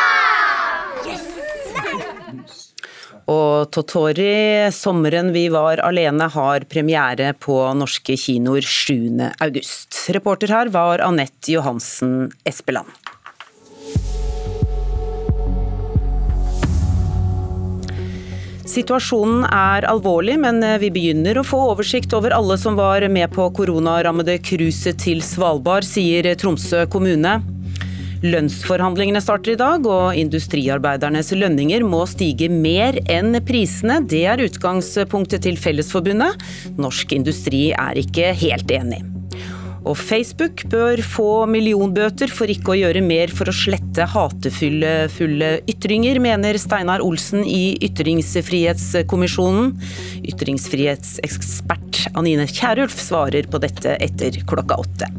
Og 3.25 3.71
Totori, 3.73 4.69
'Sommeren 4.69 5.31
vi 5.33 5.47
var 5.49 5.81
alene', 5.81 6.29
har 6.29 6.65
premiere 6.69 7.33
på 7.33 7.57
norske 7.73 8.13
kinoer 8.13 8.61
7. 8.61 9.31
august. 9.41 10.05
Reporter 10.13 10.47
her 10.53 10.69
var 10.69 11.01
Anette 11.01 11.49
Johansen 11.49 12.29
Espeland. 12.45 12.85
Situasjonen 18.65 19.45
er 19.49 19.87
alvorlig, 19.89 20.37
men 20.37 20.61
vi 20.81 20.91
begynner 20.91 21.39
å 21.39 21.45
få 21.47 21.57
oversikt 21.71 22.13
over 22.13 22.35
alle 22.35 22.57
som 22.57 22.75
var 22.75 23.07
med 23.09 23.31
på 23.33 23.47
koronarammede 23.55 24.37
cruiset 24.43 24.99
til 24.99 25.23
Svalbard, 25.23 25.87
sier 25.87 26.27
Tromsø 26.35 26.85
kommune. 26.85 27.54
Lønnsforhandlingene 28.23 29.19
starter 29.23 29.55
i 29.55 29.59
dag, 29.59 29.85
og 29.89 30.15
industriarbeidernes 30.19 31.33
lønninger 31.35 31.83
må 31.87 32.05
stige 32.09 32.47
mer 32.51 32.97
enn 33.11 33.35
prisene. 33.47 33.99
Det 34.07 34.23
er 34.31 34.45
utgangspunktet 34.45 35.43
til 35.45 35.59
Fellesforbundet. 35.59 36.39
Norsk 36.79 37.11
industri 37.17 37.67
er 37.75 37.99
ikke 37.99 38.31
helt 38.39 38.71
enig. 38.71 39.03
Og 39.85 39.93
Facebook 39.99 40.63
bør 40.71 40.97
få 41.05 41.45
millionbøter 41.49 42.31
for 42.33 42.49
ikke 42.49 42.71
å 42.73 42.77
gjøre 42.79 43.03
mer 43.05 43.29
for 43.29 43.51
å 43.51 43.53
slette 43.53 44.07
hatefulle 44.09 45.51
ytringer, 45.69 46.17
mener 46.23 46.57
Steinar 46.57 47.03
Olsen 47.05 47.45
i 47.45 47.77
Ytringsfrihetskommisjonen. 47.85 49.75
Ytringsfrihetsekspert 50.25 52.07
Anine 52.17 52.47
Kierulf 52.49 52.97
svarer 52.97 53.45
på 53.51 53.61
dette 53.61 53.93
etter 54.01 54.41
klokka 54.49 54.81
åtte. 54.81 55.11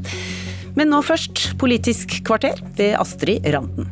Men 0.76 0.92
nå 0.92 1.00
først 1.04 1.54
Politisk 1.60 2.18
kvarter 2.26 2.60
ved 2.76 2.98
Astrid 3.00 3.46
Randen. 3.54 3.88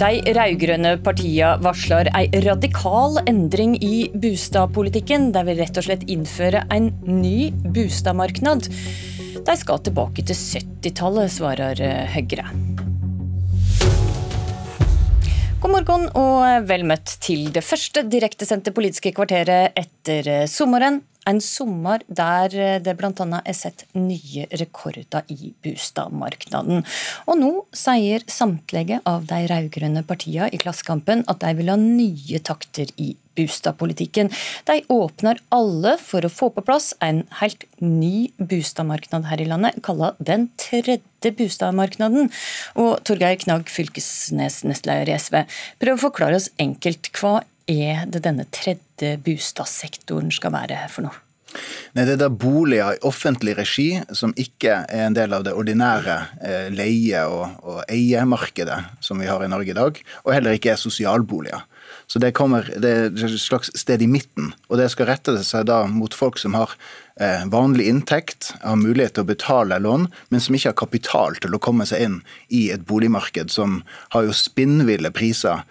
De 0.00 0.16
rød-grønne 0.32 0.94
partiene 1.04 1.60
varsler 1.60 2.08
ei 2.16 2.40
radikal 2.46 3.20
endring 3.28 3.74
i 3.84 4.08
boligpolitikken. 4.14 5.28
De 5.34 5.44
vil 5.44 5.60
rett 5.60 5.76
og 5.76 5.84
slett 5.86 6.06
innføre 6.08 6.64
en 6.72 6.88
ny 7.04 7.50
boligmarked. 7.52 8.70
De 9.44 9.58
skal 9.60 9.84
tilbake 9.84 10.24
til 10.24 10.40
70-tallet, 10.40 11.36
svarer 11.36 11.84
Høyre. 12.16 12.48
God 15.60 15.74
morgen 15.74 16.06
og 16.16 16.64
vel 16.64 16.86
møtt 16.88 17.18
til 17.20 17.50
det 17.52 17.60
første 17.60 18.00
direktesendte 18.08 18.72
politiske 18.72 19.10
kvarteret 19.12 19.76
etter 19.76 20.46
sommeren. 20.48 21.02
En 21.28 21.40
sommer 21.44 22.00
der 22.08 22.80
det 22.80 22.94
bl.a. 22.96 23.40
er 23.44 23.56
sett 23.56 23.84
nye 23.96 24.46
rekorder 24.56 25.26
i 25.28 25.52
boligmarkedet. 25.62 26.80
Og 27.28 27.40
nå 27.40 27.50
sier 27.76 28.24
samtlige 28.30 29.00
av 29.08 29.26
de 29.28 29.42
rød-grønne 29.50 30.04
partiene 30.08 30.48
i 30.54 30.60
Klassekampen 30.60 31.26
at 31.28 31.42
de 31.44 31.52
vil 31.58 31.72
ha 31.72 31.76
nye 31.80 32.40
takter 32.40 32.88
i 32.96 33.12
boligpolitikken. 33.36 34.30
De 34.68 34.80
åpner 34.92 35.40
alle 35.54 35.96
for 36.00 36.24
å 36.24 36.32
få 36.32 36.50
på 36.54 36.64
plass 36.66 36.92
en 37.04 37.22
helt 37.40 37.66
ny 37.80 38.30
boligmarked 38.38 39.28
her 39.30 39.44
i 39.44 39.48
landet, 39.48 39.80
kalla 39.84 40.14
Den 40.18 40.48
tredje 40.60 41.00
boligmarkedet. 41.22 42.28
Og 42.80 42.98
Torgeir 43.04 43.38
Knag 43.44 43.70
Fylkesnes, 43.70 44.62
nestleder 44.64 45.08
i 45.08 45.16
SV, 45.18 45.42
prøv 45.80 45.98
å 45.98 46.04
forklare 46.08 46.40
oss 46.40 46.50
enkelt. 46.60 47.12
Hva 47.16 47.40
er 47.70 48.06
det 48.10 48.24
denne 48.26 48.48
tredje 48.50 48.89
boligsektoren 49.00 50.30
skal 50.34 50.54
være 50.54 50.84
for 50.92 51.08
noe? 51.08 51.18
Nei, 51.96 52.04
Det 52.04 52.14
er 52.14 52.20
da 52.20 52.28
boliger 52.30 52.94
i 52.94 53.02
offentlig 53.06 53.56
regi 53.58 53.88
som 54.14 54.34
ikke 54.38 54.84
er 54.86 55.08
en 55.08 55.16
del 55.16 55.34
av 55.34 55.42
det 55.46 55.54
ordinære 55.58 56.16
eh, 56.46 56.68
leie- 56.70 57.26
og, 57.26 57.58
og 57.66 57.80
eiemarkedet 57.90 58.78
som 59.02 59.18
vi 59.18 59.26
har 59.26 59.42
i 59.42 59.50
Norge 59.50 59.74
i 59.74 59.78
dag, 59.78 59.98
og 60.24 60.34
heller 60.34 60.54
ikke 60.54 60.74
er 60.74 60.80
sosialboliger. 60.80 61.66
Så 62.06 62.18
det, 62.22 62.32
kommer, 62.34 62.66
det 62.82 62.90
er 62.90 63.08
et 63.10 63.38
slags 63.38 63.70
sted 63.78 64.02
i 64.02 64.08
midten, 64.10 64.52
og 64.68 64.78
det 64.78 64.88
skal 64.94 65.10
rette 65.10 65.34
seg 65.46 65.66
da 65.70 65.82
mot 65.90 66.14
folk 66.14 66.38
som 66.42 66.54
har 66.58 66.76
eh, 67.18 67.42
vanlig 67.50 67.88
inntekt, 67.90 68.52
har 68.62 68.78
mulighet 68.78 69.18
til 69.18 69.26
å 69.26 69.30
betale 69.30 69.78
lån, 69.82 70.06
men 70.30 70.42
som 70.42 70.54
ikke 70.54 70.72
har 70.72 70.78
kapital 70.78 71.38
til 71.42 71.54
å 71.54 71.62
komme 71.62 71.86
seg 71.86 72.06
inn 72.06 72.16
i 72.48 72.68
et 72.74 72.86
boligmarked 72.86 73.50
som 73.50 73.80
har 74.14 74.26
jo 74.26 74.34
spinnville 74.36 75.10
priser 75.14 75.66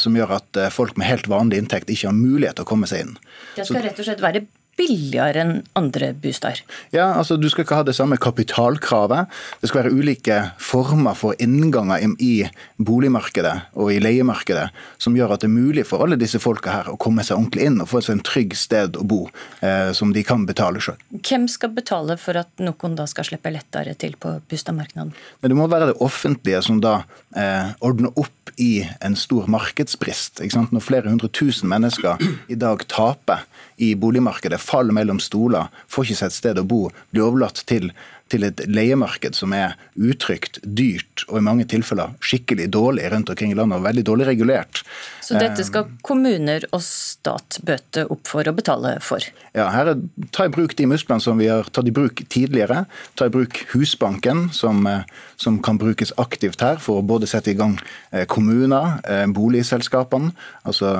som 0.00 0.16
gjør 0.16 0.38
at 0.38 0.60
eh, 0.60 0.72
folk 0.72 0.96
med 0.96 1.10
helt 1.10 1.28
vanlig 1.30 1.60
inntekt 1.60 1.90
ikke 1.92 2.08
har 2.08 2.16
mulighet 2.16 2.60
til 2.60 2.66
å 2.66 2.70
komme 2.70 2.88
seg 2.90 3.04
inn. 3.04 3.14
Det 3.56 3.68
skal 3.68 3.84
rett 3.84 4.00
og 4.00 4.08
slett 4.08 4.24
være 4.24 4.46
billigere 4.80 5.42
enn 5.42 5.52
andre 5.78 6.12
bostar. 6.16 6.62
Ja, 6.94 7.10
altså 7.18 7.36
Du 7.36 7.48
skal 7.50 7.64
ikke 7.64 7.78
ha 7.78 7.84
det 7.86 7.96
samme 7.98 8.18
kapitalkravet. 8.20 9.30
Det 9.60 9.70
skal 9.70 9.82
være 9.82 9.94
ulike 9.96 10.38
former 10.62 11.16
for 11.18 11.36
innganger 11.42 12.02
i 12.22 12.46
boligmarkedet 12.80 13.54
og 13.76 13.92
i 13.92 14.00
leiemarkedet 14.02 14.68
som 15.00 15.16
gjør 15.16 15.34
at 15.34 15.44
det 15.44 15.50
er 15.50 15.56
mulig 15.56 15.84
for 15.88 16.04
alle 16.04 16.18
disse 16.20 16.40
folka 16.42 16.72
her 16.78 16.90
å 16.92 16.98
komme 17.00 17.24
seg 17.26 17.38
ordentlig 17.38 17.68
inn 17.68 17.80
og 17.82 17.90
få 17.90 18.02
seg 18.04 18.18
en 18.18 18.24
trygg 18.26 18.56
sted 18.58 18.96
å 19.00 19.04
bo 19.04 19.22
eh, 19.60 19.90
som 19.96 20.14
de 20.16 20.24
kan 20.26 20.46
betale 20.48 20.82
sjøl. 20.82 20.98
Hvem 21.18 21.48
skal 21.50 21.74
betale 21.76 22.16
for 22.20 22.40
at 22.40 22.50
noen 22.62 22.96
da 22.98 23.08
skal 23.10 23.28
slippe 23.28 23.52
lettere 23.52 23.96
til 24.00 24.16
på 24.20 24.38
boligmarkedet? 24.50 25.12
Det 25.44 25.56
må 25.56 25.68
være 25.70 25.92
det 25.92 25.98
offentlige 26.04 26.62
som 26.64 26.80
da 26.82 27.00
eh, 27.36 27.72
ordner 27.80 28.12
opp 28.18 28.52
i 28.60 28.84
en 29.00 29.16
stor 29.16 29.46
markedsbrist. 29.50 30.40
Når 30.40 30.84
flere 30.84 31.10
hundre 31.10 31.30
tusen 31.32 31.70
mennesker 31.70 32.20
i 32.50 32.58
dag 32.58 32.84
taper 32.90 33.46
i 33.80 33.94
boligmarkedet, 33.96 34.60
faller 34.60 34.92
mellom 34.96 35.20
stoler, 35.22 35.70
får 35.88 36.10
ikke 36.10 36.20
seg 36.20 36.30
et 36.30 36.36
sted 36.36 36.60
å 36.60 36.66
bo, 36.68 36.80
blir 37.12 37.24
overlatt 37.28 37.62
til, 37.70 37.90
til 38.30 38.46
et 38.46 38.62
leiemarked 38.70 39.36
som 39.36 39.54
er 39.56 39.76
utrygt, 39.98 40.60
dyrt 40.62 41.24
og 41.28 41.40
i 41.40 41.44
mange 41.44 41.66
tilfeller 41.70 42.14
skikkelig 42.24 42.68
dårlig 42.74 43.08
rundt 43.12 43.32
omkring 43.32 43.54
i 43.54 43.58
landet, 43.58 43.80
og 43.80 43.86
veldig 43.88 44.04
dårlig 44.06 44.28
regulert. 44.30 44.82
Så 45.30 45.38
dette 45.38 45.62
skal 45.66 45.90
kommuner 46.06 46.64
og 46.74 46.82
stat 46.82 47.60
bøte 47.66 48.06
opp 48.10 48.26
for 48.30 48.46
å 48.46 48.54
betale 48.56 48.96
for? 49.04 49.22
Ja, 49.54 49.68
her 49.74 49.92
er, 49.92 50.00
ta 50.34 50.46
i 50.48 50.52
bruk 50.52 50.74
de 50.78 50.88
musklene 50.90 51.22
som 51.22 51.38
vi 51.38 51.50
har 51.50 51.68
tatt 51.70 51.86
i 51.86 51.94
bruk 51.94 52.24
tidligere. 52.32 52.84
Ta 53.18 53.28
i 53.28 53.34
bruk 53.34 53.60
Husbanken, 53.74 54.48
som, 54.54 54.82
eh, 54.90 55.06
som 55.38 55.60
kan 55.62 55.78
brukes 55.78 56.14
aktivt 56.18 56.64
her 56.64 56.82
for 56.82 56.98
å 56.98 57.06
både 57.06 57.28
sette 57.30 57.52
i 57.52 57.58
gang 57.58 57.78
eh, 58.12 58.26
kommuner, 58.26 58.98
eh, 59.04 59.26
boligselskapene, 59.30 60.34
altså 60.66 60.96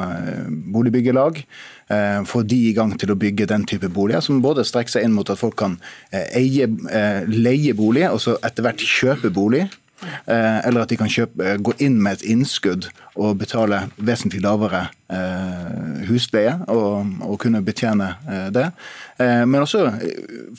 boligbyggelag. 0.71 1.45
Få 2.31 2.45
de 2.47 2.57
i 2.69 2.75
gang 2.77 2.93
til 3.01 3.11
å 3.11 3.19
bygge 3.19 3.49
den 3.51 3.65
type 3.67 3.89
boliger, 3.91 4.23
som 4.23 4.43
både 4.45 4.63
strekker 4.67 4.93
seg 4.95 5.07
inn 5.07 5.15
mot 5.17 5.27
at 5.33 5.41
folk 5.41 5.57
kan 5.59 5.73
eie, 6.15 6.69
leie 7.27 7.75
bolig 7.75 8.05
og 8.07 8.21
så 8.23 8.37
etter 8.47 8.63
hvert 8.63 8.85
kjøpe 8.87 9.33
bolig. 9.35 9.65
eller 10.27 10.81
at 10.81 10.89
de 10.89 10.97
kan 10.97 11.11
kjøpe, 11.13 11.57
gå 11.61 11.75
inn 11.83 11.99
med 12.01 12.21
et 12.21 12.29
innskudd 12.33 12.87
og 13.21 13.41
betale 13.43 13.83
vesentlig 13.99 14.41
lavere 14.45 14.87
eh, 15.13 15.90
husleie 16.11 16.57
og, 16.71 17.07
og, 17.25 17.37
kunne 17.41 17.63
betjene 17.65 18.11
eh, 18.29 18.49
det. 18.55 18.67
Eh, 19.23 19.45
men 19.47 19.63
også 19.63 19.87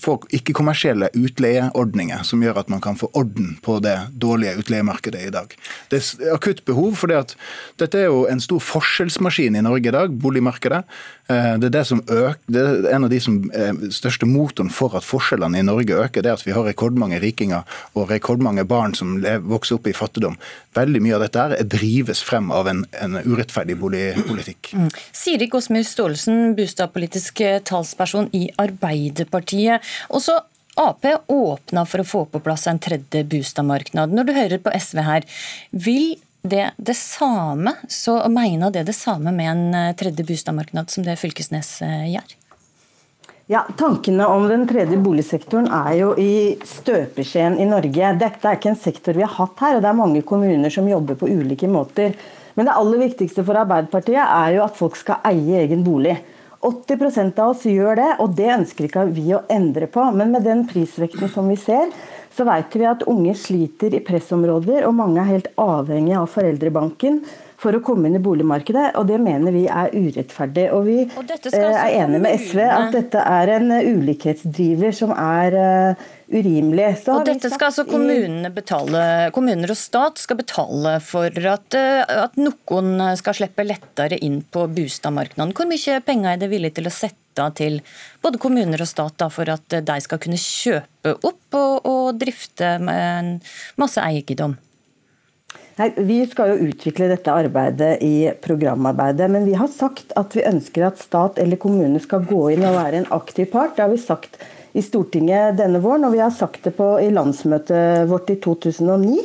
få 0.02 0.18
ikke-kommersielle 0.34 1.12
utleieordninger 1.18 2.24
som 2.28 2.44
gjør 2.44 2.62
at 2.64 2.72
man 2.74 2.82
kan 2.84 2.98
få 3.00 3.12
orden 3.18 3.56
på 3.66 3.80
det 3.84 3.98
dårlige 4.22 4.58
utleiemarkedet 4.64 5.26
i 5.28 5.34
dag. 5.34 5.56
Det 5.92 6.02
er 6.02 6.36
akutt 6.36 6.64
behov, 6.66 6.96
for 7.00 7.12
dette 7.12 8.00
er 8.00 8.08
jo 8.08 8.26
en 8.32 8.44
stor 8.44 8.62
forskjellsmaskin 8.64 9.58
i 9.60 9.66
Norge 9.66 9.92
i 9.92 9.96
dag, 9.96 10.14
boligmarkedet. 10.24 10.84
Det 11.32 11.68
er, 11.70 11.72
det 11.72 11.86
som 11.88 12.02
øker, 12.12 12.40
det 12.52 12.62
er 12.62 12.88
en 12.96 13.06
av 13.08 13.12
de 13.12 13.20
som 13.24 13.38
er 13.56 13.78
største 13.94 14.28
motoren 14.28 14.72
for 14.74 14.98
at 14.98 15.06
forskjellene 15.08 15.62
i 15.62 15.64
Norge 15.64 15.96
øker. 15.96 16.22
det 16.22 16.32
er 16.32 16.40
at 16.40 16.46
Vi 16.46 16.52
har 16.52 16.66
rekordmange 16.68 17.22
rikinger 17.24 17.64
og 17.96 18.10
rekordmange 18.12 18.66
barn 18.68 18.94
som 18.98 19.22
vokser 19.48 19.80
opp 19.80 19.88
i 19.88 19.96
fattigdom. 19.96 20.36
Veldig 20.76 21.02
mye 21.04 21.16
av 21.16 21.24
dette 21.26 21.46
her 21.46 21.64
drives 21.64 22.24
frem 22.24 22.52
av 22.52 22.68
en, 22.68 22.84
en 23.00 23.18
urettferdig 23.24 23.78
boligpolitikk. 23.80 24.74
Mm. 24.76 24.90
Siri 25.42 25.50
Gåsmyr 25.50 25.84
Staalesen, 25.84 26.56
bostadpolitisk 26.56 27.42
talsperson 27.66 28.28
i 28.32 28.44
Arbeiderpartiet. 28.62 29.82
Også 30.14 30.36
Ap 30.78 31.06
åpna 31.34 31.82
for 31.90 32.04
å 32.04 32.06
få 32.06 32.20
på 32.30 32.42
plass 32.46 32.68
en 32.70 32.78
tredje 32.78 33.24
boligmarked. 33.26 34.14
Når 34.14 34.28
du 34.28 34.32
hører 34.36 34.62
på 34.62 34.70
SV 34.70 35.00
her, 35.02 35.26
vil 35.74 36.20
det 36.46 36.68
det 36.78 36.94
samme, 36.94 37.74
så 37.90 38.20
mener 38.30 38.70
det 38.70 38.84
det 38.92 38.94
samme 38.94 39.34
med 39.34 39.50
en 39.50 39.80
eh, 39.80 39.96
tredje 39.98 40.28
boligmarked 40.28 40.94
som 40.94 41.08
det 41.08 41.18
Fylkesnes 41.18 41.72
eh, 41.88 42.12
gjør? 42.12 42.36
Ja, 43.50 43.64
Tankene 43.82 44.28
om 44.30 44.46
den 44.46 44.68
tredje 44.70 45.00
boligsektoren 45.02 45.72
er 45.74 45.96
jo 46.04 46.12
i 46.22 46.54
støpeskjeen 46.62 47.58
i 47.58 47.66
Norge. 47.66 48.14
Dette 48.22 48.46
er 48.46 48.62
ikke 48.62 48.76
en 48.76 48.80
sektor 48.86 49.18
vi 49.18 49.26
har 49.26 49.34
hatt 49.40 49.66
her, 49.66 49.80
og 49.80 49.82
det 49.82 49.90
er 49.90 50.00
mange 50.04 50.22
kommuner 50.22 50.70
som 50.70 50.86
jobber 50.86 51.18
på 51.18 51.34
ulike 51.34 51.72
måter. 51.72 52.14
Men 52.62 52.68
det 52.70 52.76
aller 52.78 53.00
viktigste 53.02 53.42
for 53.42 53.58
Arbeiderpartiet 53.58 54.22
er 54.22 54.52
jo 54.54 54.60
at 54.62 54.76
folk 54.78 54.94
skal 55.00 55.24
eie 55.26 55.64
egen 55.64 55.80
bolig. 55.82 56.14
80% 56.62 57.40
av 57.42 57.56
oss 57.56 57.64
gjør 57.66 57.98
det, 57.98 58.10
og 58.22 58.36
det 58.38 58.52
ønsker 58.54 58.86
ikke 58.86 59.08
vi 59.10 59.32
å 59.34 59.40
endre 59.50 59.88
på. 59.90 60.04
Men 60.14 60.30
med 60.30 60.46
den 60.46 60.62
prisvekten 60.70 61.32
som 61.34 61.50
vi 61.50 61.58
ser, 61.58 61.90
så 62.30 62.46
vet 62.46 62.78
vi 62.78 62.86
at 62.86 63.02
unge 63.10 63.34
sliter 63.34 63.98
i 63.98 64.04
pressområder, 64.06 64.86
og 64.86 64.94
mange 64.94 65.24
er 65.24 65.32
helt 65.32 65.50
avhengige 65.58 66.22
av 66.22 66.30
foreldrebanken 66.30 67.24
for 67.62 67.78
å 67.78 67.82
komme 67.86 68.10
inn 68.10 68.18
i 68.18 68.24
boligmarkedet, 68.24 68.96
og 68.98 69.06
det 69.10 69.20
mener 69.22 69.54
vi 69.54 69.68
er 69.70 69.94
urettferdig. 69.94 70.66
Og 70.74 70.88
vi 70.88 70.98
og 71.06 71.30
altså 71.30 71.54
er 71.54 71.98
enige 72.02 72.24
med 72.24 72.42
SV 72.42 72.64
at 72.66 72.96
dette 72.96 73.22
er 73.22 73.54
en 73.58 73.76
ulikhetsdriver 73.76 74.96
som 74.98 75.14
er 75.14 75.58
uh, 75.58 76.08
urimelig. 76.32 76.88
og 77.12 77.26
dette 77.28 77.52
skal 77.52 77.70
altså 77.70 77.86
kommunene 77.90 78.50
betale, 78.56 79.04
kommuner 79.36 79.74
og 79.74 79.80
stat 79.80 80.22
skal 80.24 80.40
betale 80.42 80.98
for 81.06 81.50
at, 81.54 81.78
at 81.78 82.40
noen 82.40 83.06
skal 83.20 83.38
slippe 83.38 83.68
lettere 83.68 84.18
inn 84.26 84.42
på 84.42 84.66
boligmarkedet. 84.72 85.54
Hvor 85.58 85.70
mye 85.70 86.00
penger 86.08 86.34
er 86.34 86.42
det 86.42 86.52
villig 86.52 86.74
til 86.80 86.90
å 86.90 86.96
sette 86.96 87.20
til 87.56 87.78
både 88.24 88.42
kommuner 88.42 88.82
og 88.84 88.90
stat 88.90 89.16
da, 89.22 89.30
for 89.32 89.48
at 89.54 89.78
de 89.88 90.02
skal 90.04 90.20
kunne 90.20 90.40
kjøpe 90.40 91.14
opp 91.22 91.56
og, 91.56 91.88
og 91.88 92.20
drifte 92.20 92.76
med 92.84 93.40
masse 93.80 94.02
eiendom? 94.04 94.58
Nei, 95.80 95.92
Vi 95.96 96.18
skal 96.30 96.52
jo 96.52 96.70
utvikle 96.70 97.08
dette 97.12 97.34
arbeidet 97.34 98.02
i 98.04 98.32
programarbeidet. 98.44 99.30
Men 99.32 99.48
vi 99.48 99.56
har 99.60 99.72
sagt 99.72 100.12
at 100.20 100.36
vi 100.36 100.48
ønsker 100.48 100.88
at 100.90 101.00
stat 101.02 101.40
eller 101.42 101.62
kommune 101.62 102.02
skal 102.04 102.28
gå 102.28 102.50
inn 102.56 102.66
og 102.68 102.78
være 102.80 103.04
en 103.04 103.14
aktiv 103.16 103.48
part. 103.54 103.78
Det 103.78 103.86
har 103.86 103.94
vi 103.94 104.02
sagt 104.02 104.40
i 104.74 104.82
Stortinget 104.84 105.58
denne 105.60 105.82
våren, 105.84 106.06
og 106.08 106.14
vi 106.16 106.22
har 106.24 106.32
sagt 106.32 106.64
det 106.68 106.74
på, 106.78 106.88
i 107.04 107.10
landsmøtet 107.14 108.08
vårt 108.10 108.30
i 108.32 108.38
2009 108.44 109.18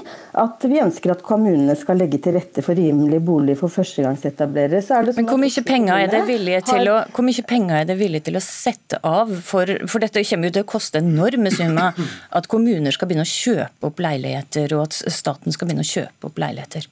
at 0.43 0.67
vi 0.69 0.81
ønsker 0.83 1.15
at 1.15 1.23
kommunene 1.25 1.77
skal 1.79 2.01
legge 2.01 2.19
til 2.23 2.35
rette 2.37 2.65
for 2.65 2.77
rimelig 2.77 3.21
bolig 3.25 3.57
for 3.61 3.73
førstegangsetablerere. 3.73 4.83
Men 4.83 5.15
sånn 5.17 5.31
hvor 5.31 5.41
mye, 5.41 5.65
penger 5.67 6.03
er 6.03 6.11
det 6.13 6.25
villige 6.29 6.65
til 6.73 6.91
å, 6.93 6.99
hvor 7.15 7.27
mye 7.29 7.47
penger 7.49 7.79
er 7.81 7.89
det 7.89 7.99
villige 8.01 8.29
til 8.29 8.41
å 8.41 8.45
sette 8.45 9.01
av? 9.07 9.33
For, 9.47 9.71
for 9.89 10.05
dette 10.05 10.25
kommer 10.27 10.51
jo 10.51 10.59
til 10.59 10.67
å 10.67 10.71
koste 10.77 11.01
enorme 11.05 11.55
summer. 11.55 11.97
At 12.37 12.51
kommuner 12.53 12.95
skal 12.95 13.11
begynne 13.11 13.27
å 13.27 13.31
kjøpe 13.31 13.91
opp 13.91 14.03
leiligheter, 14.03 14.77
og 14.77 14.89
at 14.89 15.01
staten 15.15 15.55
skal 15.55 15.71
begynne 15.71 15.87
å 15.87 15.95
kjøpe 15.95 16.31
opp 16.31 16.43
leiligheter. 16.43 16.91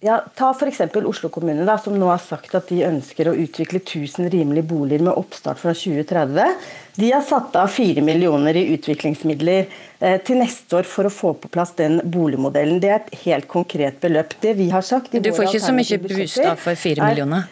Ja, 0.00 0.24
Ta 0.34 0.50
f.eks. 0.50 0.80
Oslo 0.94 1.28
kommune, 1.28 1.64
da, 1.66 1.74
som 1.78 1.96
nå 1.98 2.06
har 2.06 2.20
sagt 2.22 2.52
at 2.54 2.68
de 2.70 2.84
ønsker 2.86 3.26
å 3.26 3.32
utvikle 3.34 3.80
1000 3.80 4.28
rimelige 4.30 4.68
boliger 4.70 5.02
med 5.08 5.18
oppstart 5.18 5.58
fra 5.58 5.72
2030. 5.74 6.68
De 6.94 7.08
har 7.10 7.24
satt 7.26 7.58
av 7.58 7.72
4 7.74 8.04
millioner 8.06 8.54
i 8.60 8.68
utviklingsmidler 8.76 9.64
eh, 9.66 10.20
til 10.22 10.38
neste 10.38 10.78
år 10.78 10.86
for 10.86 11.08
å 11.08 11.10
få 11.10 11.32
på 11.42 11.50
plass 11.50 11.74
den 11.80 11.98
boligmodellen. 12.04 12.78
Det 12.78 12.92
er 12.92 13.00
et 13.00 13.18
helt 13.24 13.50
konkret 13.50 13.98
beløp. 14.04 14.38
Det 14.38 14.54
vi 14.60 14.68
har 14.70 14.86
sagt 14.86 15.18
Du 15.18 15.32
får 15.34 15.50
ikke 15.50 15.64
så 15.66 15.74
mye 15.74 16.00
bostad 16.06 16.62
for 16.62 16.78
4 16.86 17.10
millioner? 17.10 17.50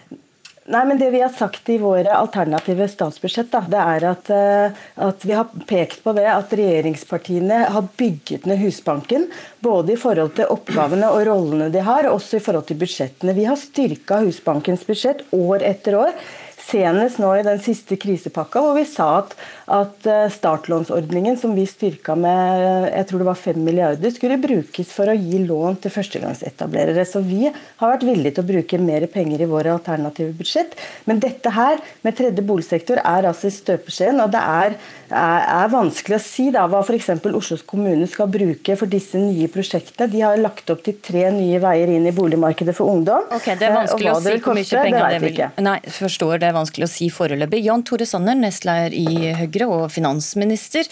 Nei, 0.67 0.85
men 0.85 0.99
Det 0.99 1.11
vi 1.11 1.21
har 1.23 1.31
sagt 1.31 1.69
i 1.71 1.79
våre 1.79 2.11
alternative 2.11 2.89
statsbudsjett, 2.91 3.53
da, 3.53 3.61
det 3.71 3.83
er 3.83 4.07
at, 4.11 4.31
uh, 4.35 4.81
at, 5.07 5.27
vi 5.27 5.35
har 5.37 5.53
pekt 5.69 6.03
på 6.03 6.15
det 6.17 6.25
at 6.27 6.55
regjeringspartiene 6.59 7.61
har 7.71 7.87
bygget 7.99 8.49
ned 8.51 8.59
Husbanken. 8.65 9.29
Både 9.63 9.95
i 9.95 10.01
forhold 10.01 10.35
til 10.39 10.51
oppgavene 10.51 11.13
og 11.15 11.23
rollene 11.29 11.71
de 11.71 11.85
har, 11.87 12.09
og 12.11 12.19
også 12.19 12.41
i 12.41 12.43
forhold 12.43 12.67
til 12.67 12.81
budsjettene. 12.83 13.37
Vi 13.39 13.47
har 13.47 13.61
styrka 13.61 14.19
Husbankens 14.25 14.83
budsjett 14.89 15.23
år 15.31 15.63
etter 15.71 16.01
år. 16.03 16.19
Senest 16.67 17.21
nå 17.23 17.31
i 17.39 17.45
den 17.47 17.61
siste 17.63 17.95
krisepakka, 18.01 18.63
hvor 18.65 18.75
vi 18.75 18.83
sa 18.89 19.21
at, 19.21 19.37
at 19.71 20.07
eh, 20.11 20.25
startlånsordningen, 20.35 21.37
som 21.39 21.55
vi 21.55 21.67
styrka 21.69 22.17
med 22.19 22.89
jeg 22.91 23.07
tror 23.07 23.23
det 23.23 23.29
var 23.29 23.39
5 23.39 23.61
milliarder, 23.63 24.13
skulle 24.15 24.39
brukes 24.43 24.91
for 24.95 25.11
å 25.11 25.15
gi 25.15 25.43
lån 25.47 25.79
til 25.85 25.95
førstegangsetablerere. 25.95 27.05
Så 27.07 27.23
vi 27.23 27.47
har 27.47 27.93
vært 27.93 28.07
villige 28.09 28.37
til 28.37 28.45
å 28.45 28.51
bruke 28.51 28.81
mer 28.83 29.07
penger 29.13 29.45
i 29.45 29.49
våre 29.51 29.77
alternative 29.77 30.35
budsjett. 30.39 30.75
Men 31.07 31.23
dette 31.23 31.53
her, 31.55 31.79
med 32.03 32.19
tredje 32.19 32.45
boligsektor, 32.47 32.99
er 33.03 33.31
altså 33.31 33.51
i 33.51 33.55
støpeskjeen. 33.55 34.19
Og 34.25 34.35
det 34.35 34.43
er, 34.43 34.77
er, 35.11 35.47
er 35.61 35.73
vanskelig 35.73 36.19
å 36.19 36.23
si 36.25 36.49
da, 36.55 36.67
hva 36.71 36.83
f.eks. 36.83 37.13
Oslo 37.37 37.61
kommune 37.69 38.09
skal 38.11 38.31
bruke 38.33 38.79
for 38.79 38.91
disse 38.91 39.21
nye 39.21 39.47
prosjektene. 39.53 40.11
De 40.11 40.25
har 40.25 40.41
lagt 40.41 40.71
opp 40.73 40.83
til 40.87 40.99
tre 41.05 41.29
nye 41.35 41.61
veier 41.63 41.95
inn 41.95 42.09
i 42.09 42.15
boligmarkedet 42.17 42.75
for 42.77 42.91
ungdom. 42.91 43.31
Ok, 43.37 43.53
Det 43.55 43.71
er 43.71 43.77
vanskelig 43.77 44.13
å 44.15 44.21
si 44.25 44.37
hvor 44.41 44.59
mye 44.59 44.85
penger 44.87 45.09
det 45.15 45.23
vil 45.23 45.65
Nei, 45.67 45.79
forstår 45.99 46.43
det 46.43 46.53
vanskelig 46.57 46.89
å 46.89 46.93
si 46.93 47.09
foreløpig. 47.13 47.63
Jan 47.67 47.85
Tore 47.87 48.09
Sanner, 48.09 48.37
nestleder 48.39 48.97
i 48.97 49.33
Høyre 49.39 49.69
og 49.71 49.87
finansminister. 49.95 50.89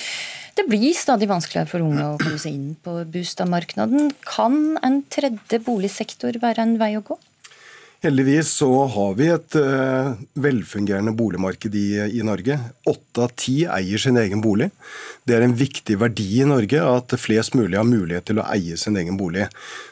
Det 0.55 0.69
blir 0.71 0.95
stadig 0.95 1.27
vanskeligere 1.31 1.71
for 1.71 1.83
unge 1.83 2.05
å 2.07 2.19
komme 2.21 2.39
seg 2.39 2.55
inn 2.55 2.75
på 2.85 3.01
boligmarkedet. 3.03 4.11
Kan 4.29 4.77
en 4.87 5.01
tredje 5.11 5.59
boligsektor 5.67 6.39
være 6.43 6.63
en 6.63 6.77
vei 6.79 6.95
å 6.99 7.03
gå? 7.07 7.19
Heldigvis 8.05 8.51
så 8.61 8.69
har 8.93 9.15
vi 9.17 9.31
et 9.33 9.55
uh, 9.57 10.11
velfungerende 10.37 11.15
boligmarked 11.17 11.73
i, 11.73 11.87
i 12.19 12.21
Norge. 12.27 12.59
Åtte 12.85 13.23
av 13.25 13.33
ti 13.41 13.63
eier 13.65 14.03
sin 14.03 14.19
egen 14.21 14.43
bolig. 14.45 14.69
Det 15.25 15.33
er 15.39 15.47
en 15.47 15.55
viktig 15.57 15.97
verdi 16.03 16.43
i 16.43 16.49
Norge 16.49 16.83
at 16.85 17.15
flest 17.17 17.57
mulig 17.57 17.79
har 17.81 17.89
mulighet 17.89 18.27
til 18.29 18.43
å 18.43 18.49
eie 18.53 18.77
sin 18.77 18.99
egen 19.01 19.17
bolig. 19.17 19.47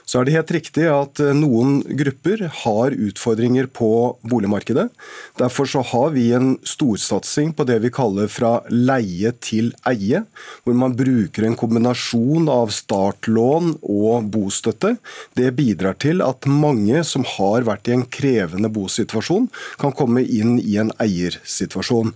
Så 0.04 0.20
er 0.20 0.28
det 0.28 0.34
helt 0.34 0.52
riktig 0.52 0.84
at 0.92 1.22
eh, 1.24 1.32
noen 1.32 1.78
grupper 2.02 2.42
har 2.62 2.92
utfordringer 2.92 3.70
på 3.72 3.88
boligmarkedet. 4.28 4.90
Derfor 5.40 5.70
så 5.72 5.80
har 5.88 6.12
vi 6.12 6.26
en 6.36 6.58
storsatsing 6.68 7.54
på 7.56 7.64
det 7.68 7.78
vi 7.80 7.92
kaller 7.94 8.28
fra 8.28 8.58
leie 8.68 9.32
til 9.40 9.72
eie, 9.88 10.24
hvor 10.66 10.76
man 10.76 10.98
bruker 10.98 11.46
en 11.48 11.56
kombinasjon 11.56 12.50
av 12.52 12.74
startlån 12.76 13.78
og 13.80 14.28
bostøtte. 14.34 14.98
Det 15.38 15.48
bidrar 15.56 15.96
til 16.02 16.20
at 16.26 16.44
mange 16.50 17.00
som 17.08 17.24
har 17.38 17.64
vært 17.70 17.88
i 17.88 17.96
en 17.96 18.01
krevende 18.10 18.70
bosituasjon, 18.72 19.48
kan 19.78 19.94
komme 19.96 20.22
inn 20.22 20.58
i 20.60 20.76
en 20.80 20.92
eiersituasjon. 21.02 22.12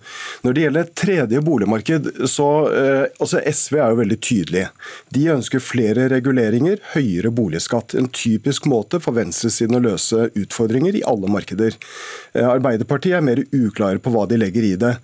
Når 0.46 0.56
det 0.56 0.64
gjelder 0.66 0.90
tredje 0.98 1.42
boligmarked, 1.44 2.10
så 2.30 2.48
eh, 2.70 3.04
altså 3.20 3.42
SV 3.42 3.78
er 3.78 3.92
jo 3.92 4.00
veldig 4.00 4.18
tydelig. 4.24 4.66
De 5.14 5.26
ønsker 5.36 5.62
flere 5.62 6.08
reguleringer, 6.12 6.80
høyere 6.94 7.32
boligskatt 7.34 7.96
en 7.98 8.08
typisk 8.12 8.68
måte 8.70 9.00
for 9.02 9.16
venstresiden 9.16 9.78
å 9.78 9.84
løse 9.84 10.30
utfordringer 10.36 10.98
i 10.98 11.04
alle 11.06 11.30
markeder. 11.32 11.76
Eh, 12.34 12.46
Arbeiderpartiet 12.46 13.18
er 13.18 13.26
mer 13.26 13.42
uklare 13.50 14.02
på 14.02 14.12
hva 14.14 14.26
de 14.30 14.40
legger 14.40 14.66
i 14.66 14.74
det. 14.80 14.94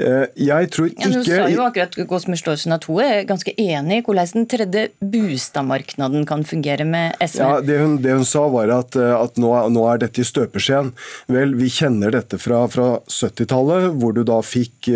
Eh, 0.00 0.26
jeg 0.40 0.70
tror 0.74 0.90
ikke... 0.90 1.08
Ja, 1.08 1.12
du 1.14 1.26
sa 1.26 1.48
jo 1.52 1.64
akkurat 1.66 1.98
Gåsmyr 2.10 2.40
Staalesen 2.40 2.76
at 2.76 2.86
hun 2.88 3.02
er 3.04 3.24
ganske 3.28 3.54
enig 3.56 4.00
i 4.00 4.04
hvordan 4.06 4.34
den 4.34 4.48
tredje 4.50 4.86
boligmarkedet 5.00 6.24
kan 6.28 6.44
fungere 6.46 6.84
med 6.88 7.16
SV. 7.20 7.40
Ja, 7.40 7.60
Det 7.64 7.78
hun, 7.80 7.96
det 8.02 8.14
hun 8.16 8.26
sa 8.28 8.46
var 8.52 8.72
at, 8.74 8.96
at 8.96 9.40
nå, 9.40 9.52
nå, 9.72 9.84
er 9.90 10.02
dette 10.04 10.19
i 10.20 10.26
støpeskjeen. 10.28 10.92
Vel, 11.32 11.56
vi 11.58 11.70
kjenner 11.72 12.14
dette 12.14 12.38
fra, 12.40 12.62
fra 12.70 12.88
70-tallet, 13.08 13.90
hvor 14.00 14.14
du 14.16 14.22
da 14.26 14.40
fikk 14.44 14.90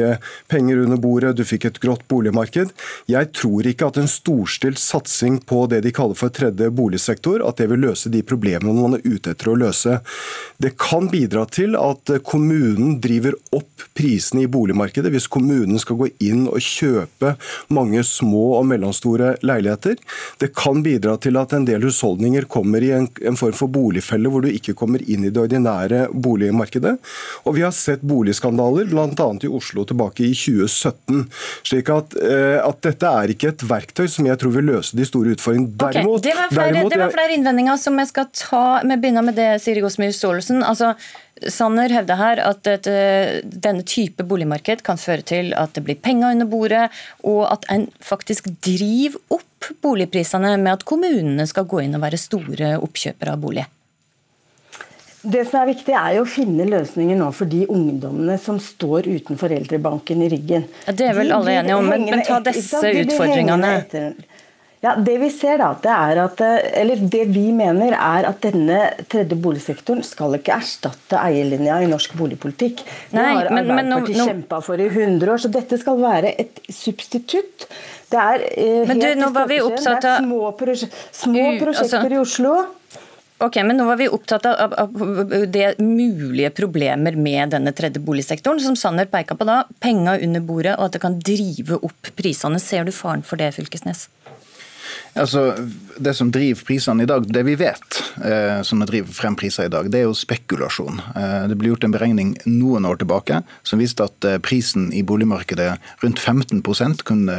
penger 0.51 0.85
under 0.85 1.01
bordet, 1.01 1.35
du 1.39 1.45
fikk 1.49 1.68
et 1.68 1.81
grått 1.83 2.07
boligmarked. 2.11 2.72
Jeg 3.11 3.31
tror 3.37 3.66
ikke 3.68 3.89
at 3.91 4.01
en 4.01 4.11
storstilt 4.11 4.81
satsing 4.81 5.41
på 5.49 5.64
det 5.70 5.83
de 5.85 5.93
kaller 5.95 6.18
for 6.18 6.33
tredje 6.35 6.70
boligsektor 6.75 7.45
at 7.47 7.61
det 7.61 7.68
vil 7.70 7.85
løse 7.87 8.12
de 8.12 8.22
problemene 8.27 8.75
man 8.77 8.99
er 8.99 9.05
ute 9.07 9.35
etter 9.35 9.53
å 9.53 9.59
løse. 9.59 10.01
Det 10.61 10.75
kan 10.81 11.09
bidra 11.12 11.45
til 11.51 11.77
at 11.79 12.11
kommunen 12.27 12.99
driver 13.05 13.37
opp 13.55 13.87
prisene 13.95 14.45
i 14.45 14.51
boligmarkedet 14.51 15.12
hvis 15.14 15.29
kommunen 15.31 15.79
skal 15.83 15.99
gå 16.01 16.11
inn 16.25 16.47
og 16.49 16.62
kjøpe 16.62 17.35
mange 17.75 18.03
små 18.07 18.59
og 18.59 18.66
mellomstore 18.70 19.35
leiligheter. 19.47 19.99
Det 20.43 20.51
kan 20.57 20.83
bidra 20.85 21.16
til 21.22 21.39
at 21.41 21.55
en 21.55 21.66
del 21.68 21.87
husholdninger 21.87 22.49
kommer 22.51 22.85
i 22.85 22.93
en, 22.97 23.09
en 23.22 23.39
form 23.39 23.57
for 23.57 23.72
boligfelle 23.72 24.31
hvor 24.31 24.45
du 24.45 24.51
ikke 24.51 24.77
kommer 24.79 25.03
inn 25.05 25.14
i 25.23 25.31
det 25.31 25.41
ordinære 25.41 26.09
boligmarkedet. 26.11 26.95
Og 27.47 27.57
vi 27.57 27.62
har 27.62 27.75
sett 27.77 28.03
boligskandaler, 28.03 28.89
bl.a. 28.91 29.29
i 29.47 29.51
Oslo 29.51 29.87
tilbake 29.87 30.27
i 30.27 30.33
2017. 30.35 31.25
slik 31.62 31.93
at, 31.95 32.17
eh, 32.19 32.59
at, 32.59 32.81
dette 32.85 33.11
er 33.23 33.35
ikke 33.35 33.53
et 33.55 33.67
verktøy 33.69 34.09
som 34.11 34.27
jeg 34.29 34.41
tror 34.41 34.57
vil 34.59 34.73
løse 34.73 34.97
de 34.99 35.07
store 35.09 35.37
utfordringene. 35.37 35.77
Derimot, 35.81 36.19
okay, 36.19 36.31
det, 36.31 36.39
var 36.39 36.51
flere, 36.51 36.73
derimot, 36.73 36.93
det 36.93 37.03
var 37.05 37.15
flere 37.15 37.39
innvendinger 37.39 37.79
som 37.81 38.01
jeg 38.03 38.11
skal 38.11 38.33
ta. 38.35 38.65
Vi 38.83 38.99
begynner 38.99 39.29
med 39.31 39.39
det, 39.39 39.51
Siri 39.62 39.85
Gåsmyr 39.85 40.12
Staalesen. 40.17 40.65
Altså, 40.67 40.95
Sanner 41.51 41.91
hevder 41.91 42.19
her 42.19 42.41
at 42.45 42.69
et, 42.71 42.89
denne 43.43 43.83
type 43.89 44.23
boligmarked 44.29 44.85
kan 44.87 45.01
føre 45.01 45.25
til 45.27 45.51
at 45.59 45.75
det 45.75 45.83
blir 45.87 45.99
penger 45.99 46.37
under 46.37 46.49
bordet, 46.49 46.85
og 47.27 47.43
at 47.51 47.67
en 47.75 47.89
faktisk 48.05 48.53
driver 48.65 49.19
opp 49.35 49.71
boligprisene 49.85 50.55
med 50.61 50.77
at 50.77 50.85
kommunene 50.89 51.47
skal 51.49 51.67
gå 51.69 51.85
inn 51.85 51.97
og 51.97 52.05
være 52.05 52.21
store 52.21 52.75
oppkjøpere 52.85 53.35
av 53.35 53.43
bolig. 53.43 53.67
Det 55.25 55.47
som 55.49 55.62
er 55.62 55.70
viktig, 55.72 55.95
er 55.97 56.18
jo 56.18 56.27
å 56.27 56.29
finne 56.29 56.66
løsninger 56.68 57.16
nå 57.16 57.31
for 57.33 57.49
de 57.49 57.64
ungdommene 57.72 58.37
som 58.41 58.61
står 58.61 59.09
uten 59.09 59.41
foreldrebanken 59.41 60.25
i 60.27 60.31
ryggen. 60.33 60.68
Ja, 60.85 60.93
det 60.97 61.09
er 61.09 61.18
vel 61.18 61.33
de, 61.33 61.37
alle 61.39 61.59
enige 61.62 61.81
om, 61.81 61.89
men, 61.89 62.07
men 62.12 62.25
ta 62.27 62.41
disse 62.45 62.83
utfordringene. 62.85 63.75
Ja, 64.85 64.93
Det 65.01 65.14
vi 65.16 65.31
ser 65.33 65.62
da, 65.62 65.70
det 65.81 65.93
er 65.93 66.18
at, 66.27 66.41
eller 66.77 67.01
det 67.09 67.22
vi 67.33 67.47
mener 67.57 67.95
er 67.97 68.27
at 68.29 68.43
denne 68.45 68.81
tredje 69.09 69.39
boligsektoren 69.41 70.05
skal 70.05 70.37
ikke 70.37 70.59
erstatte 70.59 71.16
eierlinja 71.16 71.79
i 71.81 71.89
norsk 71.89 72.12
boligpolitikk. 72.20 72.83
Det 72.85 73.16
Nei, 73.16 73.31
har 73.31 73.49
Arbeiderpartiet 73.49 74.20
no, 74.20 74.29
kjempa 74.29 74.61
for 74.66 74.85
i 74.85 74.91
100 74.91 75.33
år, 75.33 75.41
så 75.41 75.53
dette 75.55 75.81
skal 75.81 75.97
være 76.03 76.35
et 76.37 76.61
substitutt. 76.68 77.64
Det 78.12 78.20
er 78.20 78.45
eh, 78.51 78.85
men 78.91 79.01
du, 79.01 79.09
nå 79.22 79.33
var 79.33 79.49
vi 79.49 79.62
opptatt 79.64 80.05
av 80.05 80.20
små, 80.20 80.53
prosje 80.59 80.91
små 80.93 81.47
prosjekter 81.62 82.05
altså, 82.05 82.12
i 82.12 82.20
Oslo. 82.20 82.57
Ok, 83.45 83.59
men 83.66 83.76
Nå 83.76 83.84
var 83.84 83.99
vi 84.01 84.09
opptatt 84.09 84.47
av, 84.49 84.72
av 84.72 84.92
det 85.53 85.74
mulige 85.82 86.49
problemer 86.57 87.16
med 87.16 87.53
denne 87.53 87.74
tredje 87.76 88.01
boligsektoren, 88.01 88.62
som 88.62 88.76
Sanner 88.78 89.11
peka 89.11 89.36
på 89.36 89.45
da. 89.49 89.59
Penga 89.84 90.16
under 90.24 90.45
bordet 90.45 90.78
og 90.78 90.86
at 90.86 90.97
det 90.97 91.03
kan 91.03 91.18
drive 91.20 91.76
opp 91.84 92.14
prisene. 92.16 92.61
Ser 92.62 92.88
du 92.88 92.92
faren 92.95 93.24
for 93.26 93.40
det, 93.40 93.51
Fylkesnes? 93.59 94.07
Altså, 95.14 95.55
Det 95.97 96.14
som 96.14 96.30
driver 96.35 96.64
prisene 96.66 97.05
i 97.05 97.07
dag, 97.07 97.26
det 97.30 97.45
vi 97.47 97.55
vet 97.55 98.01
eh, 98.24 98.62
som 98.66 98.80
driver 98.82 99.12
frem 99.14 99.37
priser 99.39 99.68
i 99.68 99.70
dag, 99.70 99.87
det 99.91 100.01
er 100.01 100.09
jo 100.09 100.16
spekulasjon. 100.18 100.99
Eh, 101.14 101.45
det 101.51 101.59
ble 101.61 101.70
gjort 101.70 101.87
en 101.87 101.95
beregning 101.95 102.32
noen 102.51 102.89
år 102.89 102.99
tilbake 102.99 103.39
som 103.62 103.78
viste 103.78 104.03
at 104.03 104.26
eh, 104.26 104.41
prisen 104.43 104.89
i 104.91 105.05
boligmarkedet 105.07 105.76
rundt 106.03 106.18
15% 106.18 107.05
kunne, 107.07 107.37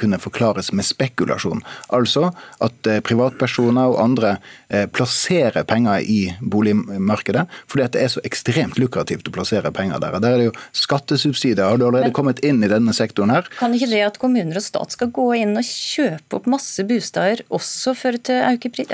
kunne 0.00 0.20
forklares 0.22 0.72
med 0.72 0.88
spekulasjon. 0.88 1.60
Altså 1.92 2.30
at 2.64 2.88
eh, 2.88 3.02
privatpersoner 3.04 3.92
og 3.92 4.00
andre 4.00 4.32
eh, 4.68 4.86
plasserer 4.88 5.68
penger 5.68 6.00
i 6.00 6.20
boligmarkedet 6.40 7.44
fordi 7.70 7.84
at 7.84 7.94
det 7.96 8.04
er 8.06 8.14
så 8.14 8.24
ekstremt 8.24 8.80
lukrativt 8.80 9.28
å 9.28 9.34
plassere 9.34 9.72
penger 9.76 10.00
der. 10.00 10.18
Der 10.24 10.38
er 10.38 10.40
det 10.40 10.48
jo 10.48 10.56
skattesubsidier. 10.72 11.66
Har 11.68 11.76
du 11.76 11.86
allerede 11.90 12.14
kommet 12.16 12.40
inn 12.46 12.64
i 12.64 12.72
denne 12.72 12.96
sektoren 12.96 13.34
her? 13.34 13.48
Kan 13.60 13.76
ikke 13.76 13.90
det 13.92 14.02
at 14.08 14.20
kommuner 14.22 14.56
og 14.56 14.64
stat 14.64 14.96
skal 14.96 15.12
gå 15.14 15.28
inn 15.42 15.56
og 15.58 15.66
kjøpe 15.66 16.40
opp 16.40 16.48
masse 16.50 16.79
bostader 16.88 17.20
bostader 17.20 17.42
også 17.50 17.94
føre 17.94 18.18
til 18.18 18.42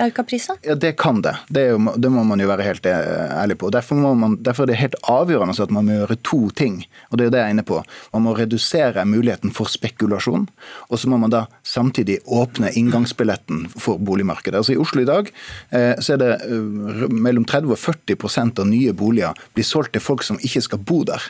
auka 0.01 0.23
priser? 0.27 0.57
Ja, 0.65 0.75
Det 0.75 0.97
kan 0.97 1.23
det. 1.23 1.35
Det, 1.49 1.71
jo, 1.71 1.79
det, 1.97 2.11
må 2.11 2.25
man 2.25 2.41
jo 2.41 2.49
være 2.49 2.63
helt 2.63 2.87
eh, 2.87 3.43
ærlig 3.43 3.59
på. 3.59 3.71
Derfor, 3.71 3.97
man, 4.15 4.37
derfor, 4.43 4.65
er 4.65 4.67
det 4.67 4.81
helt 4.81 4.97
avgjørende 5.03 5.63
at 5.63 5.71
man 5.71 5.85
må 5.87 5.93
gjøre 5.93 6.17
to 6.23 6.51
ting. 6.51 6.87
og 7.11 7.19
Det 7.19 7.27
er 7.27 7.31
det 7.31 7.39
jeg 7.39 7.47
er 7.47 7.55
inne 7.55 7.67
på. 7.67 7.83
Man 8.13 8.23
må 8.23 8.35
redusere 8.37 9.05
muligheten 9.05 9.53
for 9.53 9.67
spekulasjon. 9.67 10.49
Og 10.91 10.99
så 10.99 11.09
må 11.09 11.17
man 11.17 11.31
da 11.31 11.47
samtidig 11.63 12.21
åpne 12.27 12.73
inngangsbilletten 12.73 13.69
for 13.77 13.99
boligmarkedet. 13.99 14.57
Altså 14.57 14.73
I 14.73 14.81
Oslo 14.81 15.03
i 15.03 15.09
dag 15.09 15.31
eh, 15.71 15.95
så 16.01 16.15
er 16.15 16.23
det 16.23 16.33
eh, 16.47 17.09
mellom 17.11 17.45
30 17.45 17.73
og 17.73 17.79
40% 17.79 18.63
av 18.63 18.71
nye 18.71 18.93
boliger 18.93 19.37
blir 19.55 19.67
solgt 19.67 19.97
til 19.97 20.05
folk 20.05 20.25
som 20.27 20.41
ikke 20.43 20.65
skal 20.65 20.83
bo 20.83 21.03
der. 21.07 21.23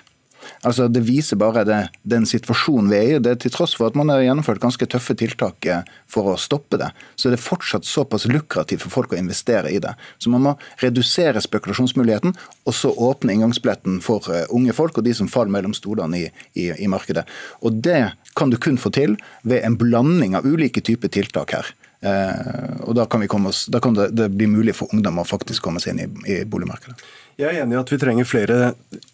Altså, 0.63 0.89
Det 0.89 1.03
viser 1.07 1.39
bare 1.41 1.65
det, 1.67 1.81
den 2.03 2.27
situasjonen 2.27 2.91
vi 2.91 2.97
er 2.99 3.09
i. 3.17 3.23
Det 3.23 3.39
Til 3.43 3.55
tross 3.55 3.77
for 3.77 3.91
at 3.91 3.97
man 3.99 4.11
har 4.13 4.25
gjennomført 4.25 4.63
ganske 4.63 4.87
tøffe 4.87 5.17
tiltak 5.19 5.67
eh, 5.67 5.87
for 6.11 6.33
å 6.33 6.37
stoppe 6.41 6.81
det, 6.81 6.91
så 7.17 7.29
er 7.29 7.37
det 7.37 7.43
fortsatt 7.45 7.87
såpass 7.89 8.27
lukrativt 8.31 8.85
for 8.85 8.95
folk 8.95 9.15
å 9.15 9.21
investere 9.21 9.73
i 9.73 9.81
det. 9.83 9.95
Så 10.19 10.33
man 10.33 10.45
må 10.45 10.57
redusere 10.83 11.43
spekulasjonsmuligheten, 11.43 12.37
og 12.67 12.75
så 12.75 12.93
åpne 12.93 13.37
inngangsbilletten 13.37 14.01
for 14.05 14.27
eh, 14.33 14.47
unge 14.51 14.77
folk 14.77 14.99
og 14.99 15.07
de 15.07 15.15
som 15.17 15.31
faller 15.31 15.55
mellom 15.55 15.75
stolene 15.77 16.27
i, 16.27 16.29
i, 16.55 16.71
i 16.77 16.91
markedet. 16.91 17.27
Og 17.63 17.83
Det 17.87 18.13
kan 18.37 18.51
du 18.51 18.59
kun 18.61 18.79
få 18.79 18.91
til 18.93 19.17
ved 19.43 19.65
en 19.65 19.77
blanding 19.79 20.37
av 20.37 20.47
ulike 20.47 20.83
typer 20.85 21.13
tiltak 21.13 21.55
her. 21.57 21.75
Eh, 22.01 22.83
og 22.85 22.95
Da 22.97 23.07
kan, 23.09 23.47
oss, 23.47 23.67
da 23.67 23.81
kan 23.81 23.95
det, 23.97 24.11
det, 24.17 24.29
bli 24.37 24.49
mulig 24.51 24.77
for 24.77 24.93
ungdom 24.93 25.23
å 25.23 25.27
faktisk 25.27 25.65
komme 25.65 25.81
seg 25.81 25.95
inn 25.95 26.05
i, 26.05 26.09
i 26.37 26.45
boligmarkedet. 26.45 26.97
Jeg 27.37 27.53
er 27.53 27.63
enig 27.67 27.77
i 27.77 27.81
at 27.83 27.91
vi 27.93 27.99
trenger 28.01 28.29
flere 28.29 28.59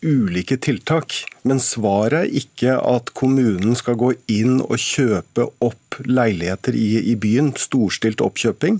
ulike 0.04 0.58
tiltak. 0.62 1.16
Men 1.42 1.58
svaret 1.62 2.28
er 2.28 2.36
ikke 2.42 2.76
at 2.78 3.10
kommunen 3.18 3.74
skal 3.78 3.98
gå 3.98 4.12
inn 4.30 4.60
og 4.62 4.78
kjøpe 4.78 5.48
opp 5.64 5.98
leiligheter 6.06 6.76
i, 6.78 7.02
i 7.10 7.16
byen. 7.18 7.50
Storstilt 7.58 8.22
oppkjøping. 8.22 8.78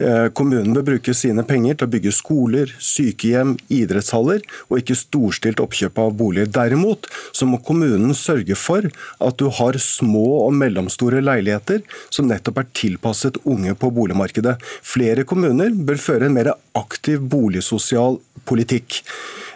Eh, 0.00 0.28
kommunen 0.32 0.72
bør 0.72 0.86
bruke 0.86 1.12
sine 1.16 1.44
penger 1.44 1.76
til 1.76 1.88
å 1.88 1.92
bygge 1.92 2.12
skoler, 2.16 2.70
sykehjem, 2.80 3.56
idrettshaller, 3.72 4.40
og 4.70 4.80
ikke 4.80 4.96
storstilt 4.96 5.60
oppkjøp 5.60 6.00
av 6.00 6.14
boliger. 6.16 6.48
Derimot 6.48 7.08
så 7.36 7.48
må 7.48 7.60
kommunen 7.66 8.14
sørge 8.16 8.56
for 8.56 8.88
at 8.88 9.40
du 9.40 9.50
har 9.60 9.76
små 9.82 10.46
og 10.46 10.56
mellomstore 10.56 11.20
leiligheter 11.24 11.84
som 12.08 12.30
nettopp 12.30 12.62
er 12.62 12.72
tilpasset 12.80 13.36
unge 13.44 13.76
på 13.76 13.92
boligmarkedet. 13.96 14.56
Flere 14.80 15.26
kommuner 15.28 15.76
bør 15.76 16.00
føre 16.00 16.30
en 16.30 16.36
mer 16.38 16.54
aktiv 16.78 17.20
boligsosial 17.20 18.20
politikk. 18.48 19.02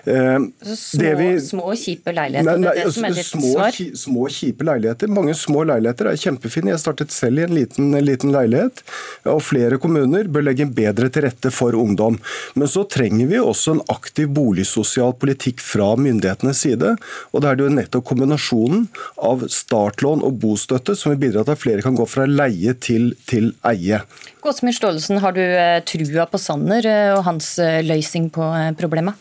Eh, 0.07 0.39
små, 0.77 1.17
vi, 1.17 1.29
små, 1.41 1.71
kjipe 1.79 2.13
leiligheter? 2.13 2.59
Nei, 2.59 2.61
nei, 2.61 2.73
det 2.77 2.91
det 2.93 3.13
ditt 3.17 3.27
små, 3.27 3.53
svar? 3.55 3.79
Små, 3.97 4.27
kjipe 4.29 4.67
leiligheter. 4.69 5.09
Mange 5.13 5.35
små 5.39 5.65
leiligheter 5.69 6.11
er 6.11 6.21
kjempefine. 6.21 6.73
Jeg 6.75 6.83
startet 6.83 7.15
selv 7.15 7.41
i 7.41 7.47
en 7.47 7.55
liten, 7.57 7.95
liten 8.05 8.35
leilighet. 8.35 8.85
og 9.31 9.41
Flere 9.45 9.79
kommuner 9.81 10.29
bør 10.29 10.47
legge 10.51 10.69
bedre 10.69 11.09
til 11.13 11.25
rette 11.27 11.53
for 11.55 11.77
ungdom. 11.79 12.21
Men 12.59 12.71
så 12.71 12.85
trenger 12.85 13.33
vi 13.33 13.41
også 13.41 13.79
en 13.79 13.83
aktiv 13.93 14.29
boligsosial 14.37 15.17
politikk 15.21 15.65
fra 15.65 15.95
myndighetenes 15.97 16.65
side. 16.67 16.95
og 17.33 17.45
Da 17.45 17.53
er 17.53 17.61
det 17.61 17.69
jo 17.69 17.75
nettopp 17.79 18.09
kombinasjonen 18.13 18.89
av 19.25 19.49
startlån 19.49 20.25
og 20.27 20.41
bostøtte 20.45 20.99
som 20.99 21.15
vil 21.15 21.23
bidra 21.29 21.47
til 21.47 21.57
at 21.57 21.65
flere 21.65 21.85
kan 21.85 21.97
gå 21.97 22.05
fra 22.09 22.29
leie 22.29 22.77
til, 22.77 23.15
til 23.31 23.55
eie. 23.65 24.03
Gåsmyr 24.45 24.77
Staalesen, 24.77 25.23
har 25.25 25.33
du 25.33 25.41
eh, 25.41 25.81
trua 25.89 26.29
på 26.29 26.41
Sanner 26.41 26.85
eh, 26.85 27.13
og 27.17 27.25
hans 27.25 27.55
løsning 27.89 28.29
på 28.35 28.53
problemet? 28.77 29.17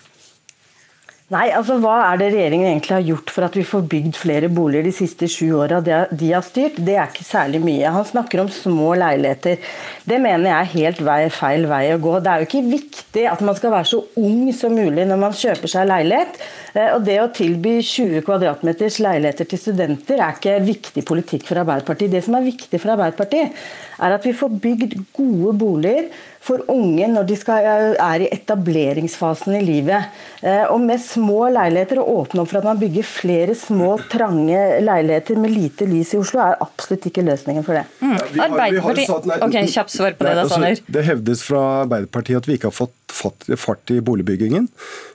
Nei, 1.33 1.47
altså 1.55 1.79
Hva 1.81 1.95
er 2.11 2.19
det 2.19 2.27
regjeringen 2.33 2.67
egentlig 2.67 2.93
har 2.93 3.05
gjort 3.07 3.31
for 3.33 3.47
at 3.47 3.55
vi 3.57 3.63
får 3.65 3.85
bygd 3.89 4.17
flere 4.19 4.49
boliger 4.53 4.85
de 4.85 4.91
siste 4.93 5.25
sju 5.31 5.55
åra 5.57 5.79
de 5.81 6.27
har 6.29 6.43
styrt? 6.45 6.77
Det 6.77 6.93
er 6.93 7.09
ikke 7.09 7.25
særlig 7.25 7.61
mye. 7.63 7.93
Han 7.95 8.05
snakker 8.05 8.43
om 8.43 8.51
små 8.53 8.91
leiligheter. 9.01 9.57
Det 10.05 10.19
mener 10.21 10.51
jeg 10.51 10.57
er 10.59 10.73
helt 10.75 11.01
vei, 11.07 11.21
feil 11.33 11.65
vei 11.71 11.85
å 11.93 12.01
gå. 12.03 12.17
Det 12.21 12.29
er 12.29 12.43
jo 12.43 12.49
ikke 12.49 12.63
viktig 12.75 13.23
at 13.31 13.41
man 13.45 13.57
skal 13.57 13.73
være 13.73 13.89
så 13.93 14.01
ung 14.21 14.51
som 14.53 14.75
mulig 14.77 15.07
når 15.09 15.21
man 15.23 15.37
kjøper 15.39 15.73
seg 15.73 15.89
leilighet. 15.89 16.37
Eh, 16.73 16.91
og 16.91 17.07
det 17.07 17.17
å 17.23 17.31
tilby 17.33 17.79
20 17.79 18.21
kvadratmeters 18.27 18.99
leiligheter 19.01 19.49
til 19.49 19.63
studenter 19.63 20.21
er 20.21 20.37
ikke 20.37 20.59
viktig 20.67 21.05
politikk 21.07 21.47
for 21.49 21.63
Arbeiderpartiet. 21.63 22.13
Det 22.13 22.21
som 22.27 22.37
er 22.37 22.45
viktig 22.45 22.81
for 22.83 22.93
Arbeiderpartiet, 22.93 23.57
er 23.99 24.15
at 24.15 24.25
vi 24.25 24.33
får 24.37 24.53
bygd 24.63 24.95
gode 25.15 25.53
boliger 25.59 26.09
for 26.43 26.63
unge 26.71 27.07
når 27.07 27.27
de 27.29 27.37
skal, 27.39 27.65
eh, 27.65 27.95
er 28.03 28.25
i 28.25 28.29
etableringsfasen 28.35 29.55
i 29.55 29.63
livet. 29.63 30.09
Eh, 30.41 30.65
og 30.67 30.81
med 30.83 30.99
små 30.99 31.47
leiligheter, 31.53 32.01
å 32.01 32.17
åpne 32.23 32.43
opp 32.43 32.51
for 32.51 32.59
at 32.59 32.67
man 32.67 32.81
bygger 32.81 33.07
flere 33.07 33.55
små, 33.55 33.95
trange 34.11 34.59
leiligheter 34.83 35.39
med 35.39 35.55
lite 35.55 35.87
lys 35.87 36.13
i 36.13 36.19
Oslo, 36.19 36.41
er 36.43 36.59
absolutt 36.63 37.07
ikke 37.07 37.23
løsningen 37.23 37.63
for 37.63 37.79
det. 37.79 37.85
Mm. 38.01 38.17
Arbeiderpartiet 38.49 39.43
Ok, 39.43 39.57
Kjapt 39.73 39.93
svar 39.93 40.17
på 40.17 40.27
det, 40.27 40.35
da, 40.35 40.45
Sanner. 40.51 40.75
Altså, 40.75 40.93
det 40.97 41.07
hevdes 41.07 41.43
fra 41.47 41.63
Arbeiderpartiet 41.85 42.43
at 42.43 42.49
vi 42.49 42.57
ikke 42.57 42.71
har 42.71 42.77
fått 42.83 43.57
fart 43.59 43.93
i 43.93 44.01
boligbyggingen. 44.03 44.67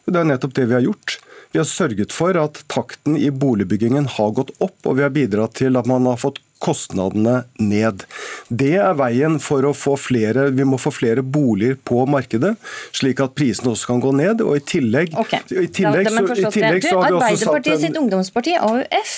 Det 0.08 0.16
er 0.16 0.28
nettopp 0.28 0.54
det 0.56 0.68
vi 0.70 0.78
har 0.78 0.86
gjort. 0.86 1.18
Vi 1.52 1.60
har 1.60 1.68
sørget 1.68 2.12
for 2.12 2.36
at 2.36 2.60
takten 2.68 3.16
i 3.16 3.30
boligbyggingen 3.32 4.10
har 4.18 4.34
gått 4.36 4.52
opp, 4.60 4.76
og 4.84 4.98
vi 4.98 5.06
har 5.06 5.14
bidratt 5.14 5.56
til 5.58 5.80
at 5.80 5.88
man 5.88 6.06
har 6.08 6.20
fått 6.20 6.42
kostnadene 6.58 7.44
ned. 7.62 8.02
Det 8.48 8.72
er 8.80 8.96
veien 8.98 9.38
for 9.42 9.66
å 9.68 9.70
få 9.76 9.94
flere 10.00 10.48
Vi 10.54 10.64
må 10.66 10.78
få 10.80 10.90
flere 10.94 11.22
boliger 11.22 11.76
på 11.86 12.02
markedet, 12.10 12.54
slik 12.96 13.22
at 13.22 13.36
prisene 13.38 13.72
også 13.72 13.92
kan 13.92 14.02
gå 14.02 14.12
ned. 14.18 14.42
Og 14.44 14.58
i 14.58 14.64
tillegg, 14.66 15.14
okay. 15.18 15.44
i 15.54 15.68
tillegg, 15.70 16.10
så, 16.10 16.24
i 16.34 16.50
tillegg 16.54 16.82
så, 16.86 16.96
har 16.98 17.12
vi 17.12 17.20
også 17.20 17.52
satt 17.52 17.70
en... 17.70 17.80
sitt 17.84 18.00
ungdomsparti, 18.00 18.56
AUF, 18.58 19.14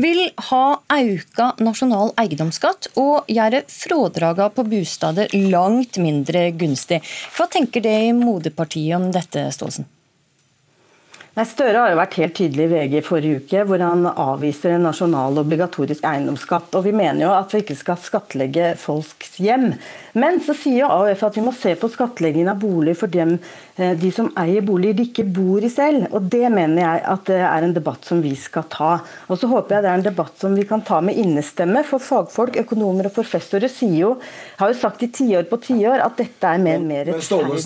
vil 0.00 0.24
ha 0.48 0.64
auka 0.96 1.50
nasjonal 1.60 2.14
eiendomsskatt 2.20 2.90
og 3.00 3.28
gjøre 3.32 3.64
frådraga 3.72 4.48
på 4.54 4.64
bostader 4.72 5.36
langt 5.52 6.00
mindre 6.00 6.48
gunstig. 6.56 7.02
Hva 7.36 7.48
tenker 7.52 7.84
det 7.84 7.96
i 8.08 8.16
moderpartiet 8.16 8.96
om 8.98 9.12
dette, 9.12 9.50
Staalesen? 9.54 9.88
Nei, 11.38 11.44
Støre 11.46 11.78
har 11.78 11.92
jo 11.92 11.98
vært 12.00 12.16
helt 12.18 12.34
tydelig 12.34 12.64
i 12.64 12.70
VG 12.72 12.94
forrige 13.06 13.40
uke, 13.44 13.60
hvor 13.68 13.78
han 13.78 14.08
avviser 14.10 14.72
en 14.74 14.88
nasjonal 14.88 15.38
obligatorisk 15.38 16.02
eiendomsskatt. 16.08 16.72
Og 16.74 16.82
vi 16.88 16.90
mener 16.90 17.28
jo 17.28 17.30
at 17.30 17.52
vi 17.54 17.60
ikke 17.62 17.76
skal 17.78 18.00
skattlegge 18.02 18.72
folks 18.82 19.36
hjem. 19.38 19.68
Men 20.18 20.40
så 20.42 20.56
sier 20.58 20.80
jo 20.80 20.88
AUF 20.90 21.22
at 21.28 21.38
vi 21.38 21.44
må 21.46 21.52
se 21.54 21.76
på 21.78 21.90
skattleggingen 21.92 22.50
av 22.50 22.58
bolig 22.58 22.96
for 22.98 23.06
dem, 23.12 23.36
eh, 23.76 23.92
de 23.94 24.10
som 24.10 24.32
eier 24.34 24.64
boliger 24.66 24.96
de 24.98 25.04
ikke 25.06 25.28
bor 25.36 25.62
i 25.62 25.70
selv. 25.70 26.08
Og 26.10 26.26
det 26.26 26.50
mener 26.50 26.82
jeg 26.82 27.04
at 27.12 27.30
det 27.30 27.38
er 27.38 27.68
en 27.68 27.76
debatt 27.76 28.10
som 28.10 28.18
vi 28.24 28.34
skal 28.34 28.66
ta. 28.74 28.90
Og 29.30 29.38
så 29.38 29.46
håper 29.52 29.76
jeg 29.76 29.86
det 29.86 29.92
er 29.92 30.00
en 30.00 30.08
debatt 30.08 30.42
som 30.42 30.58
vi 30.58 30.66
kan 30.66 30.82
ta 30.82 30.98
med 30.98 31.22
innestemme. 31.22 31.84
For 31.86 32.02
fagfolk, 32.02 32.58
økonomer 32.64 33.12
og 33.12 33.14
professorer 33.14 33.70
sier 33.70 33.94
jo, 34.00 34.10
har 34.58 34.74
jo 34.74 34.80
sagt 34.80 35.06
i 35.06 35.10
tiår 35.20 35.46
på 35.46 35.60
tiår 35.68 36.02
at 36.02 36.18
dette 36.18 36.50
er 36.50 36.58
mer, 36.66 36.82
og 36.82 36.90
mer 36.90 37.12
rettferdig. 37.12 37.62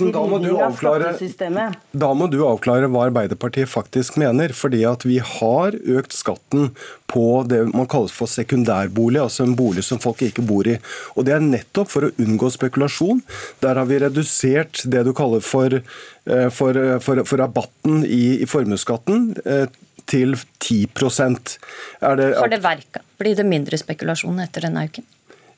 Da 2.04 2.12
må 2.12 2.28
du 2.28 2.44
avklare 2.44 2.92
hva 2.92 3.08
Arbeiderpartiet 3.08 3.61
Arbeiderpartiet 3.62 3.68
faktisk 3.68 4.16
mener. 4.16 4.52
fordi 4.52 4.84
at 4.84 5.04
vi 5.04 5.18
har 5.18 5.72
økt 5.72 6.12
skatten 6.12 6.74
på 7.06 7.44
det 7.46 7.74
man 7.74 7.86
kaller 7.86 8.08
for 8.08 8.26
sekundærbolig, 8.26 9.20
altså 9.20 9.44
en 9.44 9.56
bolig 9.56 9.84
som 9.84 9.98
folk 9.98 10.22
ikke 10.22 10.42
bor 10.42 10.66
i. 10.66 10.78
Og 11.16 11.24
Det 11.24 11.34
er 11.34 11.40
nettopp 11.40 11.88
for 11.88 12.04
å 12.04 12.12
unngå 12.18 12.50
spekulasjon. 12.50 13.22
Der 13.60 13.74
har 13.76 13.84
vi 13.86 13.98
redusert 13.98 14.82
det 14.84 15.04
du 15.04 15.12
kaller 15.12 15.40
for, 15.40 15.68
eh, 15.72 16.48
for, 16.50 17.00
for, 17.00 17.24
for 17.24 17.36
rabatten 17.38 18.04
i, 18.04 18.42
i 18.42 18.46
formuesskatten 18.46 19.36
eh, 19.44 19.66
til 20.06 20.36
10 20.58 20.88
er 22.00 22.16
det, 22.16 22.36
Har 22.36 22.48
det 22.48 22.62
verka? 22.62 23.00
Blir 23.18 23.36
det 23.36 23.44
mindre 23.46 23.78
spekulasjon 23.78 24.40
etter 24.40 24.66
denne 24.66 24.84
uken? 24.88 25.04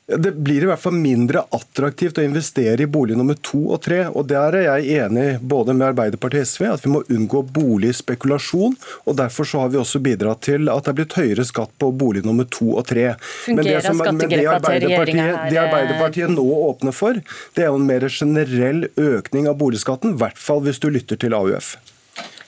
Det 0.07 0.31
blir 0.31 0.61
i 0.61 0.67
hvert 0.69 0.81
fall 0.83 0.93
mindre 1.01 1.41
attraktivt 1.55 2.19
å 2.21 2.23
investere 2.25 2.83
i 2.83 2.89
bolig 2.89 3.15
nummer 3.17 3.37
to 3.41 3.63
og 3.73 3.79
tre. 3.87 4.03
og 4.05 4.27
Der 4.29 4.53
er 4.59 4.65
jeg 4.67 4.99
enig 5.01 5.39
både 5.41 5.73
med 5.73 5.87
Arbeiderpartiet 5.87 6.45
og 6.45 6.51
SV 6.51 6.65
at 6.69 6.85
vi 6.85 6.91
må 6.93 7.01
unngå 7.09 7.41
boligspekulasjon. 7.55 8.75
og 9.05 9.17
Derfor 9.17 9.49
så 9.49 9.63
har 9.63 9.73
vi 9.73 9.79
også 9.81 10.03
bidratt 10.05 10.43
til 10.45 10.69
at 10.69 10.85
det 10.85 10.93
er 10.93 10.99
blitt 10.99 11.17
høyere 11.17 11.47
skatt 11.49 11.73
på 11.81 11.89
bolig 11.89 12.21
nummer 12.27 12.45
to 12.45 12.75
og 12.75 12.85
tre. 12.91 13.15
Men 13.49 13.65
det, 13.65 13.79
som, 13.87 13.97
men 13.97 14.21
det, 14.21 14.45
Arbeiderpartiet, 14.45 15.49
det 15.49 15.61
Arbeiderpartiet 15.63 16.35
nå 16.37 16.45
åpner 16.69 16.93
for, 16.93 17.17
det 17.57 17.65
er 17.65 17.73
jo 17.73 17.81
en 17.81 17.89
mer 17.89 18.05
generell 18.05 18.85
økning 19.01 19.49
av 19.49 19.57
boligskatten. 19.57 20.13
I 20.13 20.21
hvert 20.21 20.37
fall 20.37 20.61
hvis 20.69 20.85
du 20.85 20.91
lytter 20.93 21.17
til 21.17 21.33
AUF. 21.33 21.73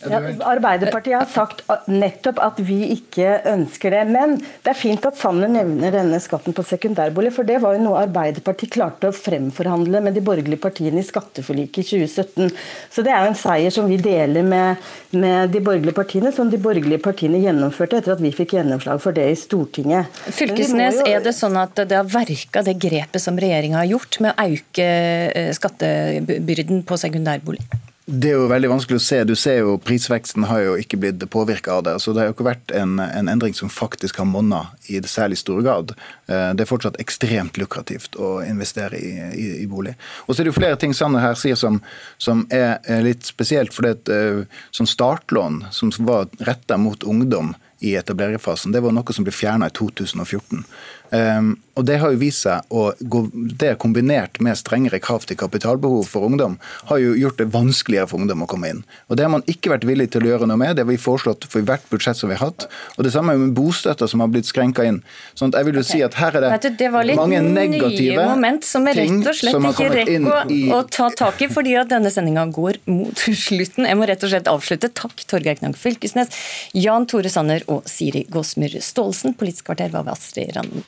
Ja, 0.06 0.20
Arbeiderpartiet 0.46 1.18
har 1.18 1.30
sagt 1.32 1.64
nettopp 1.90 2.38
at 2.44 2.60
vi 2.62 2.78
ikke 2.94 3.40
ønsker 3.50 3.96
det. 3.96 4.04
Men 4.12 4.36
det 4.38 4.72
er 4.72 4.78
fint 4.78 5.06
at 5.10 5.18
Sanner 5.18 5.50
nevner 5.50 5.94
denne 5.96 6.20
skatten 6.22 6.54
på 6.54 6.66
sekundærbolig, 6.68 7.32
for 7.34 7.48
det 7.48 7.58
var 7.64 7.74
jo 7.76 7.82
noe 7.88 8.04
Arbeiderpartiet 8.04 8.76
klarte 8.76 9.10
å 9.10 9.16
fremforhandle 9.16 10.04
med 10.06 10.18
de 10.18 10.24
borgerlige 10.26 10.62
partiene 10.62 11.02
i 11.02 11.08
skatteforliket 11.08 11.82
i 11.82 11.88
2017. 12.06 12.54
Så 12.94 13.06
det 13.06 13.14
er 13.16 13.26
jo 13.26 13.32
en 13.32 13.40
seier 13.40 13.74
som 13.74 13.90
vi 13.90 13.98
deler 14.02 14.46
med, 14.46 14.86
med 15.18 15.52
de 15.56 15.64
borgerlige 15.66 15.98
partiene, 15.98 16.34
som 16.36 16.52
de 16.52 16.62
borgerlige 16.62 17.02
partiene 17.04 17.42
gjennomførte 17.42 18.02
etter 18.02 18.14
at 18.14 18.24
vi 18.24 18.34
fikk 18.36 18.58
gjennomslag 18.60 19.02
for 19.02 19.18
det 19.18 19.26
i 19.34 19.40
Stortinget. 19.40 20.14
Fylkesnes, 20.30 21.02
jo... 21.02 21.10
er 21.10 21.26
det 21.26 21.34
sånn 21.38 21.58
at 21.58 21.74
det 21.88 21.98
har 21.98 22.08
verka 22.12 22.62
det 22.66 22.78
grepet 22.82 23.24
som 23.24 23.38
regjeringa 23.40 23.82
har 23.82 23.92
gjort 23.96 24.22
med 24.22 24.34
å 24.34 24.48
øke 24.54 24.88
eh, 25.34 25.52
skattebyrden 25.58 26.86
på 26.86 27.02
sekundærbolig? 27.02 27.87
Det 28.08 28.30
er 28.32 28.38
jo 28.38 28.46
veldig 28.48 28.70
vanskelig 28.72 29.02
å 29.02 29.04
se. 29.04 29.18
Du 29.28 29.34
ser 29.36 29.58
jo 29.66 29.74
Prisveksten 29.84 30.46
har 30.48 30.62
jo 30.64 30.76
ikke 30.80 30.96
blitt 31.02 31.26
påvirka 31.28 31.74
av 31.76 31.82
det. 31.84 31.98
så 32.00 32.14
Det 32.14 32.22
har 32.22 32.30
jo 32.30 32.36
ikke 32.38 32.46
vært 32.48 32.72
en, 32.72 33.02
en 33.04 33.28
endring 33.28 33.52
som 33.52 33.68
faktisk 33.68 34.22
har 34.22 34.30
monna 34.30 34.62
i 34.88 35.02
det 35.04 35.12
særlig 35.12 35.42
stor 35.42 35.60
grad. 35.60 35.92
Eh, 36.32 36.54
det 36.56 36.64
er 36.64 36.70
fortsatt 36.70 37.02
ekstremt 37.04 37.60
lukrativt 37.60 38.16
å 38.16 38.38
investere 38.48 38.96
i, 38.96 39.12
i, 39.36 39.50
i 39.66 39.68
bolig. 39.68 39.98
Og 40.24 40.32
så 40.32 40.40
er 40.40 40.48
det 40.48 40.54
jo 40.54 40.60
flere 40.62 40.80
ting 40.80 40.96
Sanner 40.96 41.26
her 41.26 41.36
sier 41.36 41.60
som, 41.60 41.82
som 42.16 42.46
er, 42.48 42.80
litt 43.04 43.28
spesielt. 43.28 43.76
for 43.76 43.84
det 43.84 44.08
uh, 44.08 44.48
Som 44.72 44.88
startlån, 44.88 45.66
som 45.76 45.92
var 46.08 46.32
retta 46.40 46.80
mot 46.80 47.04
ungdom 47.04 47.58
i 47.80 47.96
etablererfasen. 48.00 48.72
det 48.72 48.82
var 48.82 48.96
noe 48.96 49.14
som 49.14 49.28
ble 49.28 49.36
fjerna 49.36 49.68
i 49.68 49.76
2014. 49.76 50.64
Um, 51.12 51.56
og 51.78 51.86
Det 51.86 52.00
har 52.02 52.14
jo 52.14 52.20
vist 52.20 52.44
seg 52.46 52.74
å 52.74 52.90
gå, 53.00 53.22
det 53.34 53.76
kombinert 53.82 54.40
med 54.44 54.58
strengere 54.58 55.00
krav 55.04 55.28
til 55.30 55.38
kapitalbehov 55.38 56.08
for 56.10 56.26
ungdom, 56.26 56.58
har 56.90 57.02
jo 57.02 57.14
gjort 57.20 57.38
det 57.42 57.50
vanskeligere 57.54 58.10
for 58.10 58.24
ungdom 58.24 58.44
å 58.44 58.50
komme 58.50 58.72
inn. 58.74 58.82
Og 59.08 59.18
Det 59.18 59.26
har 59.28 59.32
man 59.32 59.46
ikke 59.46 59.72
vært 59.76 59.86
villig 59.86 60.10
til 60.14 60.26
å 60.26 60.32
gjøre 60.32 60.50
noe 60.50 60.58
med. 60.58 60.76
Det 60.76 60.86
har 60.86 60.90
vi 60.90 60.98
foreslått 60.98 61.46
for 61.52 61.66
hvert 61.68 61.86
budsjett 61.92 62.18
som 62.18 62.32
vi 62.32 62.38
har 62.40 62.50
hatt. 62.50 62.66
Og 62.98 63.06
Det 63.06 63.14
samme 63.14 63.38
med 63.38 63.54
bostøtta 63.58 64.10
som 64.10 64.26
har 64.26 64.32
blitt 64.34 64.50
skrenka 64.50 64.88
inn. 64.90 65.04
Sånn 65.38 65.54
at 65.54 65.60
jeg 65.62 65.70
vil 65.70 65.80
jo 65.80 65.86
okay. 65.86 65.92
si 65.94 66.04
at 66.08 66.18
her 66.18 66.40
er 66.40 66.48
det, 66.58 66.74
det 66.82 66.90
var 66.94 67.06
litt 67.06 67.20
mange 67.20 67.44
negative 67.46 68.26
moment 68.26 68.66
som 68.66 68.90
er 68.90 68.98
rett 69.04 69.30
og 69.30 69.38
slett 69.38 69.70
ikke 69.70 69.90
rekker 69.94 70.54
i... 70.54 70.60
å 70.74 70.82
ta 70.90 71.12
tak 71.14 71.46
i, 71.46 71.52
fordi 71.52 71.78
at 71.78 71.94
denne 71.94 72.10
sendinga 72.14 72.48
går 72.58 72.82
mot 72.90 73.26
slutten. 73.48 73.86
Jeg 73.86 74.00
må 74.00 74.10
rett 74.10 74.26
og 74.26 74.34
slett 74.34 74.50
avslutte. 74.50 74.90
Takk, 74.98 75.22
Torgeir 75.30 75.62
Knag 75.62 75.78
Fylkesnes, 75.78 76.34
Jan 76.74 77.06
Tore 77.10 77.30
Sanner 77.30 77.62
og 77.70 77.86
Siri 77.90 78.26
Gåsmyr 78.34 78.80
Staalesen. 78.82 79.38
Politisk 79.38 79.70
kvarter 79.70 79.94
var 79.94 80.08
ved 80.08 80.18
Astrid 80.18 80.56
Randen. 80.58 80.88